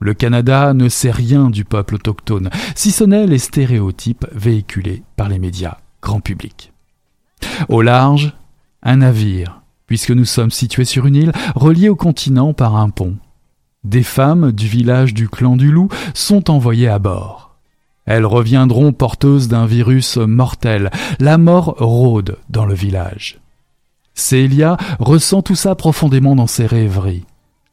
Le 0.00 0.14
Canada 0.14 0.74
ne 0.74 0.88
sait 0.88 1.12
rien 1.12 1.48
du 1.48 1.64
peuple 1.64 1.94
autochtone, 1.94 2.50
si 2.74 2.90
ce 2.90 3.04
n'est 3.04 3.28
les 3.28 3.38
stéréotypes 3.38 4.26
véhiculés 4.32 5.04
par 5.14 5.28
les 5.28 5.38
médias 5.38 5.76
grand 6.02 6.20
public. 6.20 6.72
Au 7.68 7.82
large, 7.82 8.32
un 8.82 8.96
navire 8.96 9.59
puisque 9.90 10.12
nous 10.12 10.24
sommes 10.24 10.52
situés 10.52 10.84
sur 10.84 11.06
une 11.06 11.16
île 11.16 11.32
reliée 11.56 11.88
au 11.88 11.96
continent 11.96 12.52
par 12.52 12.76
un 12.76 12.90
pont. 12.90 13.16
Des 13.82 14.04
femmes 14.04 14.52
du 14.52 14.68
village 14.68 15.14
du 15.14 15.28
clan 15.28 15.56
du 15.56 15.72
loup 15.72 15.88
sont 16.14 16.48
envoyées 16.48 16.86
à 16.86 17.00
bord. 17.00 17.56
Elles 18.06 18.24
reviendront 18.24 18.92
porteuses 18.92 19.48
d'un 19.48 19.66
virus 19.66 20.16
mortel. 20.16 20.92
La 21.18 21.38
mort 21.38 21.74
rôde 21.78 22.38
dans 22.50 22.66
le 22.66 22.74
village. 22.74 23.40
Célia 24.14 24.76
ressent 25.00 25.42
tout 25.42 25.56
ça 25.56 25.74
profondément 25.74 26.36
dans 26.36 26.46
ses 26.46 26.66
rêveries. 26.66 27.24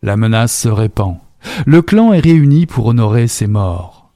La 0.02 0.18
menace 0.18 0.58
se 0.58 0.70
répand. 0.70 1.18
Le 1.68 1.84
clan 1.84 2.14
est 2.14 2.20
réuni 2.20 2.66
pour 2.66 2.88
honorer 2.88 3.28
ses 3.28 3.46
morts. 3.46 4.10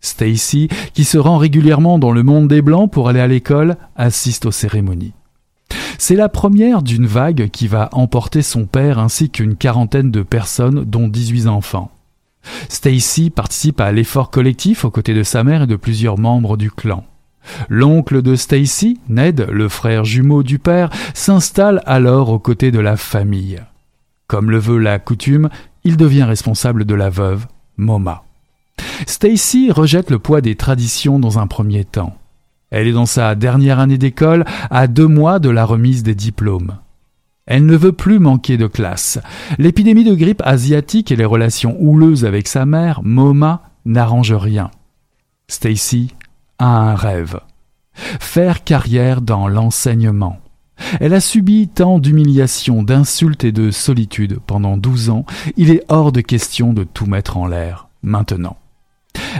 Stacy, 0.00 0.68
qui 0.94 1.02
se 1.02 1.18
rend 1.18 1.38
régulièrement 1.38 1.98
dans 1.98 2.12
le 2.12 2.22
monde 2.22 2.46
des 2.46 2.62
Blancs 2.62 2.88
pour 2.88 3.08
aller 3.08 3.18
à 3.18 3.26
l'école, 3.26 3.76
assiste 3.96 4.46
aux 4.46 4.52
cérémonies. 4.52 5.12
C'est 6.00 6.14
la 6.14 6.28
première 6.28 6.82
d'une 6.82 7.06
vague 7.06 7.50
qui 7.50 7.66
va 7.66 7.88
emporter 7.92 8.42
son 8.42 8.66
père 8.66 9.00
ainsi 9.00 9.30
qu'une 9.30 9.56
quarantaine 9.56 10.12
de 10.12 10.22
personnes, 10.22 10.84
dont 10.84 11.08
18 11.08 11.48
enfants. 11.48 11.90
Stacy 12.68 13.30
participe 13.30 13.80
à 13.80 13.90
l'effort 13.90 14.30
collectif 14.30 14.84
aux 14.84 14.92
côtés 14.92 15.12
de 15.12 15.24
sa 15.24 15.42
mère 15.42 15.62
et 15.62 15.66
de 15.66 15.74
plusieurs 15.74 16.16
membres 16.16 16.56
du 16.56 16.70
clan. 16.70 17.04
L'oncle 17.68 18.22
de 18.22 18.36
Stacy, 18.36 19.00
Ned, 19.08 19.48
le 19.50 19.68
frère 19.68 20.04
jumeau 20.04 20.44
du 20.44 20.60
père, 20.60 20.90
s'installe 21.14 21.82
alors 21.84 22.30
aux 22.30 22.38
côtés 22.38 22.70
de 22.70 22.78
la 22.78 22.96
famille. 22.96 23.60
Comme 24.28 24.52
le 24.52 24.58
veut 24.58 24.78
la 24.78 25.00
coutume, 25.00 25.48
il 25.82 25.96
devient 25.96 26.22
responsable 26.22 26.84
de 26.84 26.94
la 26.94 27.10
veuve, 27.10 27.46
Moma. 27.76 28.22
Stacy 29.06 29.72
rejette 29.72 30.10
le 30.10 30.20
poids 30.20 30.42
des 30.42 30.54
traditions 30.54 31.18
dans 31.18 31.40
un 31.40 31.48
premier 31.48 31.84
temps. 31.84 32.16
Elle 32.70 32.86
est 32.86 32.92
dans 32.92 33.06
sa 33.06 33.34
dernière 33.34 33.78
année 33.78 33.98
d'école, 33.98 34.44
à 34.70 34.86
deux 34.86 35.06
mois 35.06 35.38
de 35.38 35.48
la 35.48 35.64
remise 35.64 36.02
des 36.02 36.14
diplômes. 36.14 36.76
Elle 37.46 37.64
ne 37.64 37.76
veut 37.76 37.92
plus 37.92 38.18
manquer 38.18 38.58
de 38.58 38.66
classe. 38.66 39.18
L'épidémie 39.56 40.04
de 40.04 40.14
grippe 40.14 40.42
asiatique 40.44 41.10
et 41.10 41.16
les 41.16 41.24
relations 41.24 41.76
houleuses 41.80 42.26
avec 42.26 42.46
sa 42.46 42.66
mère, 42.66 43.00
Moma, 43.02 43.62
n'arrangent 43.86 44.34
rien. 44.34 44.70
Stacy 45.48 46.14
a 46.58 46.66
un 46.66 46.94
rêve. 46.94 47.40
Faire 47.94 48.64
carrière 48.64 49.22
dans 49.22 49.48
l'enseignement. 49.48 50.38
Elle 51.00 51.14
a 51.14 51.20
subi 51.20 51.68
tant 51.68 51.98
d'humiliations, 51.98 52.82
d'insultes 52.82 53.44
et 53.44 53.52
de 53.52 53.70
solitude 53.70 54.38
pendant 54.46 54.76
douze 54.76 55.10
ans, 55.10 55.24
il 55.56 55.70
est 55.70 55.82
hors 55.88 56.12
de 56.12 56.20
question 56.20 56.72
de 56.72 56.84
tout 56.84 57.06
mettre 57.06 57.36
en 57.36 57.46
l'air, 57.46 57.88
maintenant. 58.02 58.56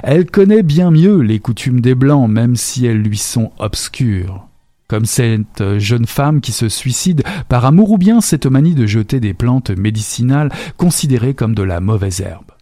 Elle 0.03 0.27
connaît 0.27 0.63
bien 0.63 0.91
mieux 0.91 1.19
les 1.21 1.39
coutumes 1.39 1.81
des 1.81 1.95
Blancs, 1.95 2.29
même 2.31 2.57
si 2.57 2.87
elles 2.87 3.03
lui 3.03 3.19
sont 3.19 3.53
obscures. 3.59 4.47
Comme 4.89 5.05
cette 5.05 5.79
jeune 5.79 6.07
femme 6.07 6.41
qui 6.41 6.53
se 6.53 6.69
suicide 6.69 7.23
par 7.49 7.67
amour 7.67 7.91
ou 7.93 7.99
bien 7.99 8.21
cette 8.21 8.47
manie 8.47 8.75
de 8.75 8.87
jeter 8.87 9.21
des 9.21 9.35
plantes 9.35 9.71
médicinales 9.71 10.51
considérées 10.77 11.35
comme 11.35 11.55
de 11.55 11.63
la 11.63 11.81
mauvaise 11.81 12.21
herbe. 12.21 12.53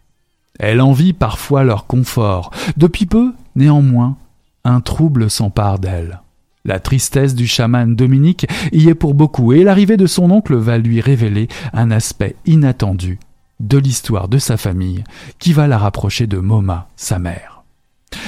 Elle 0.59 0.81
envie 0.81 1.13
parfois 1.13 1.63
leur 1.63 1.87
confort. 1.87 2.51
Depuis 2.75 3.05
peu, 3.05 3.33
néanmoins, 3.55 4.17
un 4.63 4.81
trouble 4.81 5.29
s'empare 5.29 5.79
d'elle. 5.79 6.21
La 6.65 6.79
tristesse 6.79 7.33
du 7.33 7.47
chaman 7.47 7.95
Dominique 7.95 8.45
y 8.73 8.89
est 8.89 8.95
pour 8.95 9.13
beaucoup, 9.13 9.53
et 9.53 9.63
l'arrivée 9.63 9.95
de 9.95 10.05
son 10.05 10.29
oncle 10.31 10.55
va 10.55 10.77
lui 10.77 10.99
révéler 10.99 11.47
un 11.71 11.91
aspect 11.91 12.35
inattendu 12.45 13.19
de 13.59 13.77
l'histoire 13.77 14.27
de 14.27 14.37
sa 14.37 14.57
famille 14.57 15.03
qui 15.39 15.53
va 15.53 15.67
la 15.67 15.77
rapprocher 15.77 16.27
de 16.27 16.37
Moma, 16.37 16.87
sa 16.95 17.19
mère. 17.19 17.63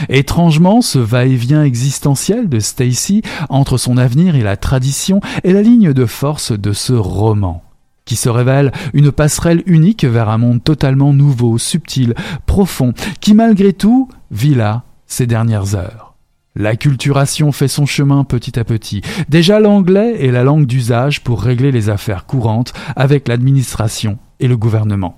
Étrangement, 0.10 0.82
ce 0.82 1.00
va-et-vient 1.00 1.64
existentiel 1.64 2.50
de 2.50 2.60
Stacy 2.60 3.22
entre 3.50 3.78
son 3.78 3.98
avenir 3.98 4.36
et 4.36 4.42
la 4.42 4.58
tradition 4.58 5.22
est 5.44 5.54
la 5.54 5.62
ligne 5.62 5.94
de 5.94 6.06
force 6.06 6.52
de 6.52 6.74
ce 6.74 6.94
roman, 6.94 7.64
qui 8.06 8.16
se 8.16 8.30
révèle 8.30 8.72
une 8.94 9.12
passerelle 9.12 9.64
unique 9.66 10.04
vers 10.04 10.30
un 10.30 10.38
monde 10.38 10.64
totalement 10.64 11.14
nouveau, 11.14 11.58
subtil, 11.58 12.14
profond, 12.46 12.94
qui 13.22 13.34
malgré 13.34 13.74
tout 13.74 14.10
vit 14.32 14.56
là 14.56 14.84
ces 15.08 15.28
dernières 15.28 15.76
heures. 15.76 16.16
L'acculturation 16.56 17.52
fait 17.52 17.68
son 17.68 17.86
chemin 17.86 18.24
petit 18.24 18.60
à 18.60 18.64
petit. 18.64 19.02
Déjà 19.30 19.60
l'anglais 19.60 20.26
est 20.26 20.32
la 20.32 20.44
langue 20.44 20.66
d'usage 20.66 21.24
pour 21.24 21.42
régler 21.42 21.72
les 21.72 21.90
affaires 21.90 22.26
courantes 22.26 22.74
avec 22.96 23.28
l'administration 23.28 24.18
et 24.40 24.48
le 24.48 24.58
gouvernement. 24.58 25.18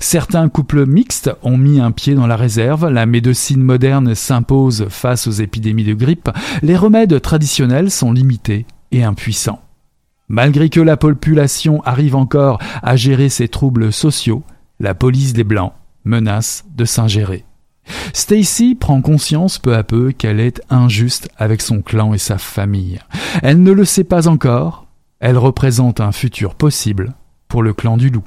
Certains 0.00 0.48
couples 0.48 0.86
mixtes 0.86 1.30
ont 1.42 1.56
mis 1.56 1.80
un 1.80 1.90
pied 1.90 2.14
dans 2.14 2.26
la 2.26 2.36
réserve, 2.36 2.88
la 2.88 3.06
médecine 3.06 3.62
moderne 3.62 4.14
s'impose 4.14 4.86
face 4.88 5.26
aux 5.26 5.32
épidémies 5.32 5.84
de 5.84 5.94
grippe, 5.94 6.30
les 6.62 6.76
remèdes 6.76 7.20
traditionnels 7.20 7.90
sont 7.90 8.12
limités 8.12 8.66
et 8.92 9.04
impuissants. 9.04 9.60
Malgré 10.28 10.68
que 10.68 10.80
la 10.80 10.96
population 10.96 11.82
arrive 11.84 12.14
encore 12.14 12.60
à 12.82 12.96
gérer 12.96 13.28
ses 13.28 13.48
troubles 13.48 13.92
sociaux, 13.92 14.44
la 14.78 14.94
police 14.94 15.32
des 15.32 15.44
Blancs 15.44 15.72
menace 16.04 16.64
de 16.76 16.84
s'ingérer. 16.84 17.44
Stacy 18.12 18.76
prend 18.76 19.02
conscience 19.02 19.58
peu 19.58 19.74
à 19.74 19.82
peu 19.82 20.12
qu'elle 20.12 20.38
est 20.38 20.62
injuste 20.70 21.28
avec 21.36 21.60
son 21.60 21.82
clan 21.82 22.14
et 22.14 22.18
sa 22.18 22.38
famille. 22.38 23.00
Elle 23.42 23.62
ne 23.62 23.72
le 23.72 23.84
sait 23.84 24.04
pas 24.04 24.28
encore, 24.28 24.86
elle 25.18 25.38
représente 25.38 26.00
un 26.00 26.12
futur 26.12 26.54
possible 26.54 27.14
pour 27.48 27.62
le 27.62 27.74
clan 27.74 27.96
du 27.96 28.10
loup. 28.10 28.24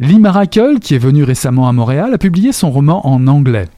Lee 0.00 0.18
Maracle, 0.18 0.78
qui 0.80 0.94
est 0.94 0.98
venu 0.98 1.24
récemment 1.24 1.68
à 1.68 1.72
Montréal, 1.72 2.14
a 2.14 2.18
publié 2.18 2.52
son 2.52 2.70
roman 2.70 3.06
en 3.06 3.26
anglais. 3.26 3.68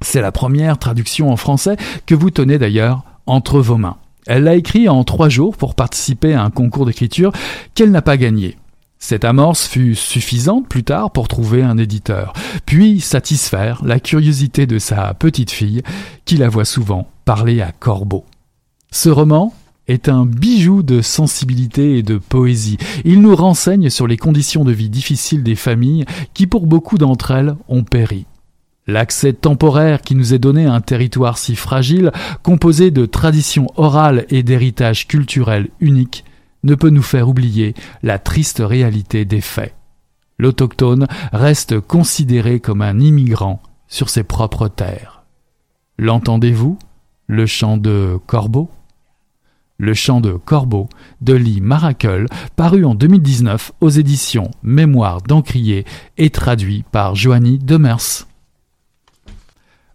C'est 0.00 0.20
la 0.20 0.32
première 0.32 0.78
traduction 0.78 1.30
en 1.30 1.36
français 1.36 1.76
que 2.06 2.14
vous 2.14 2.30
tenez 2.30 2.58
d'ailleurs 2.58 3.04
entre 3.26 3.60
vos 3.60 3.76
mains. 3.76 3.96
Elle 4.26 4.44
l'a 4.44 4.54
écrit 4.54 4.88
en 4.88 5.04
trois 5.04 5.28
jours 5.28 5.56
pour 5.56 5.74
participer 5.74 6.34
à 6.34 6.42
un 6.42 6.50
concours 6.50 6.86
d'écriture 6.86 7.32
qu'elle 7.74 7.90
n'a 7.90 8.02
pas 8.02 8.16
gagné. 8.16 8.56
Cette 8.98 9.24
amorce 9.24 9.66
fut 9.66 9.94
suffisante 9.94 10.68
plus 10.68 10.82
tard 10.82 11.12
pour 11.12 11.28
trouver 11.28 11.62
un 11.62 11.78
éditeur, 11.78 12.32
puis 12.66 13.00
satisfaire 13.00 13.80
la 13.84 14.00
curiosité 14.00 14.66
de 14.66 14.78
sa 14.78 15.14
petite 15.14 15.52
fille, 15.52 15.82
qui 16.24 16.36
la 16.36 16.48
voit 16.48 16.64
souvent 16.64 17.08
parler 17.24 17.60
à 17.60 17.72
Corbeau. 17.72 18.24
Ce 18.90 19.08
roman 19.08 19.54
est 19.88 20.08
un 20.08 20.26
bijou 20.26 20.82
de 20.82 21.00
sensibilité 21.00 21.98
et 21.98 22.02
de 22.02 22.18
poésie. 22.18 22.78
Il 23.04 23.20
nous 23.20 23.34
renseigne 23.34 23.90
sur 23.90 24.06
les 24.06 24.16
conditions 24.16 24.64
de 24.64 24.72
vie 24.72 24.90
difficiles 24.90 25.42
des 25.42 25.56
familles 25.56 26.04
qui, 26.34 26.46
pour 26.46 26.66
beaucoup 26.66 26.98
d'entre 26.98 27.32
elles, 27.32 27.56
ont 27.68 27.82
péri. 27.82 28.26
L'accès 28.86 29.34
temporaire 29.34 30.00
qui 30.00 30.14
nous 30.14 30.32
est 30.32 30.38
donné 30.38 30.66
à 30.66 30.72
un 30.72 30.80
territoire 30.80 31.36
si 31.36 31.56
fragile, 31.56 32.12
composé 32.42 32.90
de 32.90 33.04
traditions 33.04 33.66
orales 33.76 34.24
et 34.30 34.42
d'héritages 34.42 35.06
culturels 35.06 35.68
uniques, 35.80 36.24
ne 36.64 36.74
peut 36.74 36.90
nous 36.90 37.02
faire 37.02 37.28
oublier 37.28 37.74
la 38.02 38.18
triste 38.18 38.62
réalité 38.64 39.24
des 39.24 39.40
faits. 39.40 39.74
L'autochtone 40.38 41.06
reste 41.32 41.80
considéré 41.80 42.60
comme 42.60 42.80
un 42.80 42.98
immigrant 43.00 43.60
sur 43.88 44.08
ses 44.08 44.22
propres 44.22 44.68
terres. 44.68 45.22
L'entendez-vous? 45.98 46.78
Le 47.26 47.44
chant 47.44 47.76
de 47.76 48.18
Corbeau? 48.26 48.70
Le 49.80 49.94
chant 49.94 50.20
de 50.20 50.32
Corbeau 50.32 50.88
de 51.20 51.34
Lee 51.34 51.60
Maracle, 51.60 52.26
paru 52.56 52.84
en 52.84 52.96
2019 52.96 53.70
aux 53.80 53.88
éditions 53.88 54.50
Mémoire 54.64 55.22
d'Encrier 55.22 55.84
et 56.16 56.30
traduit 56.30 56.84
par 56.90 57.14
Joanny 57.14 57.58
Demers. 57.58 58.27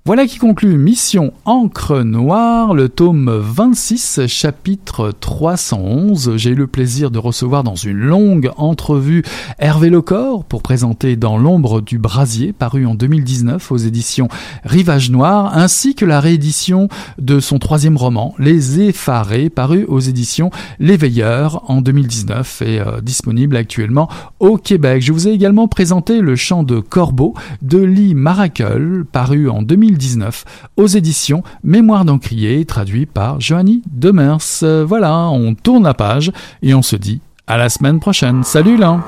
Voilà 0.05 0.27
qui 0.27 0.37
conclut 0.37 0.77
Mission 0.77 1.31
Encre 1.45 2.03
Noire, 2.03 2.73
le 2.73 2.89
tome 2.89 3.31
26, 3.33 4.27
chapitre 4.27 5.13
311. 5.17 6.35
J'ai 6.35 6.49
eu 6.49 6.55
le 6.55 6.67
plaisir 6.67 7.09
de 7.09 7.19
recevoir 7.19 7.63
dans 7.63 7.75
une 7.75 7.99
longue 7.99 8.51
entrevue 8.57 9.23
Hervé 9.59 9.89
Lecor 9.89 10.43
pour 10.43 10.61
présenter 10.61 11.15
Dans 11.15 11.37
l'ombre 11.37 11.79
du 11.79 11.99
brasier, 11.99 12.51
paru 12.51 12.85
en 12.85 12.95
2019 12.95 13.71
aux 13.71 13.77
éditions 13.77 14.27
Rivage 14.65 15.09
Noir, 15.09 15.57
ainsi 15.57 15.95
que 15.95 16.03
la 16.03 16.19
réédition 16.19 16.89
de 17.17 17.39
son 17.39 17.57
troisième 17.57 17.95
roman, 17.95 18.35
Les 18.39 18.81
Effarés, 18.81 19.49
paru 19.49 19.85
aux 19.87 20.01
éditions 20.01 20.51
Les 20.81 20.97
Veilleurs 20.97 21.63
en 21.71 21.79
2019 21.79 22.61
et 22.63 22.81
euh, 22.81 22.99
disponible 22.99 23.55
actuellement 23.55 24.09
au 24.41 24.57
Québec. 24.57 25.01
Je 25.01 25.13
vous 25.13 25.29
ai 25.29 25.31
également 25.31 25.69
présenté 25.69 26.19
Le 26.19 26.35
chant 26.35 26.63
de 26.63 26.81
Corbeau 26.81 27.35
de 27.61 27.77
Lee 27.77 28.15
Maracle, 28.15 29.05
paru 29.09 29.49
en 29.49 29.61
2019 29.61 29.92
2019 29.93 30.45
aux 30.77 30.87
éditions 30.87 31.43
Mémoire 31.63 32.05
d'Encrier, 32.05 32.65
traduit 32.65 33.05
par 33.05 33.39
Joanny 33.39 33.83
Demers. 33.91 34.39
Voilà, 34.85 35.27
on 35.29 35.53
tourne 35.53 35.83
la 35.83 35.93
page 35.93 36.31
et 36.61 36.73
on 36.73 36.81
se 36.81 36.95
dit 36.95 37.21
à 37.47 37.57
la 37.57 37.69
semaine 37.69 37.99
prochaine. 37.99 38.43
Salut 38.43 38.77
là 38.77 38.99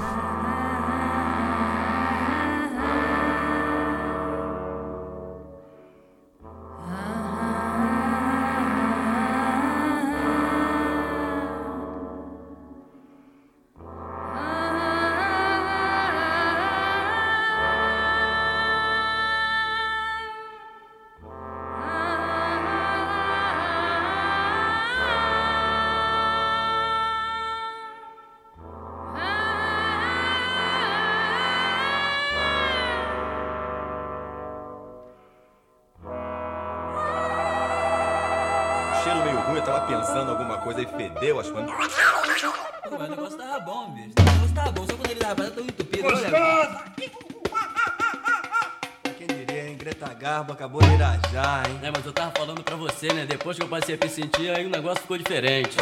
bebeu, 41.26 41.40
acho 41.40 41.52
que 41.52 41.56
foi. 41.56 41.66
Pô, 42.90 42.96
o 42.96 43.08
negócio 43.08 43.38
tava 43.38 43.60
bom, 43.60 43.92
bicho. 43.92 44.14
O 44.20 44.24
negócio 44.24 44.54
tava 44.54 44.72
bom, 44.72 44.86
só 44.86 44.94
quando 44.96 45.10
ele 45.10 45.20
tava 45.20 45.36
fazendo, 45.36 45.56
tão 45.56 45.66
entupido. 45.66 46.04
Gostoso! 46.04 46.86
Greta 49.78 50.14
Garbo 50.16 50.54
acabou 50.54 50.82
de 50.82 50.92
irajar, 50.94 51.70
hein? 51.70 51.80
É, 51.84 51.92
mas 51.92 52.04
eu 52.04 52.12
tava 52.12 52.32
falando 52.32 52.64
pra 52.64 52.76
você, 52.76 53.08
né? 53.14 53.28
Depois 53.28 53.56
que 53.56 53.64
eu 53.64 53.68
passei 53.68 53.94
a 53.94 54.04
me 54.04 54.10
sentir, 54.10 54.50
aí 54.50 54.66
o 54.66 54.70
negócio 54.70 55.02
ficou 55.02 55.16
diferente. 55.16 55.78